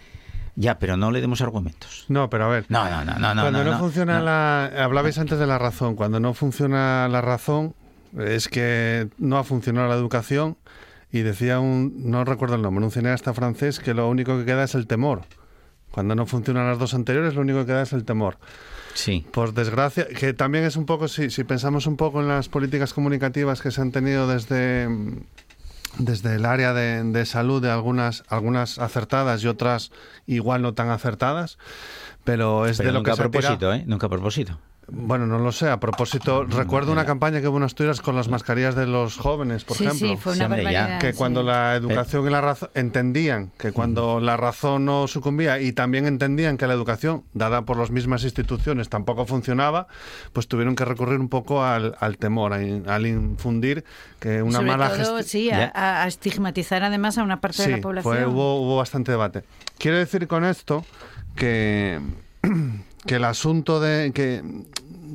Ya, 0.57 0.79
pero 0.79 0.97
no 0.97 1.11
le 1.11 1.21
demos 1.21 1.41
argumentos. 1.41 2.05
No, 2.09 2.31
pero 2.31 2.45
a 2.45 2.49
ver. 2.49 2.67
No, 2.69 2.89
no, 2.89 3.05
no, 3.05 3.19
no. 3.19 3.35
no, 3.35 3.43
Cuando 3.43 3.65
no, 3.65 3.73
no, 3.73 3.79
funciona 3.79 4.19
no. 4.19 4.25
la... 4.25 4.67
Hablabais 4.85 5.19
antes 5.19 5.39
de 5.39 5.47
la 5.47 5.59
razón. 5.59 5.97
Cuando 5.97 6.21
no 6.21 6.33
funciona 6.35 7.09
la 7.09 7.21
razón 7.21 7.75
es 8.19 8.49
que 8.49 9.09
no 9.19 9.39
ha 9.39 9.45
funcionado 9.45 9.89
la 9.89 9.95
educación 9.95 10.57
y 11.11 11.21
decía 11.21 11.59
un... 11.59 12.11
No 12.11 12.25
recuerdo 12.25 12.55
el 12.55 12.63
nombre, 12.63 12.85
un 12.85 12.93
cineasta 12.93 13.35
francés 13.35 13.81
que 13.81 13.95
lo 13.95 14.09
único 14.09 14.39
que 14.39 14.45
queda 14.45 14.65
es 14.65 14.75
el 14.75 14.87
temor. 14.87 15.23
Cuando 15.91 16.15
no 16.15 16.27
funcionan 16.27 16.67
las 16.67 16.79
dos 16.79 16.95
anteriores, 16.95 17.35
lo 17.35 17.41
único 17.41 17.61
que 17.61 17.67
queda 17.67 17.83
es 17.83 17.93
el 17.93 18.05
temor. 18.05 18.39
Sí. 18.95 19.27
Por 19.33 19.55
desgracia, 19.55 20.07
que 20.09 20.33
también 20.33 20.65
es 20.65 20.77
un 20.77 20.87
poco, 20.87 21.09
si, 21.09 21.31
si 21.31 21.45
pensamos 21.45 21.87
un 21.87 21.97
poco 21.97 22.21
en 22.21 22.29
las 22.29 22.49
políticas 22.49 22.93
comunicativas 22.93 23.61
que 23.61 23.71
se 23.71 23.81
han 23.81 23.93
tenido 23.93 24.27
desde, 24.27 24.89
desde 25.99 26.35
el 26.37 26.45
área 26.45 26.73
de, 26.73 27.03
de 27.05 27.27
salud, 27.27 27.63
de 27.63 27.71
algunas, 27.71 28.25
algunas 28.29 28.79
acertadas 28.79 29.43
y 29.45 29.49
otras 29.49 29.91
igual 30.27 30.63
no 30.63 30.75
tan 30.75 30.91
acertadas, 30.91 31.59
pero 32.25 32.67
es 32.67 32.79
Pero 32.79 32.89
de 32.89 32.93
lo 32.95 32.99
nunca 33.01 33.11
que 33.11 33.13
a 33.13 33.17
se 33.17 33.23
tira- 33.29 33.31
propósito, 33.43 33.73
¿eh? 33.75 33.85
Nunca 33.87 34.07
a 34.07 34.11
propósito. 34.11 34.59
Bueno, 34.89 35.27
no 35.27 35.39
lo 35.39 35.51
sé. 35.51 35.69
A 35.71 35.81
propósito, 35.81 36.45
recuerdo 36.45 36.93
una 36.93 37.07
campaña 37.07 37.41
que 37.41 37.49
hubo 37.49 37.57
en 37.57 37.63
Asturias 37.63 38.01
con 38.03 38.15
las 38.17 38.29
mascarillas 38.29 38.75
de 38.75 38.87
los 38.87 39.17
jóvenes, 39.17 39.65
por 39.65 39.77
Sí, 39.77 39.85
ejemplo. 39.87 40.09
sí, 40.09 40.17
fue 40.17 40.35
una 40.35 40.49
barbaridad, 40.49 40.99
Que 41.01 41.13
sí. 41.13 41.19
cuando 41.19 41.43
la 41.43 41.75
educación 41.75 42.27
y 42.27 42.31
la 42.31 42.41
razón 42.41 42.69
entendían 42.75 43.51
que 43.59 43.73
cuando 43.73 44.21
la 44.21 44.37
razón 44.37 44.85
no 44.85 45.09
sucumbía 45.09 45.59
y 45.61 45.73
también 45.73 46.07
entendían 46.07 46.57
que 46.59 46.67
la 46.67 46.75
educación, 46.75 47.25
dada 47.33 47.63
por 47.63 47.79
las 47.79 47.91
mismas 47.91 48.25
instituciones, 48.25 48.89
tampoco 48.91 49.25
funcionaba, 49.27 49.87
pues 50.33 50.49
tuvieron 50.49 50.77
que 50.77 50.85
recurrir 50.85 51.19
un 51.19 51.29
poco 51.31 51.65
al, 51.65 51.97
al 52.01 52.19
temor, 52.19 52.53
a 52.53 52.63
in- 52.63 52.89
al 52.89 53.07
infundir 53.07 53.85
que 54.21 54.43
una 54.43 54.59
Sobre 54.59 54.71
mala 54.71 54.91
gestión. 54.91 55.25
sí, 55.25 55.51
a, 55.51 55.73
a- 55.75 56.03
a 56.05 56.07
estigmatizar 56.09 56.83
además 56.83 57.17
a 57.19 57.23
una 57.23 57.41
parte 57.41 57.63
de 57.63 57.69
la 57.77 57.81
población. 57.81 58.15
Fue, 58.15 58.27
hubo, 58.27 58.61
hubo 58.61 58.77
bastante 58.77 59.13
debate. 59.13 59.45
Quiero 59.79 59.97
decir 59.97 60.27
con 60.29 60.45
esto 60.45 60.85
que, 61.37 62.01
que 63.07 63.17
el 63.17 63.25
asunto 63.25 63.81
de 63.81 64.13
que, 64.15 64.43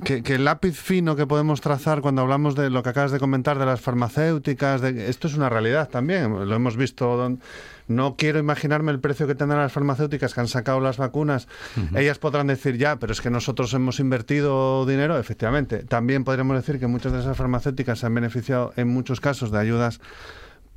que, 0.03 0.21
que 0.23 0.35
el 0.35 0.45
lápiz 0.45 0.77
fino 0.79 1.15
que 1.15 1.25
podemos 1.27 1.61
trazar 1.61 2.01
cuando 2.01 2.21
hablamos 2.21 2.55
de 2.55 2.69
lo 2.69 2.83
que 2.83 2.89
acabas 2.89 3.11
de 3.11 3.19
comentar 3.19 3.57
de 3.59 3.65
las 3.65 3.81
farmacéuticas, 3.81 4.81
de, 4.81 5.09
esto 5.09 5.27
es 5.27 5.35
una 5.35 5.49
realidad 5.49 5.89
también, 5.89 6.47
lo 6.47 6.55
hemos 6.55 6.77
visto. 6.77 7.17
don- 7.17 7.39
no 7.87 8.15
quiero 8.15 8.37
imaginarme 8.37 8.91
el 8.91 8.99
precio 8.99 9.25
que 9.25 9.33
tendrán 9.33 9.61
las 9.61 9.71
farmacéuticas 9.73 10.35
que 10.35 10.39
han 10.41 10.47
sacado 10.47 10.79
las 10.79 10.97
vacunas. 10.97 11.47
Ellas 11.95 12.19
podrán 12.19 12.45
decir 12.45 12.77
ya, 12.77 12.97
pero 12.97 13.11
es 13.13 13.19
que 13.19 13.31
nosotros 13.31 13.73
hemos 13.73 13.99
invertido 13.99 14.85
dinero, 14.85 15.17
efectivamente. 15.17 15.79
También 15.79 16.23
podríamos 16.23 16.55
decir 16.55 16.79
que 16.79 16.85
muchas 16.85 17.13
de 17.13 17.21
esas 17.21 17.35
farmacéuticas 17.35 17.97
se 17.97 18.05
han 18.05 18.13
beneficiado 18.13 18.73
en 18.75 18.89
muchos 18.89 19.19
casos 19.19 19.49
de 19.51 19.57
ayudas 19.57 20.01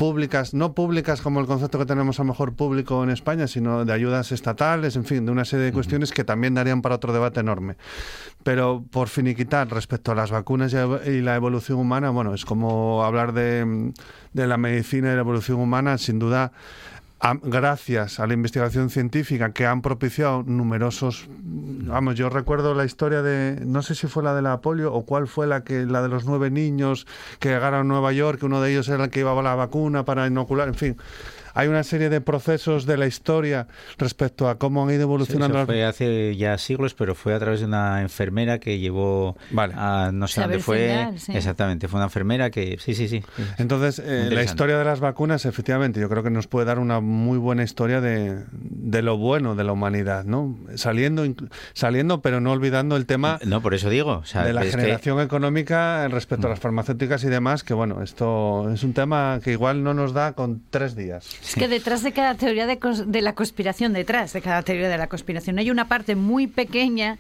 públicas, 0.03 0.53
no 0.53 0.75
públicas 0.75 1.21
como 1.21 1.39
el 1.39 1.47
concepto 1.47 1.79
que 1.79 1.87
tenemos 1.87 2.19
a 2.19 2.25
lo 2.25 2.31
mejor 2.31 2.55
público 2.55 3.05
en 3.05 3.11
España, 3.11 3.47
sino 3.47 3.85
de 3.85 3.93
ayudas 3.93 4.33
estatales, 4.33 4.97
en 4.97 5.05
fin, 5.05 5.25
de 5.25 5.31
una 5.31 5.45
serie 5.45 5.67
de 5.67 5.73
cuestiones 5.73 6.11
que 6.11 6.25
también 6.25 6.55
darían 6.55 6.83
para 6.83 6.97
otro 6.97 7.13
debate 7.13 7.39
enorme. 7.39 7.77
Pero 8.43 8.85
por 8.91 9.07
finiquitar 9.07 9.71
respecto 9.71 10.11
a 10.11 10.17
las 10.17 10.33
vacunas 10.33 10.75
y 11.07 11.21
la 11.21 11.37
evolución 11.37 11.79
humana, 11.79 12.11
bueno, 12.11 12.35
es 12.35 12.45
como 12.45 13.05
hablar 13.05 13.33
de, 13.33 13.93
de 14.33 14.47
la 14.49 14.57
medicina 14.57 15.13
y 15.13 15.15
la 15.15 15.21
evolución 15.21 15.61
humana, 15.61 15.97
sin 15.99 16.19
duda. 16.19 16.51
Gracias 17.45 18.19
a 18.19 18.27
la 18.27 18.35
investigación 18.35 18.91
científica 18.91 19.53
que 19.53 19.65
han 19.65 19.81
propiciado 19.81 20.43
numerosos, 20.43 21.29
vamos, 21.31 22.17
yo 22.17 22.29
recuerdo 22.29 22.75
la 22.75 22.85
historia 22.85 23.23
de, 23.23 23.65
no 23.65 23.83
sé 23.83 23.95
si 23.95 24.09
fue 24.09 24.25
la 24.25 24.35
de 24.35 24.43
la 24.43 24.61
polio 24.61 24.93
o 24.93 25.07
cuál 25.07 25.29
fue 25.29 25.47
la 25.47 25.63
que 25.63 25.87
la 25.87 26.03
de 26.03 26.09
los 26.09 26.25
nueve 26.25 26.51
niños 26.51 27.07
que 27.39 27.51
llegaron 27.51 27.81
a 27.81 27.85
Nueva 27.85 28.13
York, 28.13 28.41
que 28.41 28.47
uno 28.47 28.61
de 28.61 28.73
ellos 28.73 28.89
era 28.89 29.05
el 29.05 29.11
que 29.11 29.21
llevaba 29.21 29.41
la 29.41 29.55
vacuna 29.55 30.05
para 30.05 30.27
inocular, 30.27 30.67
en 30.67 30.75
fin, 30.75 30.97
hay 31.55 31.69
una 31.69 31.83
serie 31.83 32.09
de 32.09 32.21
procesos 32.21 32.87
de 32.87 32.97
la 32.97 33.07
historia 33.07 33.67
respecto 33.99 34.49
a 34.49 34.59
cómo 34.59 34.83
han 34.83 34.91
ido 34.91 34.99
Sí, 34.99 35.03
evolucionando. 35.03 35.47
eso 35.49 35.59
las- 35.59 35.67
fue 35.67 35.85
hace 35.85 36.37
ya 36.37 36.57
siglos, 36.59 36.95
pero 36.95 37.15
fue 37.15 37.35
a 37.35 37.39
través 37.39 37.61
de 37.61 37.67
una 37.67 38.01
enfermera 38.03 38.59
que 38.59 38.79
llevó 38.79 39.37
a 39.77 40.11
no 40.13 40.29
sé 40.29 40.41
dónde 40.43 40.59
fue. 40.59 41.09
Sí. 41.17 41.33
Exactamente, 41.37 41.89
fue 41.89 41.99
una 41.99 42.07
enfermera 42.07 42.51
que 42.51 42.79
sí, 42.81 42.95
sí, 42.95 43.09
sí. 43.09 43.23
Entonces, 43.59 43.99
eh, 44.05 44.29
la 44.31 44.43
historia 44.43 44.79
de 44.79 44.85
las 44.85 45.01
vacunas, 45.01 45.45
efectivamente, 45.45 46.01
yo 46.01 46.09
creo 46.09 46.23
que 46.23 46.31
nos 46.31 46.47
puede 46.47 46.67
dar 46.67 46.79
una 46.79 47.01
muy 47.01 47.39
buena 47.39 47.63
historia 47.63 48.01
de, 48.01 48.45
de 48.53 49.03
lo 49.03 49.17
bueno 49.17 49.55
de 49.55 49.65
la 49.65 49.73
humanidad, 49.73 50.25
¿no? 50.25 50.57
Saliendo, 50.77 51.25
saliendo, 51.73 52.23
pero 52.23 52.41
no 52.41 52.53
olvidando 52.53 52.97
el 52.97 53.07
tema 53.07 53.39
No, 53.45 53.61
por 53.61 53.75
eso 53.75 53.91
digo, 53.91 54.19
o 54.19 54.25
sea, 54.25 54.45
de 54.45 54.53
la 54.53 54.63
que- 54.63 54.69
Mm. 54.69 54.71
generación 54.73 55.21
económica 55.21 56.09
respecto 56.09 56.47
a 56.47 56.51
las 56.51 56.61
farmacéuticas 56.61 57.23
y 57.25 57.29
demás, 57.29 57.63
que 57.65 57.75
bueno, 57.75 58.03
esto 58.03 58.71
es 58.73 58.83
un 58.85 58.93
tema 58.93 59.41
que 59.43 59.53
igual 59.53 59.83
no 59.85 59.95
nos 59.95 60.13
da 60.13 60.33
con 60.33 60.63
tres 60.71 60.95
días. 60.97 61.27
Es 61.43 61.55
que 61.57 61.69
detrás 61.69 62.03
de 62.03 62.13
cada 62.13 62.35
teoría 62.35 62.67
de, 62.67 62.79
de 63.07 63.21
la 63.21 63.35
conspiración, 63.35 63.93
detrás 63.93 64.33
de 64.33 64.41
cada 64.41 64.63
teoría 64.63 64.89
de 64.89 64.97
la 64.97 65.09
conspiración, 65.09 65.59
hay 65.59 65.71
una 65.71 65.89
parte 65.89 66.15
muy 66.15 66.47
pequeña 66.47 67.19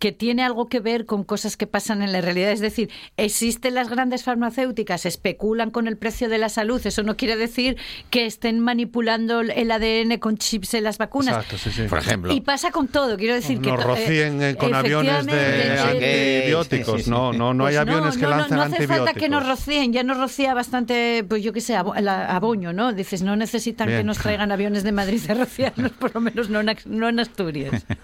que 0.00 0.12
tiene 0.12 0.42
algo 0.42 0.68
que 0.68 0.80
ver 0.80 1.04
con 1.06 1.22
cosas 1.24 1.56
que 1.58 1.66
pasan 1.68 2.00
en 2.02 2.10
la 2.10 2.20
realidad. 2.22 2.50
Es 2.50 2.60
decir, 2.60 2.90
existen 3.18 3.74
las 3.74 3.88
grandes 3.90 4.24
farmacéuticas, 4.24 5.04
especulan 5.06 5.70
con 5.70 5.86
el 5.86 5.96
precio 5.98 6.28
de 6.30 6.38
la 6.38 6.48
salud. 6.48 6.80
Eso 6.84 7.02
no 7.02 7.16
quiere 7.16 7.36
decir 7.36 7.76
que 8.08 8.24
estén 8.26 8.60
manipulando 8.60 9.40
el 9.42 9.70
ADN 9.70 10.18
con 10.18 10.38
chips 10.38 10.72
en 10.74 10.84
las 10.84 10.96
vacunas. 10.96 11.34
Exacto, 11.36 11.58
sí, 11.58 11.70
sí. 11.70 11.82
Por 11.88 11.98
ejemplo. 11.98 12.32
Y 12.32 12.40
pasa 12.40 12.70
con 12.72 12.88
todo, 12.88 13.16
quiero 13.18 13.34
decir 13.34 13.60
que... 13.60 13.68
Nos 13.70 13.80
to- 13.82 13.86
rocíen 13.88 14.42
eh, 14.42 14.56
con 14.56 14.74
aviones 14.74 15.26
de 15.26 15.66
eh, 15.66 15.78
antibióticos. 15.78 16.94
sí, 16.94 16.98
sí, 17.00 17.04
sí. 17.04 17.10
No, 17.10 17.32
no, 17.34 17.52
no 17.52 17.66
hay 17.66 17.74
pues 17.76 17.78
aviones 17.88 18.16
que 18.16 18.22
no, 18.22 18.30
no, 18.30 18.36
lancen 18.38 18.56
no 18.56 18.62
hace 18.62 18.72
antibióticos. 18.76 19.06
falta 19.06 19.20
que 19.20 19.28
nos 19.28 19.46
rocíen, 19.46 19.92
ya 19.92 20.02
nos 20.02 20.16
rocía 20.16 20.54
bastante, 20.54 21.24
pues 21.28 21.42
yo 21.42 21.52
qué 21.52 21.60
sé, 21.60 21.76
abo- 21.76 21.94
la- 22.00 22.34
aboño, 22.34 22.72
¿no? 22.72 22.94
Dices, 22.94 23.20
no 23.20 23.36
necesitan 23.36 23.86
Bien. 23.86 24.00
que 24.00 24.04
nos 24.04 24.16
traigan 24.16 24.50
aviones 24.50 24.82
de 24.82 24.92
Madrid 24.92 25.20
a 25.28 25.34
rociarnos, 25.34 25.92
por 25.92 26.14
lo 26.14 26.22
menos 26.22 26.48
no 26.48 26.60
en, 26.60 26.74
no 26.86 27.06
en 27.10 27.20
Asturias. 27.20 27.84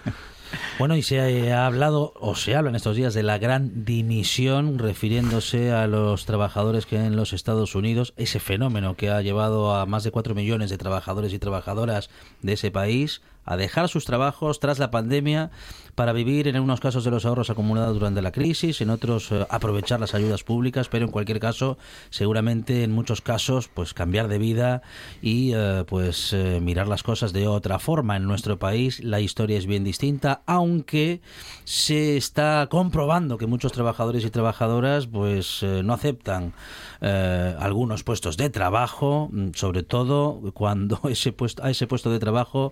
Bueno, 0.79 0.95
y 0.95 1.01
se 1.01 1.51
ha 1.51 1.65
hablado, 1.65 2.13
o 2.19 2.35
se 2.35 2.55
habla 2.55 2.69
en 2.69 2.75
estos 2.75 2.95
días, 2.95 3.13
de 3.13 3.23
la 3.23 3.37
gran 3.37 3.85
dimisión, 3.85 4.79
refiriéndose 4.79 5.71
a 5.71 5.87
los 5.87 6.25
trabajadores 6.25 6.85
que 6.85 6.97
en 6.97 7.15
los 7.15 7.33
Estados 7.33 7.75
Unidos, 7.75 8.13
ese 8.17 8.39
fenómeno 8.39 8.95
que 8.95 9.09
ha 9.09 9.21
llevado 9.21 9.75
a 9.75 9.85
más 9.85 10.03
de 10.03 10.11
4 10.11 10.35
millones 10.35 10.69
de 10.69 10.77
trabajadores 10.77 11.33
y 11.33 11.39
trabajadoras 11.39 12.09
de 12.41 12.53
ese 12.53 12.71
país 12.71 13.21
a 13.43 13.57
dejar 13.57 13.87
sus 13.87 14.05
trabajos 14.05 14.59
tras 14.59 14.77
la 14.77 14.91
pandemia 14.91 15.51
para 15.97 16.13
vivir 16.13 16.47
en 16.47 16.59
unos 16.59 16.79
casos 16.79 17.03
de 17.03 17.09
los 17.09 17.25
ahorros 17.25 17.49
acumulados 17.49 17.95
durante 17.95 18.21
la 18.21 18.31
crisis, 18.31 18.81
en 18.81 18.91
otros 18.91 19.31
eh, 19.31 19.47
aprovechar 19.49 19.99
las 19.99 20.13
ayudas 20.13 20.43
públicas, 20.43 20.89
pero 20.89 21.05
en 21.05 21.11
cualquier 21.11 21.39
caso, 21.39 21.79
seguramente 22.11 22.83
en 22.83 22.91
muchos 22.91 23.21
casos, 23.21 23.67
pues 23.67 23.95
cambiar 23.95 24.27
de 24.27 24.37
vida 24.37 24.83
y 25.23 25.53
eh, 25.55 25.85
pues 25.87 26.33
eh, 26.33 26.59
mirar 26.61 26.87
las 26.87 27.01
cosas 27.01 27.33
de 27.33 27.47
otra 27.47 27.79
forma. 27.79 28.15
En 28.15 28.25
nuestro 28.25 28.59
país 28.59 29.03
la 29.03 29.21
historia 29.21 29.57
es 29.57 29.65
bien 29.65 29.83
distinta, 29.83 30.43
aunque 30.45 31.19
se 31.63 32.15
está 32.15 32.67
comprobando 32.69 33.39
que 33.39 33.47
muchos 33.47 33.71
trabajadores 33.71 34.23
y 34.23 34.29
trabajadoras 34.29 35.07
pues 35.07 35.63
no 35.63 35.93
aceptan 35.93 36.53
algunos 36.99 38.03
puestos 38.03 38.37
de 38.37 38.51
trabajo, 38.51 39.29
mm, 39.31 39.49
sobre 39.55 39.81
todo 39.81 40.41
cuando 40.53 40.99
ese 41.09 41.31
puesto, 41.31 41.63
a 41.63 41.71
ese 41.71 41.87
puesto 41.87 42.11
de 42.11 42.19
trabajo 42.19 42.71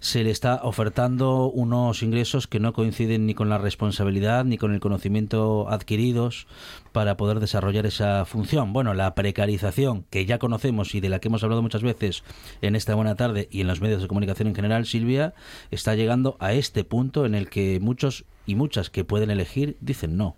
se 0.00 0.24
le 0.24 0.30
está 0.30 0.60
ofertando 0.64 1.50
unos 1.50 2.02
ingresos 2.02 2.46
que 2.46 2.61
no 2.62 2.72
coinciden 2.72 3.26
ni 3.26 3.34
con 3.34 3.48
la 3.48 3.58
responsabilidad 3.58 4.44
ni 4.44 4.56
con 4.56 4.72
el 4.72 4.80
conocimiento 4.80 5.68
adquiridos 5.68 6.46
para 6.92 7.16
poder 7.16 7.40
desarrollar 7.40 7.84
esa 7.86 8.24
función. 8.24 8.72
Bueno, 8.72 8.94
la 8.94 9.14
precarización 9.14 10.04
que 10.08 10.24
ya 10.24 10.38
conocemos 10.38 10.94
y 10.94 11.00
de 11.00 11.08
la 11.08 11.18
que 11.18 11.28
hemos 11.28 11.42
hablado 11.44 11.62
muchas 11.62 11.82
veces 11.82 12.24
en 12.62 12.76
esta 12.76 12.94
buena 12.94 13.16
tarde 13.16 13.48
y 13.50 13.60
en 13.60 13.66
los 13.66 13.80
medios 13.80 14.00
de 14.00 14.08
comunicación 14.08 14.48
en 14.48 14.54
general, 14.54 14.86
Silvia, 14.86 15.34
está 15.70 15.94
llegando 15.94 16.36
a 16.40 16.52
este 16.52 16.84
punto 16.84 17.26
en 17.26 17.34
el 17.34 17.50
que 17.50 17.80
muchos 17.80 18.24
y 18.46 18.54
muchas 18.54 18.90
que 18.90 19.04
pueden 19.04 19.30
elegir 19.30 19.76
dicen 19.80 20.16
no. 20.16 20.36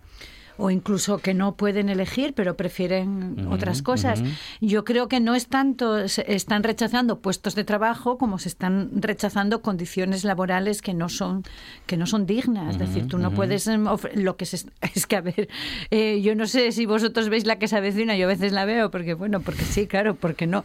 O 0.56 0.70
incluso 0.70 1.18
que 1.18 1.34
no 1.34 1.54
pueden 1.56 1.88
elegir, 1.88 2.32
pero 2.34 2.56
prefieren 2.56 3.48
otras 3.50 3.82
cosas. 3.82 4.22
Yo 4.60 4.84
creo 4.84 5.08
que 5.08 5.20
no 5.20 5.34
es 5.34 5.48
tanto, 5.48 6.06
se 6.08 6.24
están 6.32 6.62
rechazando 6.62 7.18
puestos 7.18 7.54
de 7.54 7.64
trabajo 7.64 8.18
como 8.18 8.38
se 8.38 8.48
están 8.48 8.90
rechazando 8.94 9.62
condiciones 9.62 10.24
laborales 10.24 10.80
que 10.82 10.94
no 10.94 11.08
son 11.08 11.42
que 11.86 11.96
no 11.96 12.06
son 12.06 12.26
dignas. 12.26 12.74
es 12.74 12.78
decir, 12.78 13.08
tú 13.08 13.18
no 13.18 13.30
puedes 13.32 13.66
em, 13.66 13.84
lo 14.14 14.36
que 14.36 14.46
se, 14.46 14.56
es- 14.94 15.06
que 15.06 15.16
a 15.16 15.20
ver, 15.20 15.48
eh, 15.90 16.20
yo 16.22 16.34
no 16.34 16.46
sé 16.46 16.72
si 16.72 16.86
vosotros 16.86 17.28
veis 17.28 17.46
la 17.46 17.58
que 17.58 17.68
se 17.68 17.76
avecina, 17.76 18.16
yo 18.16 18.26
a 18.26 18.28
veces 18.28 18.52
la 18.52 18.64
veo 18.64 18.90
porque 18.90 19.14
bueno, 19.14 19.40
porque 19.40 19.62
sí, 19.64 19.86
claro, 19.86 20.14
porque 20.14 20.46
no. 20.46 20.64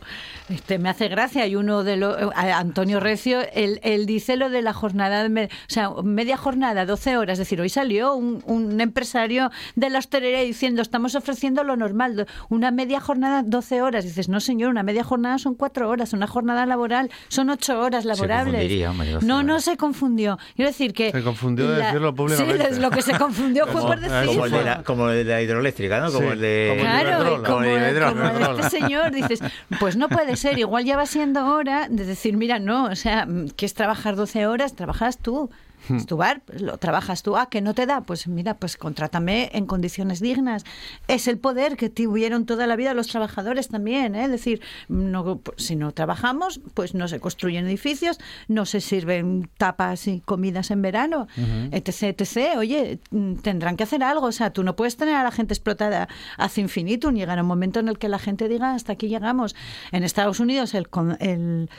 Este 0.49 0.77
me 0.79 0.89
hace 0.89 1.07
gracia 1.07 1.45
y 1.47 1.55
uno 1.55 1.83
de 1.83 1.97
los 1.97 2.15
Antonio 2.35 2.99
Recio, 2.99 3.39
él, 3.53 3.79
él 3.83 4.05
dice 4.05 4.37
lo 4.37 4.49
de 4.49 4.61
la 4.61 4.73
jornada, 4.73 5.27
o 5.27 5.47
sea, 5.67 5.89
media 6.03 6.37
jornada, 6.37 6.85
12 6.85 7.17
horas, 7.17 7.33
es 7.33 7.39
decir, 7.39 7.59
hoy 7.59 7.69
salió 7.69 8.13
un, 8.15 8.43
un 8.45 8.79
empresario 8.81 9.51
de 9.79 9.89
la 9.89 9.99
hostelería 9.99 10.41
diciendo, 10.41 10.81
estamos 10.81 11.15
ofreciendo 11.15 11.63
lo 11.63 11.75
normal, 11.75 12.27
una 12.49 12.71
media 12.71 12.99
jornada, 12.99 13.43
12 13.45 13.81
horas. 13.81 14.03
dices, 14.03 14.29
no 14.29 14.39
señor, 14.39 14.69
una 14.69 14.83
media 14.83 15.03
jornada 15.03 15.37
son 15.37 15.55
4 15.55 15.89
horas, 15.89 16.13
una 16.13 16.27
jornada 16.27 16.65
laboral 16.65 17.09
son 17.27 17.49
8 17.49 17.79
horas 17.79 18.05
laborables. 18.05 18.53
confundiría, 18.53 18.91
hombre, 18.91 19.11
12 19.11 19.25
no, 19.25 19.43
no 19.43 19.59
se 19.61 19.77
confundió. 19.77 20.37
Quiero 20.55 20.69
decir 20.71 20.93
que... 20.93 21.11
Se 21.11 21.23
confundió 21.23 21.69
de 21.69 21.83
decirlo 21.83 22.13
públicamente. 22.13 22.75
Sí, 22.75 22.79
lo 22.81 22.91
que 22.91 23.01
se 23.01 23.17
confundió 23.17 23.65
fue 23.65 23.81
Como- 23.81 23.87
por 23.87 23.99
decir... 23.99 24.27
Como 24.27 24.45
el 24.45 24.51
de 24.51 24.63
la, 24.63 24.83
como 24.83 25.09
el 25.09 25.25
de 25.25 25.31
la 25.33 25.41
hidroeléctrica, 25.41 25.99
¿no? 25.99 26.11
Como 26.11 26.27
Sí, 26.27 26.33
el 26.33 26.39
de... 26.41 26.67
como 26.67 26.79
el 26.79 26.79
de 26.79 27.09
Claro, 27.09 27.23
como, 27.23 27.43
Como 27.43 27.63
el 27.63 27.99
como 27.99 28.59
este 28.59 28.79
señor 28.79 29.11
dices, 29.11 29.39
pues 29.79 29.95
no 29.95 30.09
puede 30.09 30.35
ser, 30.35 30.57
igual 30.59 30.85
ya 30.85 30.97
va 30.97 31.05
siendo 31.05 31.45
hora 31.47 31.87
de 31.89 32.05
decir, 32.05 32.37
mira, 32.37 32.59
no, 32.59 32.85
o 32.85 32.95
sea, 32.95 33.27
que 33.55 33.65
es 33.65 33.73
trabajar 33.73 34.15
12 34.15 34.47
horas, 34.47 34.75
trabajas 34.75 35.17
tú. 35.17 35.49
Es 35.89 36.05
tu 36.05 36.17
bar, 36.17 36.41
lo 36.59 36.77
trabajas 36.77 37.23
tú. 37.23 37.37
Ah, 37.37 37.47
que 37.49 37.61
no 37.61 37.73
te 37.73 37.85
da, 37.85 38.01
pues 38.01 38.27
mira, 38.27 38.55
pues 38.55 38.77
contrátame 38.77 39.49
en 39.53 39.65
condiciones 39.65 40.19
dignas. 40.19 40.63
Es 41.07 41.27
el 41.27 41.37
poder 41.37 41.77
que 41.77 41.89
tuvieron 41.89 42.45
toda 42.45 42.67
la 42.67 42.75
vida 42.75 42.93
los 42.93 43.07
trabajadores 43.07 43.69
también, 43.69 44.15
¿eh? 44.15 44.25
Es 44.25 44.31
decir, 44.31 44.61
no, 44.87 45.37
pues, 45.37 45.63
si 45.63 45.75
no 45.75 45.91
trabajamos, 45.91 46.61
pues 46.73 46.93
no 46.93 47.07
se 47.07 47.19
construyen 47.19 47.65
edificios, 47.65 48.19
no 48.47 48.65
se 48.65 48.81
sirven 48.81 49.49
tapas 49.57 50.07
y 50.07 50.19
comidas 50.21 50.71
en 50.71 50.81
verano, 50.81 51.27
etc, 51.71 52.19
etc. 52.19 52.57
Oye, 52.57 52.99
mm, 53.11 53.35
tendrán 53.35 53.77
que 53.77 53.83
hacer 53.83 54.03
algo. 54.03 54.27
O 54.27 54.31
sea, 54.31 54.51
tú 54.51 54.63
no 54.63 54.75
puedes 54.75 54.97
tener 54.97 55.15
a 55.15 55.23
la 55.23 55.31
gente 55.31 55.53
explotada 55.53 56.07
hacia 56.37 56.61
infinitum. 56.61 57.15
Llegará 57.15 57.41
un 57.41 57.47
momento 57.47 57.79
en 57.79 57.87
el 57.87 57.97
que 57.97 58.09
la 58.09 58.19
gente 58.19 58.47
diga, 58.47 58.73
hasta 58.73 58.93
aquí 58.93 59.07
llegamos. 59.07 59.55
En 59.91 60.03
Estados 60.03 60.39
Unidos 60.39 60.73
el, 60.73 60.87
el, 61.19 61.69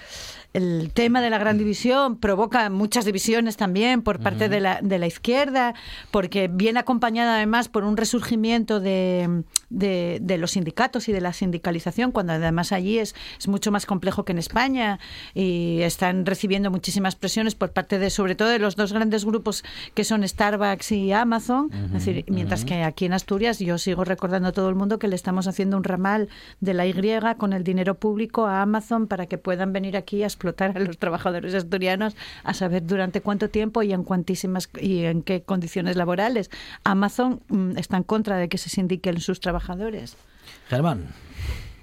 el 0.53 0.91
tema 0.93 1.21
de 1.21 1.31
la 1.31 1.39
gran 1.39 1.59
división 1.59 2.17
provoca 2.17 2.69
muchas 2.71 3.05
divisiones 3.05 3.57
también 3.57 3.90
por 3.99 4.21
parte 4.21 4.49
de, 4.49 4.61
la, 4.61 4.81
de 4.83 4.99
la 4.99 5.07
izquierda, 5.07 5.75
porque 6.11 6.49
viene 6.49 6.79
acompañada 6.81 7.37
además 7.37 7.69
por 7.69 7.85
un 7.85 7.97
resurgimiento 7.97 8.81
de, 8.81 9.43
de, 9.69 10.19
de 10.23 10.39
los 10.39 10.53
sindicatos 10.53 11.09
y 11.09 11.13
de 11.13 11.21
la 11.21 11.33
sindicalización, 11.33 12.13
cuando 12.13 12.33
además 12.35 12.73
allí 12.73 12.99
es, 12.99 13.15
es 13.39 13.49
mucho 13.49 13.73
más 13.73 13.87
complejo 13.87 14.25
que 14.25 14.33
en 14.33 14.39
España 14.39 14.99
y 15.35 15.81
están 15.83 16.25
recibiendo 16.27 16.71
muchísimas 16.71 17.17
presiones 17.17 17.55
por 17.55 17.73
parte 17.73 17.99
de, 17.99 18.11
sobre 18.11 18.35
todo, 18.35 18.49
de 18.49 18.59
los 18.59 18.77
dos 18.77 18.93
grandes 18.93 19.25
grupos 19.25 19.65
que 19.95 20.05
son 20.05 20.27
Starbucks 20.27 20.93
y 20.93 21.13
Amazon. 21.13 21.71
es 21.73 21.93
decir, 21.93 22.25
mientras 22.29 22.65
que 22.65 22.83
aquí 22.85 23.07
en 23.07 23.13
Asturias 23.13 23.59
yo 23.59 23.79
sigo 23.79 24.05
recordando 24.05 24.49
a 24.49 24.53
todo 24.53 24.69
el 24.69 24.75
mundo 24.75 24.99
que 24.99 25.09
le 25.09 25.17
estamos 25.17 25.49
haciendo 25.49 25.77
un 25.77 25.85
ramal 25.85 26.29
de 26.61 26.75
la 26.75 26.87
Y 26.87 27.01
con 27.39 27.53
el 27.53 27.65
dinero 27.65 27.95
público 27.95 28.47
a 28.47 28.63
Amazon 28.63 29.07
para 29.07 29.27
que 29.27 29.39
puedan 29.39 29.73
venir 29.73 29.97
aquí 29.97 30.23
a 30.23 30.27
explotar 30.27 30.77
a 30.77 30.81
los 30.81 30.99
trabajadores 30.99 31.55
asturianos 31.55 32.15
a 32.45 32.53
saber 32.53 32.85
durante 32.85 33.21
cuánto 33.21 33.49
tiempo 33.49 33.80
y 33.83 33.93
en 33.93 34.05
cuantísimas 34.05 34.69
y 34.81 35.05
en 35.05 35.23
qué 35.23 35.43
condiciones 35.43 35.97
laborales. 35.97 36.51
Amazon 36.85 37.43
mm, 37.49 37.79
está 37.79 37.97
en 37.97 38.05
contra 38.05 38.37
de 38.37 38.49
que 38.49 38.59
se 38.59 38.71
sindiquen 38.71 39.21
sus 39.21 39.41
trabajadores. 39.41 40.17
Germán. 40.69 41.09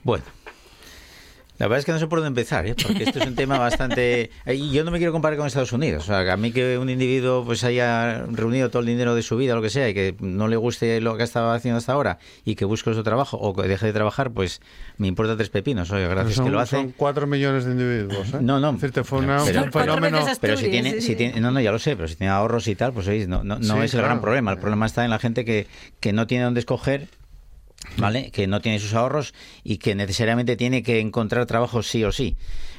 Bueno. 0.04 0.37
La 1.60 1.66
verdad 1.68 1.80
es 1.80 1.86
que 1.86 1.92
no 1.92 2.00
sé 2.00 2.08
por 2.08 2.20
dónde 2.20 2.28
empezar, 2.40 2.68
¿eh? 2.68 2.76
porque 2.82 3.04
esto 3.04 3.20
es 3.20 3.26
un 3.26 3.36
tema 3.36 3.58
bastante... 3.58 4.30
Y 4.46 4.72
yo 4.72 4.84
no 4.84 4.92
me 4.92 4.98
quiero 5.00 5.12
comparar 5.12 5.38
con 5.38 5.48
Estados 5.48 5.72
Unidos. 5.74 6.04
O 6.04 6.06
sea, 6.08 6.24
que 6.24 6.30
a 6.32 6.38
mí 6.38 6.52
que 6.52 6.78
un 6.78 6.90
individuo 6.90 7.44
pues 7.46 7.64
haya 7.64 8.26
reunido 8.32 8.70
todo 8.70 8.82
el 8.82 8.86
dinero 8.86 9.16
de 9.16 9.24
su 9.24 9.38
vida, 9.38 9.56
lo 9.56 9.62
que 9.62 9.70
sea, 9.72 9.90
y 9.90 9.94
que 9.94 10.16
no 10.20 10.48
le 10.48 10.56
guste 10.56 11.02
lo 11.02 11.16
que 11.18 11.24
ha 11.24 11.26
estado 11.26 11.52
haciendo 11.52 11.80
hasta 11.80 11.94
ahora 11.94 12.20
y 12.46 12.56
que 12.56 12.66
busque 12.66 12.90
otro 12.92 13.04
trabajo 13.04 13.38
o 13.38 13.56
que 13.56 13.68
deje 13.68 13.88
de 13.88 13.94
trabajar, 13.94 14.32
pues 14.32 14.62
me 14.98 15.08
importa 15.08 15.36
tres 15.36 15.50
pepinos. 15.50 15.90
Oye, 15.92 16.08
gracias 16.08 16.36
son, 16.36 16.46
que 16.46 16.52
lo 16.52 16.58
son 16.66 16.80
hacen. 16.80 16.94
cuatro 16.96 17.26
millones 17.28 17.66
de 17.66 17.72
individuos. 17.72 18.34
¿eh? 18.34 18.38
No, 18.42 18.60
no. 18.60 18.78
Es 18.82 18.92
fue 19.08 19.20
una- 19.20 19.44
Pero- 19.44 19.64
un 19.64 19.72
fenómeno. 19.72 20.20
Pero 20.40 20.58
si 20.58 20.70
tiene, 20.70 21.02
si 21.02 21.16
tiene, 21.16 21.40
no, 21.42 21.50
no, 21.52 21.60
ya 21.60 21.72
lo 21.72 21.80
sé, 21.80 21.96
pero 21.96 22.08
si 22.08 22.16
tiene 22.16 22.32
ahorros 22.32 22.68
y 22.68 22.76
tal, 22.76 22.94
pues 22.94 23.08
oye, 23.08 23.26
no, 23.28 23.44
no, 23.44 23.58
no 23.58 23.76
Sí, 23.78 23.82
es 23.82 23.94
el 23.96 24.02
gran 24.02 24.22
problema. 24.22 24.52
El 24.52 24.60
problema 24.60 24.86
está 24.86 25.04
en 25.06 25.10
la 25.10 25.18
gente 25.20 25.44
que, 25.44 25.68
que 26.00 26.14
no 26.14 26.28
tiene 26.28 26.44
dónde 26.44 26.60
escoger, 26.60 27.08
¿vale? 27.98 28.32
Que 28.32 28.48
no 28.48 28.62
tiene 28.62 28.80
sus 28.80 28.94
ahorros 28.94 29.34
y 29.64 29.78
que 29.78 29.96
necesariamente 29.96 30.56
tiene 30.56 30.84
que 30.84 31.00
encontrar 31.00 31.46
trabajo 31.46 31.84
sí 31.84 32.04
o 32.04 32.12
sí. 32.12 32.36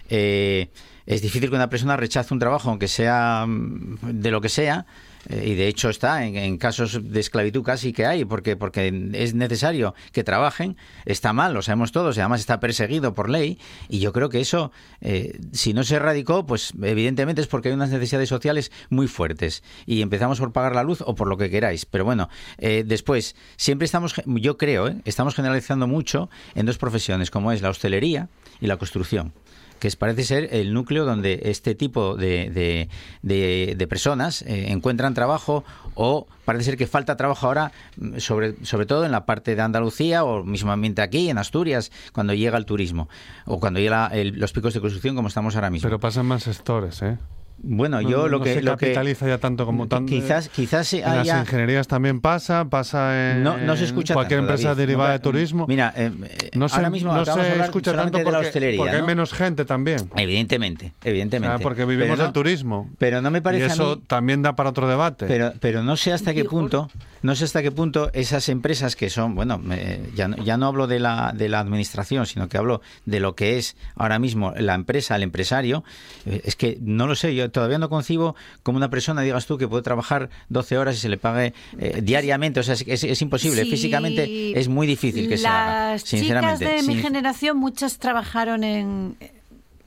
Eh, 0.08 0.68
es 1.06 1.22
difícil 1.22 1.48
que 1.48 1.56
una 1.56 1.70
persona 1.70 1.96
rechace 1.96 2.34
un 2.34 2.40
trabajo, 2.40 2.70
aunque 2.70 2.88
sea 2.88 3.44
mm, 3.46 3.98
de 4.02 4.30
lo 4.30 4.40
que 4.40 4.48
sea, 4.48 4.86
y 5.28 5.54
de 5.54 5.68
hecho 5.68 5.90
está 5.90 6.24
en, 6.24 6.58
casos 6.58 7.00
de 7.02 7.20
esclavitud 7.20 7.62
casi 7.62 7.92
que 7.92 8.06
hay, 8.06 8.24
porque, 8.24 8.56
porque 8.56 9.10
es 9.14 9.34
necesario 9.34 9.94
que 10.12 10.24
trabajen, 10.24 10.76
está 11.04 11.32
mal, 11.32 11.54
lo 11.54 11.62
sabemos 11.62 11.92
todos, 11.92 12.16
y 12.16 12.20
además 12.20 12.40
está 12.40 12.60
perseguido 12.60 13.14
por 13.14 13.28
ley, 13.28 13.58
y 13.88 13.98
yo 13.98 14.12
creo 14.12 14.28
que 14.28 14.40
eso, 14.40 14.72
eh, 15.00 15.38
si 15.52 15.74
no 15.74 15.84
se 15.84 15.96
erradicó, 15.96 16.46
pues 16.46 16.72
evidentemente 16.82 17.40
es 17.40 17.46
porque 17.46 17.68
hay 17.68 17.74
unas 17.74 17.90
necesidades 17.90 18.28
sociales 18.28 18.72
muy 18.90 19.08
fuertes, 19.08 19.62
y 19.86 20.02
empezamos 20.02 20.38
por 20.38 20.52
pagar 20.52 20.74
la 20.74 20.82
luz 20.82 21.02
o 21.04 21.14
por 21.14 21.28
lo 21.28 21.36
que 21.36 21.50
queráis, 21.50 21.86
pero 21.86 22.04
bueno, 22.04 22.28
eh, 22.58 22.84
después, 22.86 23.36
siempre 23.56 23.86
estamos, 23.86 24.14
yo 24.26 24.56
creo, 24.56 24.88
¿eh? 24.88 24.96
estamos 25.04 25.34
generalizando 25.34 25.86
mucho 25.86 26.30
en 26.54 26.66
dos 26.66 26.78
profesiones, 26.78 27.30
como 27.30 27.52
es 27.52 27.62
la 27.62 27.70
hostelería 27.70 28.28
y 28.60 28.66
la 28.66 28.76
construcción 28.76 29.32
que 29.78 29.90
parece 29.98 30.24
ser 30.24 30.48
el 30.52 30.72
núcleo 30.74 31.04
donde 31.04 31.40
este 31.44 31.74
tipo 31.74 32.16
de, 32.16 32.88
de, 33.22 33.86
personas 33.88 34.42
eh, 34.42 34.70
encuentran 34.70 35.14
trabajo 35.14 35.64
o 35.94 36.26
parece 36.44 36.64
ser 36.66 36.76
que 36.76 36.86
falta 36.86 37.16
trabajo 37.16 37.46
ahora, 37.46 37.72
mm, 37.96 38.18
sobre, 38.18 38.64
sobre 38.64 38.86
todo 38.86 39.04
en 39.04 39.12
la 39.12 39.24
parte 39.26 39.56
de 39.56 39.62
Andalucía 39.62 40.24
o 40.24 40.44
mismamente 40.44 41.02
aquí, 41.02 41.30
en 41.30 41.38
Asturias, 41.38 41.90
cuando 42.12 42.34
llega 42.34 42.58
el 42.58 42.66
turismo 42.66 43.08
o 43.46 43.60
cuando 43.60 43.80
llega 43.80 44.10
los 44.14 44.52
picos 44.52 44.74
de 44.74 44.80
construcción 44.80 45.16
como 45.16 45.28
estamos 45.28 45.54
ahora 45.54 45.70
mismo. 45.70 45.86
Pero 45.86 46.00
pasan 46.00 46.26
más 46.26 46.42
sectores, 46.42 47.02
¿eh? 47.02 47.18
Bueno, 47.60 48.00
yo 48.00 48.18
no, 48.18 48.28
lo 48.28 48.38
no 48.38 48.44
que 48.44 48.54
se 48.54 48.62
lo 48.62 48.76
que 48.76 48.86
capitaliza 48.86 49.26
ya 49.26 49.38
tanto 49.38 49.66
como 49.66 49.88
tanto. 49.88 50.08
quizás 50.10 50.48
quizás 50.48 50.92
En 50.94 51.02
las 51.02 51.26
ingenierías 51.26 51.88
también 51.88 52.20
pasa, 52.20 52.64
pasa 52.66 53.32
en 53.32 53.42
no, 53.42 53.58
no 53.58 53.76
se 53.76 53.84
escucha 53.84 54.14
cualquier 54.14 54.40
tanto, 54.40 54.52
empresa 54.52 54.68
David. 54.70 54.78
derivada 54.80 55.08
No, 55.08 55.12
de 55.14 55.18
turismo. 55.18 55.66
Mira, 55.66 55.92
eh, 55.96 56.12
no 56.54 56.68
se, 56.68 56.76
ahora 56.76 56.90
mismo 56.90 57.12
no 57.12 57.24
se 57.24 57.60
escucha 57.60 57.94
tanto 57.94 58.18
de 58.18 58.24
la 58.24 58.30
porque, 58.30 58.46
hostelería, 58.46 58.78
porque 58.78 58.94
hay 58.94 59.00
¿no? 59.00 59.06
menos 59.08 59.32
gente 59.32 59.64
también. 59.64 60.08
Evidentemente, 60.16 60.92
evidentemente. 61.02 61.54
O 61.54 61.58
sea, 61.58 61.62
porque 61.64 61.84
vivimos 61.84 62.06
Pero 62.10 62.16
no- 62.16 62.22
del 62.24 62.32
turismo. 62.32 62.90
Pero 62.98 63.20
no 63.22 63.30
me 63.32 63.42
parece 63.42 63.66
y 63.66 63.68
a 63.70 63.72
eso 63.72 63.96
mí- 63.96 64.02
también 64.06 64.42
da 64.42 64.54
para 64.54 64.70
otro 64.70 64.86
debate. 64.88 65.26
Pero, 65.26 65.52
pero 65.60 65.82
no 65.82 65.96
sé 65.96 66.12
hasta 66.12 66.32
qué 66.34 66.44
punto, 66.44 66.88
no 67.22 67.34
sé 67.34 67.44
hasta 67.44 67.60
qué 67.62 67.72
punto 67.72 68.10
esas 68.12 68.48
empresas 68.48 68.94
que 68.94 69.10
son, 69.10 69.34
bueno, 69.34 69.58
me- 69.58 69.98
ya, 70.14 70.28
no- 70.28 70.36
ya 70.44 70.56
no 70.56 70.66
hablo 70.66 70.86
de 70.86 71.00
la, 71.00 71.32
de 71.36 71.48
la 71.48 71.58
administración, 71.58 72.24
sino 72.26 72.48
que 72.48 72.56
hablo 72.56 72.82
de 73.04 73.18
lo 73.18 73.34
que 73.34 73.58
es 73.58 73.76
ahora 73.96 74.20
mismo 74.20 74.52
la 74.56 74.74
empresa, 74.74 75.16
el 75.16 75.24
empresario, 75.24 75.82
eh, 76.24 76.42
es 76.44 76.54
que 76.54 76.78
no 76.80 77.06
lo 77.08 77.16
sé, 77.16 77.34
yo 77.34 77.47
todavía 77.48 77.78
no 77.78 77.88
concibo 77.88 78.34
como 78.62 78.76
una 78.78 78.90
persona, 78.90 79.22
digas 79.22 79.46
tú, 79.46 79.58
que 79.58 79.68
puede 79.68 79.82
trabajar 79.82 80.30
12 80.48 80.78
horas 80.78 80.96
y 80.96 80.98
se 81.00 81.08
le 81.08 81.18
pague 81.18 81.54
eh, 81.78 82.00
diariamente, 82.02 82.60
o 82.60 82.62
sea, 82.62 82.74
es, 82.74 82.84
es- 82.86 83.04
es 83.04 83.22
imposible, 83.22 83.64
Sí, 83.64 83.70
físicamente 83.70 84.58
es 84.58 84.68
muy 84.68 84.86
difícil 84.86 85.28
que 85.28 85.38
se 85.38 85.46
haga, 85.46 85.92
Las 85.92 86.04
chicas 86.04 86.20
sinceramente. 86.20 86.64
de 86.64 86.82
mi 86.82 86.96
generación, 86.96 87.56
muchas 87.56 87.98
trabajaron 87.98 88.64
en 88.64 89.16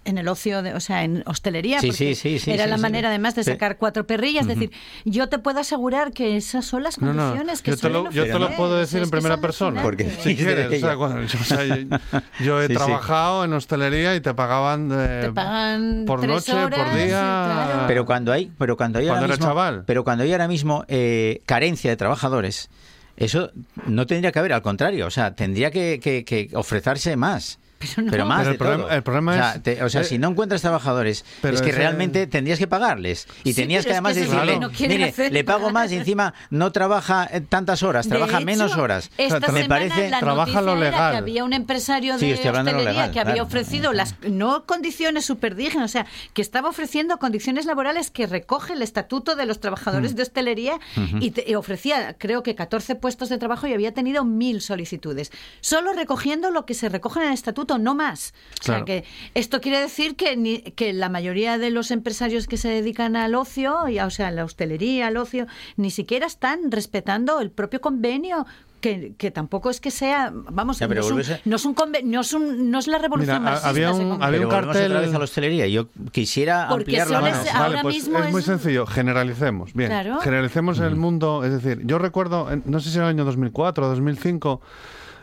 en 0.04 0.18
el 0.18 0.28
ocio, 0.28 0.64
de, 0.64 0.74
o 0.74 0.80
sea, 0.80 1.04
en 1.04 1.22
hostelería, 1.28 1.80
Sí, 1.80 1.88
porque 1.88 1.97
sí, 1.97 2.16
sí, 2.16 2.39
sí, 2.39 2.52
era 2.52 2.64
sí, 2.64 2.70
la 2.72 2.78
sí. 2.78 2.82
manera 2.82 3.10
además 3.10 3.36
de 3.36 3.43
sacar 3.43 3.78
cuatro 3.78 4.08
perrillas. 4.08 4.41
Es 4.43 4.47
decir, 4.47 4.72
yo 5.06 5.30
te 5.30 5.38
puedo 5.38 5.60
asegurar 5.60 6.12
que 6.12 6.38
esas 6.38 6.66
son 6.66 6.82
las 6.84 6.99
No, 6.99 7.14
no, 7.14 7.22
condiciones 7.22 7.62
que 7.62 7.72
yo 7.72 7.78
te 7.78 7.89
lo, 7.89 8.10
yo 8.10 8.24
te 8.24 8.39
lo 8.39 8.49
puedo 8.56 8.78
decir 8.78 8.97
es 8.99 9.04
en 9.06 9.12
primera 9.12 9.36
son 9.36 9.41
persona. 9.41 9.82
alucinantes. 9.82 10.24
Si 10.24 10.36
quieres. 10.36 10.68
O 10.84 10.86
sea, 10.88 10.95
cuando- 10.97 11.22
yo, 11.24 11.39
o 11.39 11.43
sea, 11.43 11.64
yo- 11.66 11.76
yo 12.43 12.62
he 12.62 12.68
Sí, 12.68 12.74
sí. 12.74 12.78
trabajado 12.78 13.45
en 13.45 13.54
hostelería 13.54 14.16
y 14.16 14.22
te 14.22 14.34
pagaban, 14.34 14.89
eh, 14.91 15.20
Te 15.26 15.32
pagan 15.32 16.06
por 16.08 16.20
tres 16.22 16.32
noche, 16.32 16.54
horas, 16.54 16.80
por 16.80 16.93
día. 16.97 17.08
claro. 17.20 17.84
Pero 17.88 18.06
cuando 18.06 18.32
hay, 18.32 18.52
pero 18.58 18.76
cuando 18.78 18.97
hay 18.99 19.06
Cuando 19.06 19.26
ahora 19.26 19.34
mismo, 19.36 19.45
chaval. 19.47 19.84
pero 19.86 20.04
cuando 20.04 20.24
hay 20.24 20.32
ahora 20.32 20.47
mismo 20.47 20.84
eh, 20.88 21.41
carencia 21.45 21.91
de 21.91 21.97
trabajadores, 21.97 22.70
eso 23.18 23.52
no 23.86 24.08
tendría 24.08 24.32
que 24.32 24.39
haber, 24.39 24.54
al 24.54 24.64
contrario, 24.64 25.06
o 25.06 25.12
sea, 25.12 25.36
tendría 25.36 25.70
que, 25.70 25.99
que- 26.02 26.26
que 26.26 26.49
ofrecerse 26.56 27.16
más. 27.18 27.60
Pero, 27.96 28.24
no. 28.24 28.26
más 28.26 28.38
Pero 28.40 28.46
de 28.50 28.52
el 28.54 28.58
problema- 28.58 28.84
todo. 28.84 28.96
el 28.96 29.04
problema 29.04 29.32
o 29.32 29.36
sea, 29.36 29.52
es- 29.56 29.64
te- 29.64 29.84
o 29.84 29.90
sea, 29.90 30.02
eh, 30.02 30.04
si 30.06 30.18
no 30.18 30.30
encuentras 30.30 30.62
trabajadores, 30.62 31.26
pero 31.42 31.56
es 31.56 31.62
que 31.62 31.72
realmente 31.72 32.28
tendrías 32.28 32.60
que 32.60 32.68
pagarles 32.68 33.28
y 33.44 33.54
Sí, 33.54 33.62
tenías 33.62 33.84
que 33.86 33.92
es 33.92 33.96
además 33.96 34.14
que 34.14 34.22
decirle, 34.22 34.60
no 34.60 34.70
mire, 34.70 35.04
hacer. 35.10 35.32
le 35.34 35.44
pago 35.44 35.70
más 35.72 35.92
y 35.92 35.96
encima 35.98 36.34
no 36.50 36.72
trabaja 36.72 37.28
eh, 37.32 37.42
tantas 37.42 37.84
horas, 37.84 38.08
trabaja 38.08 38.38
hecho, 38.38 38.46
menos 38.46 38.78
horas. 38.78 39.10
Esta 39.18 39.40
me 39.40 39.64
semana 39.64 39.68
parece 39.68 40.10
la 40.10 40.20
trabaja 40.20 40.62
lo 40.62 40.76
legal. 40.76 41.12
que 41.12 41.18
había 41.18 41.44
un 41.44 41.54
empresario 41.54 42.18
Sí, 42.18 42.28
de 42.28 42.34
estoy 42.34 42.48
hablando 42.50 42.72
de 42.72 42.74
lo 42.74 42.80
hostelería 42.80 43.02
legal, 43.02 43.14
que 43.14 43.20
había 43.20 43.34
claro. 43.34 43.48
ofrecido 43.48 43.94
las 43.94 44.16
no 44.28 44.66
condiciones 44.66 45.26
súper 45.26 45.56
dignas, 45.56 45.84
o 45.86 45.88
sea, 45.88 46.06
que 46.34 46.42
estaba 46.42 46.70
ofreciendo 46.70 47.18
condiciones 47.20 47.66
laborales 47.66 48.12
que 48.12 48.28
recoge 48.28 48.74
el 48.74 48.82
estatuto 48.82 49.36
de 49.36 49.46
los 49.46 49.60
trabajadores 49.60 50.14
Mm. 50.14 50.16
de 50.16 50.22
hostelería 50.24 50.76
Ujú. 50.98 51.18
y, 51.20 51.32
te- 51.32 51.50
y 51.50 51.56
ofrecía, 51.56 52.16
creo 52.18 52.44
que 52.44 52.56
14 52.56 52.96
puestos 52.96 53.30
de 53.30 53.38
trabajo 53.38 53.68
y 53.68 53.74
había 53.74 53.94
tenido 53.94 54.24
mil 54.26 54.62
solicitudes. 54.62 55.32
Solo 55.62 55.94
recogiendo 55.94 56.52
lo 56.52 56.66
que 56.66 56.74
se 56.74 56.90
recoge 56.90 57.20
en 57.22 57.28
el 57.28 57.34
estatuto, 57.34 57.70
no 57.78 57.95
más. 57.95 58.34
O 58.59 58.63
sea, 58.63 58.86
que 58.86 59.03
esto 59.34 59.61
quiere 59.61 59.80
decir 59.80 60.15
que, 60.15 60.36
ni- 60.38 60.61
que 60.61 60.93
la 60.93 61.09
mayoría 61.09 61.57
de 61.57 61.69
los 61.72 61.91
empresarios 61.91 62.47
que 62.47 62.57
se 62.57 62.69
dedican 62.69 63.15
al 63.15 63.36
ocio, 63.36 63.88
y, 63.88 63.97
a- 63.97 64.05
o 64.05 64.09
sea, 64.11 64.28
a 64.28 64.32
la 64.32 64.43
hostelería, 64.45 65.07
al 65.07 65.17
ocio, 65.17 65.47
ni 65.78 65.91
siquiera 65.91 66.26
están 66.28 66.72
respetando 66.72 67.39
el 67.39 67.51
propio 67.51 67.82
convenio. 67.82 68.45
Que, 68.82 69.13
que 69.15 69.30
tampoco 69.30 69.69
es 69.69 69.80
que 69.80 69.91
sea, 69.91 70.32
vamos, 70.34 70.80
Ya, 70.80 70.88
pero 70.88 71.01
no, 71.07 71.19
es 71.19 71.28
un, 71.30 71.34
a- 71.36 71.39
no 71.45 71.55
es 71.55 71.65
un 71.65 71.76
conve- 71.76 72.01
no 72.03 72.22
es 72.22 72.34
un- 72.34 72.72
no 72.72 72.80
es 72.80 72.88
la 72.88 72.97
revolución 72.97 73.38
Mira, 73.38 73.51
marxista 73.51 73.69
había 73.69 73.91
un- 73.91 74.13
había 74.24 74.39
Pero 74.39 74.41
un 74.49 74.55
otra 74.55 74.61
cartel- 74.74 74.93
vez 74.93 75.13
a 75.13 75.17
la 75.19 75.24
hostelería. 75.24 75.67
Yo 75.67 75.88
quisiera 76.11 76.65
Porque 76.67 76.82
ampliar 76.97 77.07
la 77.11 77.19
suele 77.19 77.32
mano. 77.32 77.43
ser- 77.43 77.53
Vale, 77.53 77.65
ahora 77.67 77.82
pues 77.84 77.95
mismo 77.95 78.17
es, 78.17 78.26
es- 78.26 78.32
muy 78.32 78.41
sencillo, 78.41 78.88
generalicemos. 78.88 79.74
Bien, 79.76 79.89
Claro. 79.91 80.19
generalicemos 80.22 80.80
el 80.80 80.95
mundo. 80.95 81.43
Es 81.43 81.51
decir, 81.51 81.86
yo 81.86 81.99
recuerdo, 81.99 82.51
en- 82.51 82.63
no 82.65 82.80
sé 82.80 82.89
si 82.89 82.95
era 82.97 83.05
el 83.05 83.11
año 83.13 83.24
2004 83.24 83.86
o 83.86 83.89
2005, 83.89 84.61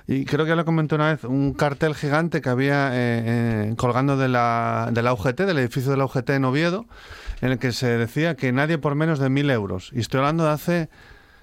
y 0.08 0.24
creo 0.24 0.46
que 0.46 0.48
ya 0.48 0.56
lo 0.56 0.64
comenté 0.64 0.94
una 0.94 1.10
vez, 1.12 1.24
un 1.24 1.52
cartel 1.52 1.94
gigante 1.94 2.40
que 2.40 2.48
había 2.48 2.88
eh, 2.94 3.22
eh, 3.26 3.74
colgando 3.76 4.16
de 4.16 4.28
la, 4.28 4.88
de 4.90 5.02
la 5.02 5.12
UGT, 5.12 5.42
del 5.42 5.58
edificio 5.58 5.90
de 5.90 5.98
la 5.98 6.06
UGT 6.06 6.30
en 6.30 6.46
Oviedo, 6.46 6.86
en 7.42 7.50
el 7.52 7.58
que 7.58 7.72
se 7.72 7.86
decía 7.98 8.34
que 8.34 8.50
nadie 8.50 8.78
por 8.78 8.94
menos 8.94 9.18
de 9.18 9.28
mil 9.28 9.50
euros. 9.50 9.90
Y 9.94 10.00
estoy 10.00 10.20
hablando 10.20 10.44
de 10.44 10.50
hace 10.50 10.88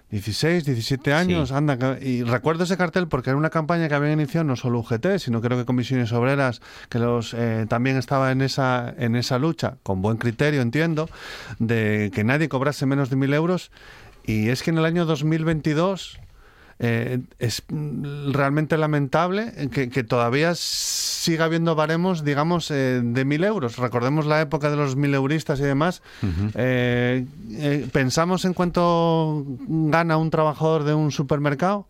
16, 0.10 0.66
17 0.66 1.14
años, 1.14 1.50
Sí. 1.50 1.56
anda, 1.56 1.78
y 2.02 2.24
recuerdo 2.24 2.64
ese 2.64 2.76
cartel 2.76 3.08
porque 3.08 3.30
era 3.30 3.38
una 3.38 3.52
campaña 3.52 3.88
que 3.88 3.94
había 3.94 4.12
iniciado 4.12 4.46
no 4.46 4.56
solo 4.56 4.80
UGT, 4.80 5.20
sino 5.20 5.42
creo 5.42 5.60
que 5.60 5.66
comisiones 5.66 6.12
obreras 6.12 6.60
que 6.90 6.98
los 6.98 7.36
eh, 7.36 7.68
también 7.70 7.98
estaba 7.98 8.32
en 8.32 8.42
esa 8.42 8.96
en 8.98 9.16
esa 9.16 9.38
lucha 9.38 9.78
con 9.84 10.02
buen 10.02 10.18
criterio, 10.18 10.64
entiendo, 10.64 11.08
de 11.60 12.12
que 12.16 12.24
nadie 12.24 12.50
cobrase 12.50 12.88
menos 12.88 13.12
de 13.12 13.16
mil 13.16 13.32
euros. 13.34 13.72
Y 14.26 14.50
es 14.50 14.64
que 14.64 14.72
en 14.72 14.80
el 14.80 14.86
año 14.86 15.06
2022 15.06 16.20
eh, 16.80 17.20
es 17.40 17.64
mm, 17.70 18.32
realmente 18.34 18.78
lamentable 18.78 19.70
que, 19.72 19.90
que 19.90 20.04
todavía 20.04 20.54
siga 20.56 21.46
habiendo 21.46 21.76
baremos, 21.76 22.24
digamos, 22.24 22.70
eh, 22.70 23.02
de 23.04 23.26
mil 23.26 23.44
euros. 23.44 23.78
Recordemos 23.78 24.26
la 24.26 24.42
época 24.42 24.70
de 24.70 24.76
los 24.76 24.96
mil 24.96 25.14
euristas 25.14 25.60
y 25.60 25.64
demás. 25.64 26.02
Eh, 26.54 27.26
eh, 27.52 27.88
¿Pensamos 27.92 28.46
en 28.46 28.54
cuánto 28.54 29.44
gana 29.68 30.18
un 30.18 30.30
trabajador 30.30 30.84
de 30.84 30.94
un 30.94 31.12
supermercado? 31.12 31.88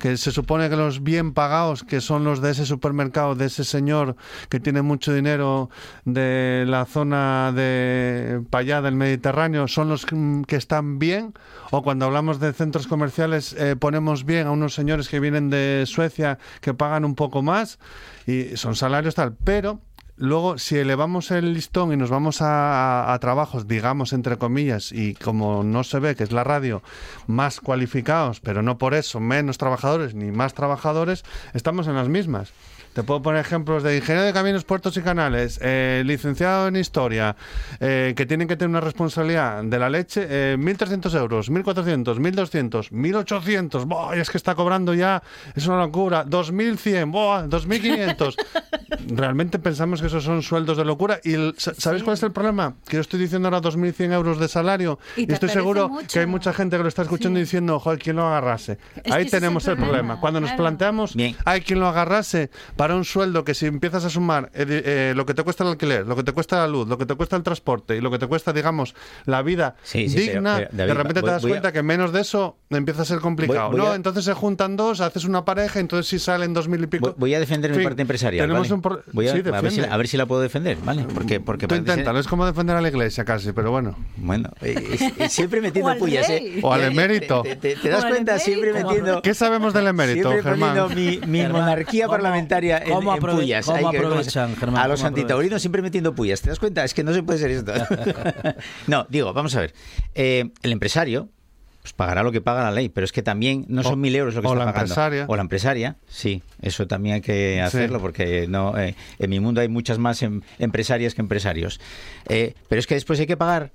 Que 0.00 0.16
se 0.16 0.32
supone 0.32 0.68
que 0.68 0.76
los 0.76 1.04
bien 1.04 1.32
pagados, 1.32 1.84
que 1.84 2.00
son 2.00 2.24
los 2.24 2.40
de 2.40 2.50
ese 2.50 2.66
supermercado, 2.66 3.36
de 3.36 3.46
ese 3.46 3.62
señor 3.62 4.16
que 4.48 4.58
tiene 4.58 4.82
mucho 4.82 5.12
dinero 5.12 5.70
de 6.04 6.64
la 6.66 6.86
zona 6.86 7.52
de 7.52 8.42
para 8.50 8.62
allá 8.62 8.82
del 8.82 8.96
Mediterráneo, 8.96 9.68
son 9.68 9.88
los 9.88 10.06
que 10.06 10.16
que 10.46 10.56
están 10.56 10.98
bien, 10.98 11.34
o 11.70 11.82
cuando 11.82 12.06
hablamos 12.06 12.40
de 12.40 12.52
centros 12.52 12.86
comerciales 12.86 13.52
eh, 13.52 13.76
ponemos 13.76 14.24
bien 14.24 14.46
a 14.46 14.50
unos 14.50 14.74
señores 14.74 15.08
que 15.08 15.20
vienen 15.20 15.50
de 15.50 15.84
Suecia 15.86 16.38
que 16.60 16.74
pagan 16.74 17.04
un 17.04 17.14
poco 17.14 17.42
más 17.42 17.78
y 18.26 18.56
son 18.56 18.74
salarios 18.74 19.14
tal, 19.14 19.36
pero 19.44 19.80
Luego, 20.22 20.58
si 20.58 20.76
elevamos 20.76 21.30
el 21.30 21.54
listón 21.54 21.94
y 21.94 21.96
nos 21.96 22.10
vamos 22.10 22.40
a, 22.42 23.16
trabajos, 23.22 23.66
digamos, 23.66 24.12
entre 24.12 24.36
comillas, 24.36 24.92
y 24.92 25.14
como 25.14 25.64
no 25.64 25.82
se 25.82 25.98
ve 25.98 26.14
que 26.14 26.24
es 26.24 26.30
la 26.30 26.44
radio, 26.44 26.82
más 27.26 27.58
cualificados, 27.58 28.38
pero 28.38 28.60
no 28.60 28.76
por 28.76 28.92
eso 28.92 29.18
menos 29.18 29.56
trabajadores 29.56 30.14
ni 30.14 30.30
más 30.30 30.52
trabajadores, 30.52 31.24
estamos 31.54 31.86
en 31.86 31.94
las 31.94 32.08
mismas. 32.08 32.52
Te 32.92 33.04
puedo 33.04 33.22
poner 33.22 33.40
ejemplos 33.40 33.84
de 33.84 33.96
ingeniero 33.96 34.26
de 34.26 34.32
caminos, 34.32 34.64
puertos 34.64 34.96
y 34.96 35.00
canales, 35.02 35.60
eh, 35.62 36.02
licenciado 36.04 36.66
en 36.66 36.74
historia, 36.74 37.36
eh, 37.78 38.14
que 38.16 38.26
tienen 38.26 38.48
que 38.48 38.56
tener 38.56 38.70
una 38.70 38.80
responsabilidad 38.80 39.62
de 39.62 39.78
la 39.78 39.88
leche, 39.88 40.26
eh, 40.28 40.56
1.300 40.58 41.14
euros, 41.16 41.50
1.400, 41.52 42.18
1.200, 42.18 42.90
1.800, 42.90 43.84
¡buah! 43.86 44.16
es 44.16 44.28
que 44.28 44.36
está 44.38 44.56
cobrando 44.56 44.92
ya, 44.92 45.22
es 45.54 45.68
una 45.68 45.78
locura, 45.78 46.26
2.100, 46.26 47.12
¡buah! 47.12 47.46
2.500. 47.46 48.34
Realmente 49.08 49.58
pensamos 49.60 50.00
que 50.00 50.08
esos 50.08 50.24
son 50.24 50.42
sueldos 50.42 50.76
de 50.76 50.84
locura. 50.84 51.20
¿Y 51.22 51.34
el- 51.34 51.54
sa- 51.58 51.74
sabes 51.74 52.02
cuál 52.02 52.14
es 52.14 52.22
el 52.24 52.32
problema? 52.32 52.74
Que 52.88 52.96
yo 52.96 53.00
estoy 53.02 53.20
diciendo 53.20 53.46
ahora 53.48 53.60
2.100 53.60 54.12
euros 54.12 54.38
de 54.40 54.48
salario 54.48 54.98
Y 55.16 55.30
estoy 55.32 55.48
seguro 55.48 55.88
mucho. 55.88 56.06
que 56.12 56.18
hay 56.20 56.26
mucha 56.26 56.52
gente 56.52 56.76
que 56.76 56.82
lo 56.82 56.88
está 56.88 57.02
escuchando 57.02 57.38
y 57.38 57.42
diciendo, 57.42 57.78
joder, 57.78 57.98
¿quién 58.00 58.16
lo 58.16 58.26
agarrase? 58.26 58.78
Es 59.04 59.12
Ahí 59.12 59.26
tenemos 59.26 59.66
el 59.68 59.76
problema. 59.76 59.90
problema, 59.98 60.20
Cuando 60.20 60.40
nos 60.40 60.50
planteamos, 60.52 61.14
Bien. 61.14 61.36
hay 61.44 61.60
quien 61.60 61.78
lo 61.80 61.86
agarrase 61.86 62.50
para 62.76 62.89
un 62.96 63.04
sueldo 63.04 63.44
que 63.44 63.54
si 63.54 63.66
empiezas 63.66 64.04
a 64.04 64.10
sumar 64.10 64.50
eh, 64.54 64.66
eh, 64.84 65.12
lo 65.16 65.26
que 65.26 65.34
te 65.34 65.42
cuesta 65.42 65.64
el 65.64 65.70
alquiler, 65.70 66.06
lo 66.06 66.16
que 66.16 66.22
te 66.22 66.32
cuesta 66.32 66.58
la 66.58 66.68
luz, 66.68 66.88
lo 66.88 66.98
que 66.98 67.06
te 67.06 67.14
cuesta 67.14 67.36
el 67.36 67.42
transporte 67.42 67.96
y 67.96 68.00
lo 68.00 68.10
que 68.10 68.18
te 68.18 68.26
cuesta, 68.26 68.52
digamos, 68.52 68.94
la 69.26 69.42
vida 69.42 69.76
Sí, 69.82 70.08
sí, 70.08 70.16
pero- 70.16 70.32
digna, 70.32 70.56
pero, 70.56 70.68
David, 70.72 70.88
de 70.88 70.94
repente 70.94 71.20
voy- 71.20 71.28
te 71.28 71.32
das 71.32 71.42
voy 71.42 71.50
a- 71.50 71.54
cuenta 71.54 71.72
que 71.72 71.82
menos 71.82 72.12
de 72.12 72.20
eso 72.20 72.56
empieza 72.70 73.02
a 73.02 73.04
ser 73.04 73.18
complicado. 73.20 73.70
Voy- 73.70 73.78
voy 73.80 73.86
¿no? 73.86 73.92
a- 73.92 73.96
Entonces 73.96 74.24
se 74.24 74.34
juntan 74.34 74.76
dos, 74.76 75.00
haces 75.00 75.24
una 75.24 75.44
pareja, 75.44 75.80
entonces 75.80 76.06
si 76.08 76.18
salen 76.18 76.54
dos 76.54 76.68
mil 76.68 76.82
y 76.82 76.86
pico. 76.86 77.06
Voy, 77.08 77.14
voy 77.18 77.34
a 77.34 77.40
defender 77.40 77.70
En 77.70 77.76
mi 77.76 77.82
fin, 77.82 77.88
parte 77.88 78.02
empresarial. 78.02 78.44
Tenemos 78.44 78.68
¿vale? 78.68 78.74
un 78.74 78.82
pro- 78.82 79.02
Voy 79.12 79.28
a, 79.28 79.32
Sí, 79.32 79.38
a 79.38 79.42
ver 79.42 79.54
si, 79.54 79.62
defiende. 79.62 79.88
a 79.94 79.96
ver 79.96 80.08
si 80.08 80.16
la 80.16 80.26
puedo 80.26 80.40
defender, 80.40 80.76
¿vale? 80.84 81.04
Porque, 81.14 81.40
porque 81.40 81.66
Tú 81.66 81.70
parece 81.74 81.86
ser- 81.86 81.94
inténtalo, 81.98 82.18
es 82.20 82.26
como 82.28 82.46
defender 82.46 82.76
a 82.76 82.80
la 82.80 82.88
iglesia 82.88 83.24
casi, 83.24 83.52
pero 83.52 83.70
bueno. 83.70 83.96
Bueno, 84.16 84.50
eh, 84.62 84.74
eh, 85.00 85.12
eh, 85.18 85.28
siempre 85.28 85.60
metiendo 85.62 85.96
pullas. 85.98 86.28
¿eh? 86.30 86.60
O 86.62 86.72
al 86.72 86.82
Eh, 86.82 86.86
emérito. 86.86 87.42
¿Te, 87.42 87.56
te- 87.56 87.76
te 87.76 87.88
das 87.88 88.04
cuenta? 88.04 88.38
Siempre 88.38 88.72
metiendo... 88.72 89.22
¿Qué 89.22 89.34
sabemos 89.34 89.72
del 89.74 89.86
emérito, 89.86 90.30
Germán? 90.42 90.94
mi, 90.94 91.20
mi 91.26 91.46
monarquía 91.46 92.06
¿cómo- 92.06 92.14
en, 92.78 92.90
cómo 92.90 93.14
en 93.14 93.20
pullas. 93.20 93.66
cómo 93.66 93.76
Hay 93.78 93.90
que- 93.90 93.98
aprovechan, 93.98 94.56
Germán, 94.56 94.82
a 94.82 94.88
los 94.88 95.02
antitaurinos 95.04 95.60
siempre 95.62 95.82
metiendo 95.82 96.14
pullas. 96.14 96.40
¿Te 96.40 96.50
das 96.50 96.58
cuenta? 96.58 96.84
Es 96.84 96.94
que 96.94 97.04
no 97.04 97.12
se 97.12 97.22
puede 97.22 97.38
ser 97.38 97.50
esto. 97.50 97.72
no, 98.86 99.06
digo, 99.08 99.32
vamos 99.32 99.54
a 99.56 99.60
ver. 99.60 99.74
Eh, 100.14 100.50
el 100.62 100.72
empresario 100.72 101.28
pues 101.82 101.94
pagará 101.94 102.22
lo 102.22 102.30
que 102.30 102.42
paga 102.42 102.62
la 102.64 102.72
ley, 102.72 102.90
pero 102.90 103.06
es 103.06 103.10
que 103.12 103.22
también 103.22 103.64
no 103.68 103.82
son 103.82 103.98
mil 103.98 104.14
euros 104.14 104.34
lo 104.34 104.42
que 104.42 104.48
o 104.48 104.52
está 104.52 104.64
la 104.66 104.70
pagando. 104.72 104.92
empresaria. 104.92 105.24
O 105.28 105.34
la 105.36 105.40
empresaria, 105.40 105.96
sí, 106.08 106.42
eso 106.60 106.86
también 106.86 107.14
hay 107.14 107.20
que 107.22 107.62
hacerlo 107.62 108.00
porque 108.00 108.46
no 108.46 108.76
eh, 108.76 108.94
en 109.18 109.30
mi 109.30 109.40
mundo 109.40 109.62
hay 109.62 109.68
muchas 109.68 109.96
más 109.98 110.22
em- 110.22 110.42
empresarias 110.58 111.14
que 111.14 111.22
empresarios. 111.22 111.80
Eh, 112.28 112.52
pero 112.68 112.80
es 112.80 112.86
que 112.86 112.96
después 112.96 113.18
hay 113.18 113.26
que 113.26 113.38
pagar 113.38 113.72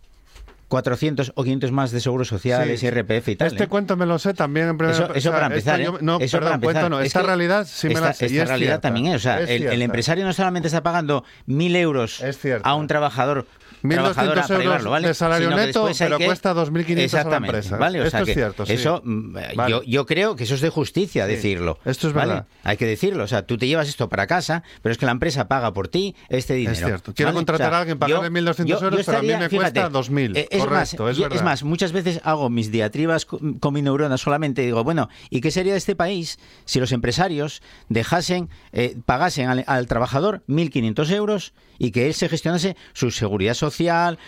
400 0.76 1.32
o 1.36 1.43
500 1.45 1.71
más 1.71 1.91
de 1.91 2.01
seguros 2.01 2.28
sociales, 2.28 2.82
Sí. 2.82 2.88
IRPF 2.88 3.30
y 3.30 3.36
tal. 3.38 3.47
Este 3.47 3.63
¿eh? 3.63 3.67
cuento 3.67 3.95
me 3.95 4.05
lo 4.05 4.19
sé 4.19 4.34
también 4.34 4.67
en 4.67 4.82
Eso, 4.89 5.05
eso 5.05 5.09
o 5.15 5.21
sea, 5.21 5.32
para 5.32 5.55
esta 5.55 5.76
empezar, 5.76 5.80
¿eh? 5.80 5.97
no, 6.01 6.19
Eso 6.19 6.36
perdón, 6.38 6.47
para 6.49 6.55
empezar. 6.55 6.73
cuento 6.73 6.89
no. 6.89 6.99
Es 6.99 7.07
Esta 7.07 7.21
realidad 7.23 7.65
sí 7.65 7.88
me 7.88 7.93
esta, 7.93 8.07
la 8.07 8.13
sé. 8.13 8.26
esta 8.26 8.41
es 8.41 8.47
realidad 8.49 8.69
cierta. 8.71 8.82
también 8.82 9.05
es. 9.07 9.15
O 9.15 9.19
sea, 9.19 9.39
Es 9.39 9.49
el, 9.49 9.82
empresario 9.82 10.26
no 10.26 10.34
solamente 10.34 10.67
está 10.67 10.84
pagando 10.84 11.23
mil 11.45 11.73
euros 11.78 12.21
a 12.63 12.76
un 12.76 12.88
trabajador 12.88 13.47
1.200 13.86 14.13
para 14.47 14.59
llevarlo, 14.59 14.91
¿vale? 14.91 15.07
de 15.09 15.13
salario 15.13 15.49
Sino 15.49 15.57
neto, 15.61 15.89
pero 15.97 16.17
que- 16.17 16.25
cuesta 16.25 16.53
2.500 16.53 17.13
a 17.25 17.29
la 17.29 17.38
empresa. 17.38 17.77
¿vale? 17.77 18.01
O 18.01 18.03
Esto 18.03 18.17
sea 18.17 18.27
es 18.27 18.33
cierto. 18.33 18.63
Eso, 18.67 19.01
mm, 19.03 19.33
Vale. 19.55 19.71
yo, 19.71 19.83
yo 19.83 20.05
creo 20.05 20.36
que 20.36 20.43
eso 20.45 20.55
es 20.55 20.61
de 20.61 20.69
justicia 20.69 21.27
decirlo. 21.27 21.79
Esto 21.86 22.07
es 22.07 22.13
¿vale? 22.13 22.33
verdad. 22.33 22.47
Hay 22.63 22.77
que 22.77 22.86
decirlo. 22.86 23.23
O 23.23 23.27
sea, 23.27 23.45
tú 23.45 23.57
te 23.57 23.67
llevas 23.67 23.88
esto 23.89 24.09
para 24.09 24.27
casa, 24.27 24.63
pero 24.81 24.91
es 24.91 24.97
que 24.97 25.05
la 25.05 25.11
empresa 25.11 25.47
paga 25.47 25.73
por 25.73 25.88
ti 25.88 26.15
este 26.29 26.53
dinero. 26.55 26.75
cierto. 26.88 27.13
Quiero 27.13 27.33
contratar 27.33 27.73
a 27.73 27.79
alguien, 27.79 27.97
pagarle 27.99 28.29
1.200 28.29 28.81
euros, 28.83 29.01
pero 29.05 29.17
a 29.17 29.21
mí 29.21 29.27
me 29.27 29.49
cuesta 29.49 29.89
2.000. 29.89 30.36
eh, 30.38 30.47
es 30.51 30.59
Correcto, 30.59 31.03
más, 31.03 31.11
es 31.11 31.17
yo- 31.17 31.23
verdad. 31.29 31.43
más, 31.43 31.63
muchas 31.63 31.91
veces 31.91 32.21
hago 32.23 32.49
mis 32.49 32.71
diatribas 32.71 33.25
co- 33.25 33.39
con 33.59 33.73
mi 33.73 33.81
neurona 33.81 34.17
solamente 34.17 34.63
y 34.63 34.65
digo, 34.67 34.83
bueno, 34.83 35.09
¿y 35.29 35.41
qué 35.41 35.51
sería 35.51 35.73
de 35.73 35.77
este 35.77 35.95
país 35.95 36.39
si 36.65 36.79
los 36.79 36.91
empresarios 36.91 37.61
dejasen, 37.89 38.49
eh, 38.73 38.95
pagasen 39.05 39.49
al, 39.49 39.63
al 39.67 39.88
trabajador 39.88 40.43
1.500 40.47 41.11
euros 41.11 41.53
y 41.77 41.91
que 41.91 42.07
él 42.07 42.13
se 42.13 42.29
gestionase 42.29 42.75
su 42.93 43.11
seguridad 43.11 43.53
social, 43.53 43.74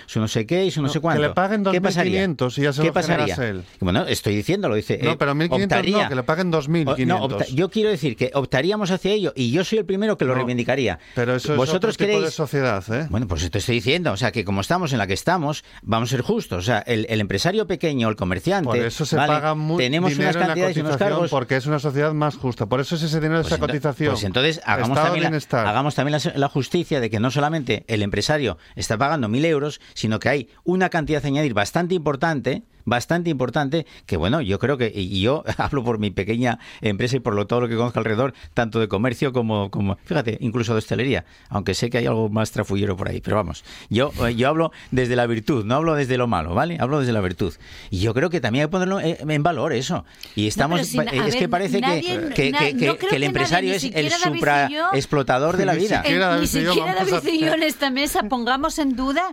su 0.06 0.20
no 0.20 0.28
sé 0.28 0.46
qué 0.46 0.66
y 0.66 0.72
su 0.72 0.82
no, 0.82 0.88
No, 0.88 0.94
sé 0.94 1.00
que 1.00 1.02
cuánto? 1.02 1.22
le 1.22 1.30
paguen 1.30 1.64
¿Qué 1.64 1.82
pasaría? 1.82 2.26
2.500 2.28 2.58
y 2.58 2.62
ya 2.62 2.74
se 2.74 2.82
¿Qué 2.82 2.88
lo 2.88 2.94
pasaría? 2.94 3.36
él. 3.36 3.64
Bueno, 3.80 4.06
estoy 4.06 4.36
diciendo, 4.36 4.70
lo 4.70 4.76
dice. 4.76 5.00
No, 5.04 5.18
pero 5.18 5.34
1.500 5.36 5.64
optaría- 5.64 6.04
no, 6.04 6.10
que 6.10 6.16
le 6.16 6.24
paguen 6.24 6.54
o- 6.54 6.58
2.500. 6.62 7.06
no, 7.06 7.24
opta- 7.24 7.46
yo 7.48 7.70
quiero 7.70 7.90
decir 7.90 8.16
que 8.16 8.32
optaríamos 8.34 8.92
hacia 8.92 9.12
ello 9.12 9.34
y 9.36 9.52
yo 9.52 9.64
soy 9.64 9.80
el 9.80 9.86
primero 9.86 10.18
que 10.18 10.26
lo 10.26 10.32
No, 10.34 10.38
reivindicaría. 10.40 11.00
Pero 11.16 11.36
eso 11.36 11.56
¿Vosotros 11.56 11.96
es 11.96 11.96
otro 12.02 12.08
tipo 12.08 12.22
de 12.22 12.32
sociedad, 12.32 12.84
¿eh? 12.94 13.08
bueno, 13.10 13.28
pues 13.28 13.50
te 13.50 13.58
estoy 13.58 13.76
diciendo, 13.76 14.12
o 14.12 14.18
sea, 14.18 14.32
que 14.32 14.44
como 14.46 14.62
estamos 14.62 14.92
en 14.92 14.98
la 15.00 15.08
que 15.08 15.14
estamos, 15.14 15.64
vamos 15.82 16.10
a 16.10 16.12
ser 16.12 16.22
justos. 16.22 16.60
O 16.60 16.62
sea, 16.62 16.80
el, 16.80 17.06
el 17.10 17.22
empresario 17.22 17.68
pequeño, 17.68 18.10
el 18.10 18.16
comerciante, 18.16 18.68
Por 18.68 18.78
eso 18.78 19.06
se 19.06 19.16
¿vale? 19.16 19.28
paga 19.34 19.56
muy 19.56 19.78
tenemos 19.84 20.12
dinero 20.12 20.30
unas 20.30 20.36
en 20.36 20.40
la 20.42 20.48
cantidades 20.48 20.78
y 20.78 20.80
unos 20.82 20.92
cotización, 20.94 21.14
cargos. 21.16 21.32
porque 21.32 21.56
es 21.58 21.66
una 21.66 21.80
sociedad 21.80 22.14
más 22.14 22.36
justa. 22.36 22.66
Por 22.66 22.80
eso 22.82 22.96
es 22.96 23.04
ese 23.04 23.18
dinero 23.20 23.38
de 23.38 23.42
Pues 23.44 23.54
esa 23.54 23.58
ento- 23.62 23.68
cotización. 23.68 24.12
Pues 24.14 24.24
entonces 24.24 24.62
hagamos 24.66 24.98
Estado 24.98 25.14
también, 25.14 25.42
la, 25.52 25.70
hagamos 25.70 25.96
también 25.96 26.20
la, 26.24 26.32
la 26.36 26.50
justicia 26.50 27.00
de 27.00 27.10
que 27.10 27.20
no 27.20 27.32
solamente 27.32 27.84
el 27.88 28.02
empresario 28.02 28.58
está 28.76 28.98
pagando 28.98 29.28
mil 29.38 29.46
euros, 29.46 29.80
sino 29.94 30.20
que 30.20 30.30
hay 30.30 30.50
una 30.64 30.90
cantidad 30.90 31.24
a 31.24 31.28
añadir 31.28 31.54
bastante 31.54 31.94
importante 31.94 32.64
bastante 32.88 33.30
importante 33.30 33.86
que 34.08 34.18
bueno 34.18 34.42
yo 34.42 34.58
creo 34.58 34.78
que 34.78 34.92
y 34.96 35.22
yo 35.22 35.44
hablo 35.58 35.84
por 35.84 36.00
mi 36.00 36.10
pequeña 36.10 36.58
empresa 36.82 37.18
y 37.18 37.20
por 37.20 37.36
lo, 37.36 37.46
todo 37.46 37.62
lo 37.62 37.68
que 37.68 37.76
conozco 37.76 38.00
alrededor 38.00 38.34
tanto 38.56 38.80
de 38.80 38.88
comercio 38.88 39.32
como 39.34 39.70
como 39.70 39.98
fíjate 40.06 40.38
incluso 40.42 40.74
de 40.74 40.80
hostelería 40.80 41.26
aunque 41.50 41.76
sé 41.76 41.90
que 41.92 42.00
hay 42.00 42.06
algo 42.08 42.30
más 42.30 42.50
trafullero 42.52 42.98
por 42.98 43.10
ahí 43.10 43.22
pero 43.22 43.36
vamos 43.36 43.64
yo 43.90 44.12
eh, 44.28 44.34
yo 44.36 44.48
hablo 44.48 44.72
desde 44.90 45.16
la 45.16 45.28
virtud 45.28 45.64
no 45.66 45.76
hablo 45.76 45.94
desde 45.94 46.18
lo 46.18 46.26
malo 46.28 46.56
vale 46.56 46.78
hablo 46.80 47.00
desde 47.00 47.12
la 47.14 47.22
virtud. 47.22 47.54
Y 47.90 48.00
yo 48.00 48.14
creo 48.14 48.30
que 48.30 48.40
también 48.40 48.64
hay 48.64 48.68
que 48.68 48.72
ponerlo 48.72 49.00
eh, 49.02 49.18
en 49.20 49.44
valor 49.44 49.74
eso. 49.74 50.06
Y 50.36 50.48
estamos 50.48 50.80
pero 50.80 51.10
si 51.12 51.18
a 51.20 51.26
es 51.28 51.34
que 51.36 51.42
ver, 51.42 51.50
parece 51.50 51.82
que- 51.82 51.82
nadie- 51.82 52.30
que, 52.34 52.52
na- 52.52 52.60
que- 52.60 52.74
no 52.74 52.80
que- 52.80 52.80
creo 52.80 52.98
que 52.98 53.06
el 53.06 53.10
que 53.10 53.16
nadie, 53.20 53.26
empresario 53.26 53.70
ni 53.72 53.76
es 53.76 53.84
el 53.84 53.90
siquiera 53.92 54.18
David 54.24 54.36
supra 54.40 54.70
yo- 54.70 54.88
explotador 54.94 55.58
de 55.58 55.66
la 55.66 55.74
Ni 55.74 55.80
vida. 55.82 55.98
siquiera 56.04 56.26
Eh, 56.26 56.30
David 56.30 56.42
Ni 56.42 56.48
siquiera 56.48 56.94
vamos 56.96 57.12
a 57.14 57.16
David 57.22 57.30
y 57.34 57.40
yo 57.42 57.54
en 57.54 57.64
esta 57.64 57.90
mesa 57.90 58.24
pongamos 58.30 58.80
en 58.80 58.96
duda 58.96 59.24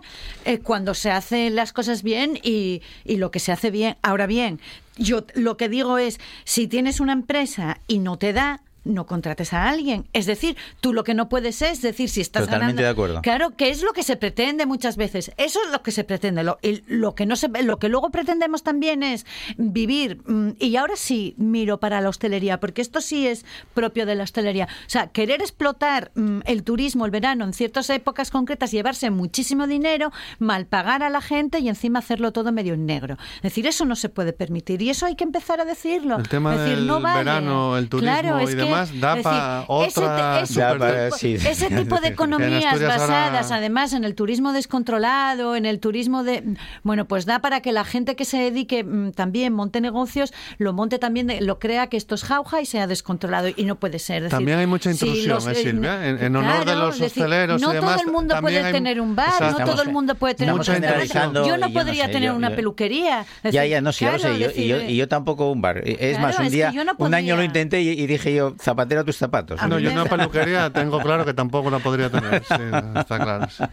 eh, 0.43 0.59
cuando 0.59 0.93
se 0.93 1.11
hacen 1.11 1.55
las 1.55 1.71
cosas 1.73 2.03
bien 2.03 2.37
y, 2.43 2.81
y 3.05 3.15
lo 3.17 3.31
que 3.31 3.39
se 3.45 3.51
hace 3.51 3.69
bien. 3.69 3.95
Ahora 4.01 4.25
bien, 4.25 4.59
yo 4.97 5.25
lo 5.35 5.55
que 5.55 5.69
digo 5.69 5.99
es, 5.99 6.19
si 6.45 6.67
tienes 6.67 6.99
una 6.99 7.13
empresa 7.13 7.79
y 7.87 7.99
no 7.99 8.17
te 8.17 8.33
da, 8.33 8.61
no 8.85 9.05
contrates 9.05 9.51
a 9.53 9.67
alguien. 9.67 10.07
Es 10.13 10.25
decir, 10.25 10.55
tú 10.79 10.93
lo 10.93 11.03
que 11.03 11.13
no 11.13 11.27
puedes 11.27 11.61
es 11.61 11.81
decir 11.81 12.09
si 12.09 12.21
estás 12.21 12.43
Totalmente 12.45 12.81
ganando- 12.81 12.81
de 12.83 12.87
acuerdo. 12.87 13.21
Claro, 13.21 13.51
que 13.57 13.69
es 13.69 13.81
lo 13.83 13.91
que 13.93 14.03
se 14.03 14.15
pretende 14.15 14.65
muchas 14.65 14.95
veces. 14.95 15.31
Eso 15.37 15.59
es 15.65 15.71
lo 15.71 15.81
que 15.83 15.91
se 15.91 16.03
pretende. 16.03 16.43
Lo, 16.43 16.57
y 16.61 16.81
lo 16.87 17.15
que 17.15 17.25
no 17.25 17.35
se, 17.35 17.49
lo 17.49 17.77
que 17.79 17.89
luego 17.89 18.09
pretendemos 18.11 18.63
también 18.63 19.03
es 19.03 19.25
vivir. 19.57 20.21
mm, 20.25 20.51
Y 20.59 20.75
ahora 20.77 20.95
sí 20.95 21.33
miro 21.37 21.79
para 21.79 21.99
la 22.01 22.09
hostelería, 22.09 22.59
porque 22.59 22.81
esto 22.81 23.01
sí 23.01 23.27
es 23.27 23.45
propio 23.73 24.05
de 24.05 24.15
la 24.15 24.23
hostelería. 24.23 24.65
O 24.65 24.89
sea, 24.89 25.07
querer 25.07 25.41
explotar 25.41 26.11
mm, 26.15 26.39
el 26.45 26.63
turismo, 26.63 27.05
el 27.05 27.11
verano 27.11 27.43
en 27.45 27.53
ciertas 27.53 27.89
épocas 27.89 28.31
concretas, 28.31 28.71
llevarse 28.71 29.09
muchísimo 29.09 29.67
dinero, 29.67 30.11
mal 30.39 30.65
pagar 30.65 31.03
a 31.03 31.09
la 31.09 31.21
gente 31.21 31.59
y 31.59 31.69
encima 31.69 31.99
hacerlo 31.99 32.31
todo 32.31 32.51
medio 32.51 32.73
en 32.73 32.85
negro. 32.85 33.17
Es 33.37 33.41
decir, 33.43 33.67
eso 33.67 33.85
no 33.85 33.95
se 33.95 34.09
puede 34.09 34.33
permitir 34.33 34.81
y 34.81 34.89
eso 34.89 35.05
hay 35.05 35.15
que 35.15 35.23
empezar 35.23 35.59
a 35.59 35.65
decirlo. 35.65 36.17
El 36.17 36.29
tema 36.29 36.53
Es 36.53 36.59
decir, 36.61 36.75
del 36.77 36.87
no 36.87 36.99
vale. 37.01 37.17
verano, 37.19 37.77
el 37.77 37.89
turismo 37.89 38.11
Claro, 38.11 38.39
es 38.39 38.53
y 38.53 38.55
que- 38.55 38.61
da 38.99 39.17
es 39.17 39.23
pa' 39.23 39.65
decir, 39.67 39.87
ese 39.87 39.99
te- 40.01 40.05
otra 40.05 40.39
ese 40.41 40.59
para- 40.61 41.05
tipo- 41.09 41.17
sí. 41.17 41.33
ese 41.47 41.69
tipo 41.69 41.99
de 42.01 42.07
economías 42.15 42.73
ahora- 42.73 42.87
basadas, 42.87 43.51
además, 43.51 43.93
en 43.93 44.03
el 44.03 44.15
turismo 44.15 44.53
descontrolado, 44.53 45.55
en 45.55 45.65
el 45.65 45.79
turismo 45.79 46.23
de... 46.23 46.43
Bueno, 46.83 47.05
pues 47.07 47.25
da 47.25 47.39
para 47.39 47.61
que 47.61 47.71
la 47.71 47.83
gente 47.85 48.15
que 48.15 48.25
se 48.25 48.37
dedique 48.37 48.83
mm, 48.83 49.11
también 49.11 49.53
monte 49.53 49.81
negocios, 49.81 50.33
lo 50.57 50.73
monte 50.73 50.99
también, 50.99 51.27
de- 51.27 51.41
lo 51.41 51.59
crea 51.59 51.87
que 51.87 51.97
esto 51.97 52.15
es 52.15 52.23
jauja 52.23 52.61
y 52.61 52.65
sea 52.65 52.87
descontrolado. 52.87 53.49
Y 53.55 53.65
no 53.65 53.75
puede 53.75 53.99
ser. 53.99 54.23
Decir, 54.23 54.37
También 54.37 54.59
hay 54.59 54.67
mucha 54.67 54.93
si 54.93 55.05
intrusión, 55.07 55.35
los, 55.35 55.47
¿eh, 55.47 55.55
Silvia? 55.55 56.07
En- 56.07 56.23
en 56.23 56.35
honor 56.35 56.65
de 56.65 56.75
los 56.75 56.95
es 56.95 57.01
decir, 57.01 57.23
hosteleros 57.23 57.61
y 57.61 57.65
No 57.65 57.71
demás, 57.73 57.95
todo 57.95 58.05
el 58.05 58.11
mundo 58.11 58.35
puede 58.41 58.63
hay- 58.63 58.71
tener 58.71 59.01
un 59.01 59.15
bar, 59.15 59.27
Exacto. 59.29 59.59
no 59.59 59.65
todo 59.65 59.81
el 59.83 59.91
mundo 59.91 60.15
puede 60.15 60.35
tener 60.35 60.53
un 60.53 60.59
restaurante. 60.59 60.87
generalizando, 60.87 61.45
Yo 61.47 61.57
no 61.57 61.67
yo 61.67 61.73
no 61.73 61.79
podría 61.79 62.05
sé, 62.05 62.11
tener 62.11 62.29
yo- 62.29 62.35
una 62.35 62.49
yo- 62.49 62.55
peluquería. 62.55 63.25
Ya, 63.43 63.49
decir, 63.61 63.69
ya, 63.71 63.81
no, 63.81 63.91
sí, 63.91 64.05
lo 64.05 64.11
claro, 64.11 64.35
sé. 64.35 64.39
Yo, 64.39 64.49
y, 64.55 64.67
yo, 64.67 64.81
y 64.81 64.95
yo 64.95 65.07
tampoco 65.07 65.51
un 65.51 65.61
bar. 65.61 65.77
Es 65.85 65.97
Claro, 66.17 66.19
más, 66.21 66.39
un 66.39 66.45
es 66.45 66.51
que 66.51 66.55
día, 66.57 66.71
yo 66.71 66.83
no 66.83 66.93
un 66.97 67.13
año 67.13 67.35
lo 67.35 67.43
intenté 67.43 67.81
y, 67.81 67.89
y 67.89 68.07
dije 68.07 68.33
yo, 68.33 68.55
zapatero 68.65 69.01
a 69.01 69.03
tus 69.05 69.15
zapatos. 69.17 69.61
A 69.61 69.67
No, 69.67 69.79
yo 69.79 69.91
una 69.91 70.05
peluquería 70.05 70.69
tengo 70.71 70.99
claro 70.99 71.23
que 71.23 71.33
tampoco 71.33 71.69
la 71.71 71.79
podría 71.79 72.09
tener. 72.09 72.43
Sí, 72.55 72.61
está 72.99 73.19
claro. 73.19 73.47
sí. 73.49 73.63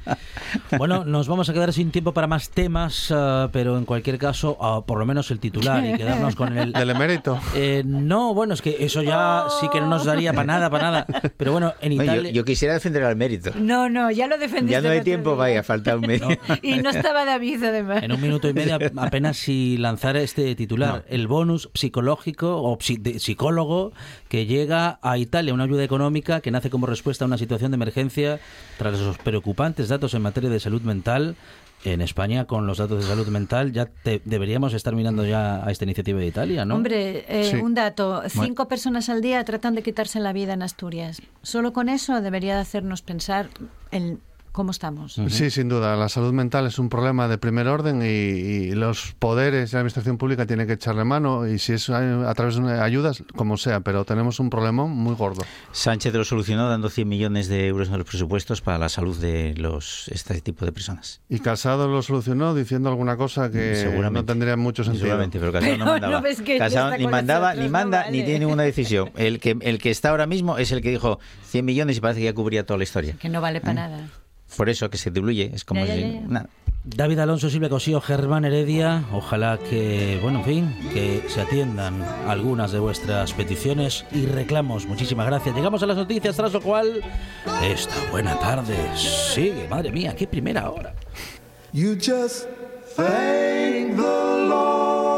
Bueno, 0.78 1.04
nos 1.04 1.26
vamos 1.28 1.48
a 1.48 1.52
quedar 1.52 1.72
sin 1.72 1.90
tiempo 1.90 2.12
para 2.12 2.26
más 2.26 2.50
temas, 2.50 3.10
ah, 3.10 3.48
pero 3.52 3.76
en 3.78 3.84
cualquier 3.84 4.18
caso, 4.18 4.56
ah, 4.60 4.82
por 4.86 4.98
lo 4.98 5.06
menos 5.06 5.30
el 5.30 5.40
titular 5.40 5.84
y 5.84 5.94
quedarnos 5.96 6.36
con 6.36 6.56
el... 6.56 6.72
Del 6.82 6.90
emérito. 6.90 7.38
Eh, 7.54 7.82
no, 7.84 8.34
bueno, 8.34 8.54
es 8.54 8.62
que 8.62 8.76
eso 8.80 9.02
ya 9.02 9.46
sí 9.60 9.68
que 9.72 9.80
no 9.80 9.86
nos 9.88 10.04
daría 10.04 10.32
para 10.32 10.46
nada, 10.46 10.70
para 10.70 10.82
nada. 10.90 11.06
Pero 11.36 11.52
bueno, 11.52 11.72
en 11.80 11.96
No, 11.96 12.04
yo, 12.04 12.12
Italia... 12.12 12.30
yo 12.32 12.44
quisiera 12.44 12.74
defender 12.74 13.02
al 13.04 13.16
mérito. 13.16 13.50
No, 13.56 13.88
no, 13.88 14.10
ya 14.10 14.26
lo 14.26 14.36
defendiste. 14.38 14.72
Ya 14.72 14.80
no 14.80 14.90
hay 14.90 15.02
tiempo, 15.02 15.30
día. 15.30 15.38
vaya, 15.38 15.62
falta 15.62 15.96
un 15.96 16.02
medio. 16.02 16.28
Y 16.62 16.76
no 16.76 16.90
estaba 16.90 17.24
David, 17.24 17.64
además. 17.64 18.02
En 18.02 18.12
un 18.12 18.20
minuto 18.20 18.48
y 18.48 18.52
medio 18.54 18.78
apenas 18.96 19.36
si 19.36 19.76
lanzar 19.78 20.16
este 20.16 20.54
titular, 20.54 21.04
el 21.08 21.26
bonus 21.26 21.70
psicológico 21.74 22.60
o 22.62 22.78
psi- 22.78 22.98
de- 23.00 23.18
psicólogo 23.18 23.92
que 24.28 24.46
llega 24.46 24.81
a 25.02 25.18
Italia, 25.18 25.54
una 25.54 25.64
ayuda 25.64 25.84
económica 25.84 26.40
que 26.40 26.50
nace 26.50 26.70
como 26.70 26.86
respuesta 26.86 27.24
a 27.24 27.26
una 27.28 27.38
situación 27.38 27.70
de 27.70 27.76
emergencia 27.76 28.40
tras 28.78 28.98
los 28.98 29.18
preocupantes 29.18 29.88
datos 29.88 30.14
en 30.14 30.22
materia 30.22 30.50
de 30.50 30.60
salud 30.60 30.82
mental. 30.82 31.36
En 31.84 32.00
España, 32.00 32.44
con 32.44 32.64
los 32.68 32.78
datos 32.78 33.02
de 33.02 33.08
salud 33.10 33.26
mental, 33.26 33.72
ya 33.72 33.86
te- 33.86 34.22
deberíamos 34.24 34.72
estar 34.72 34.94
mirando 34.94 35.26
ya 35.26 35.66
a 35.66 35.70
esta 35.72 35.82
iniciativa 35.84 36.20
de 36.20 36.26
Italia, 36.28 36.64
¿no? 36.64 36.76
Hombre, 36.76 37.24
eh, 37.26 37.50
Sí. 37.50 37.56
un 37.56 37.74
dato. 37.74 38.22
Cinco 38.28 38.68
personas 38.68 39.08
al 39.08 39.20
día 39.20 39.44
tratan 39.44 39.74
de 39.74 39.82
quitarse 39.82 40.20
la 40.20 40.32
vida 40.32 40.52
en 40.52 40.62
Asturias. 40.62 41.20
Solo 41.42 41.72
con 41.72 41.88
eso 41.88 42.20
debería 42.20 42.54
de 42.54 42.60
hacernos 42.60 43.02
pensar 43.02 43.48
en 43.90 44.20
cómo 44.52 44.70
estamos. 44.70 45.14
Sí, 45.28 45.50
sin 45.50 45.68
duda. 45.68 45.96
La 45.96 46.08
salud 46.08 46.32
mental 46.32 46.66
es 46.66 46.78
un 46.78 46.88
problema 46.88 47.26
de 47.28 47.38
primer 47.38 47.66
orden 47.68 48.02
y, 48.02 48.06
y 48.06 48.70
los 48.72 49.14
poderes 49.18 49.70
de 49.70 49.76
la 49.76 49.80
administración 49.80 50.18
pública 50.18 50.46
tienen 50.46 50.66
que 50.66 50.74
echarle 50.74 51.04
mano 51.04 51.46
y 51.46 51.58
si 51.58 51.72
es 51.72 51.88
a, 51.90 52.34
través 52.34 52.54
de 52.56 52.60
una- 52.60 52.84
ayudas, 52.84 53.22
como 53.34 53.56
sea, 53.56 53.80
pero 53.80 54.04
tenemos 54.04 54.38
un 54.40 54.50
problema 54.50 54.86
muy 54.86 55.14
gordo. 55.14 55.42
Sánchez 55.72 56.14
lo 56.14 56.24
solucionó 56.24 56.68
dando 56.68 56.88
100 56.90 57.08
millones 57.08 57.48
de 57.48 57.66
euros 57.66 57.88
en 57.88 57.98
los 57.98 58.06
presupuestos 58.06 58.60
para 58.60 58.78
la 58.78 58.88
salud 58.88 59.16
de 59.18 59.54
los 59.56 60.08
este 60.08 60.40
tipo 60.40 60.64
de 60.64 60.72
personas. 60.72 61.20
Y 61.28 61.38
Casado 61.40 61.88
lo 61.88 62.02
solucionó 62.02 62.54
diciendo 62.54 62.88
alguna 62.90 63.16
cosa 63.16 63.50
que 63.50 63.74
Seguramente. 63.76 64.20
no 64.20 64.24
tendría 64.24 64.56
mucho 64.56 64.84
sentido. 64.84 65.06
Seguramente, 65.06 65.38
pero 65.40 65.52
Casado 65.52 65.76
no 65.78 65.84
mandaba. 65.86 66.12
no 66.12 66.22
ves 66.22 66.42
que 66.42 66.58
Casado 66.58 66.96
ni 66.96 67.06
mandaba, 67.06 67.54
ni 67.54 67.64
no 67.64 67.70
manda, 67.70 67.98
vale. 68.04 68.12
ni 68.12 68.22
tiene 68.24 68.40
ninguna 68.40 68.62
decisión. 68.64 69.10
El 69.16 69.40
que, 69.40 69.56
el 69.60 69.78
que 69.78 69.90
está 69.90 70.10
ahora 70.10 70.26
mismo 70.26 70.58
es 70.58 70.72
el 70.72 70.82
que 70.82 70.90
dijo 70.90 71.18
100 71.50 71.64
millones 71.64 71.96
y 71.96 72.00
parece 72.00 72.20
que 72.20 72.24
ya 72.26 72.34
cubría 72.34 72.66
toda 72.66 72.78
la 72.78 72.84
historia. 72.84 73.14
Que 73.18 73.28
no 73.28 73.40
vale 73.40 73.60
para 73.60 73.74
nada. 73.74 74.08
Por 74.56 74.68
eso 74.68 74.88
que 74.90 74.98
se 74.98 75.10
diluye, 75.10 75.50
es 75.54 75.64
como 75.64 75.80
Ya, 75.84 75.86
ya, 75.86 75.94
si- 75.94 76.00
ya, 76.00 76.20
ya. 76.20 76.20
nada. 76.28 76.48
David 76.84 77.20
Alonso, 77.20 77.48
Silvia 77.48 77.68
Cosío, 77.68 78.00
Germán 78.00 78.44
Heredia, 78.44 79.04
ojalá 79.12 79.56
que, 79.56 80.18
bueno, 80.20 80.40
en 80.40 80.44
fin, 80.44 80.76
que 80.92 81.22
se 81.28 81.40
atiendan 81.40 82.02
algunas 82.26 82.72
de 82.72 82.80
vuestras 82.80 83.32
peticiones 83.34 84.04
y 84.10 84.26
reclamos. 84.26 84.86
Muchísimas 84.86 85.26
gracias. 85.26 85.54
Llegamos 85.54 85.80
a 85.84 85.86
las 85.86 85.96
noticias, 85.96 86.34
tras 86.34 86.52
lo 86.52 86.60
cual, 86.60 87.00
esta 87.62 87.94
buena 88.10 88.36
tarde 88.40 88.74
sigue. 88.96 89.68
Madre 89.68 89.92
mía, 89.92 90.16
qué 90.16 90.26
primera 90.26 90.68
hora. 90.70 90.92
You 91.72 91.94
just 91.94 92.46
thank 92.96 93.94
the 93.96 94.46
Lord. 94.48 95.11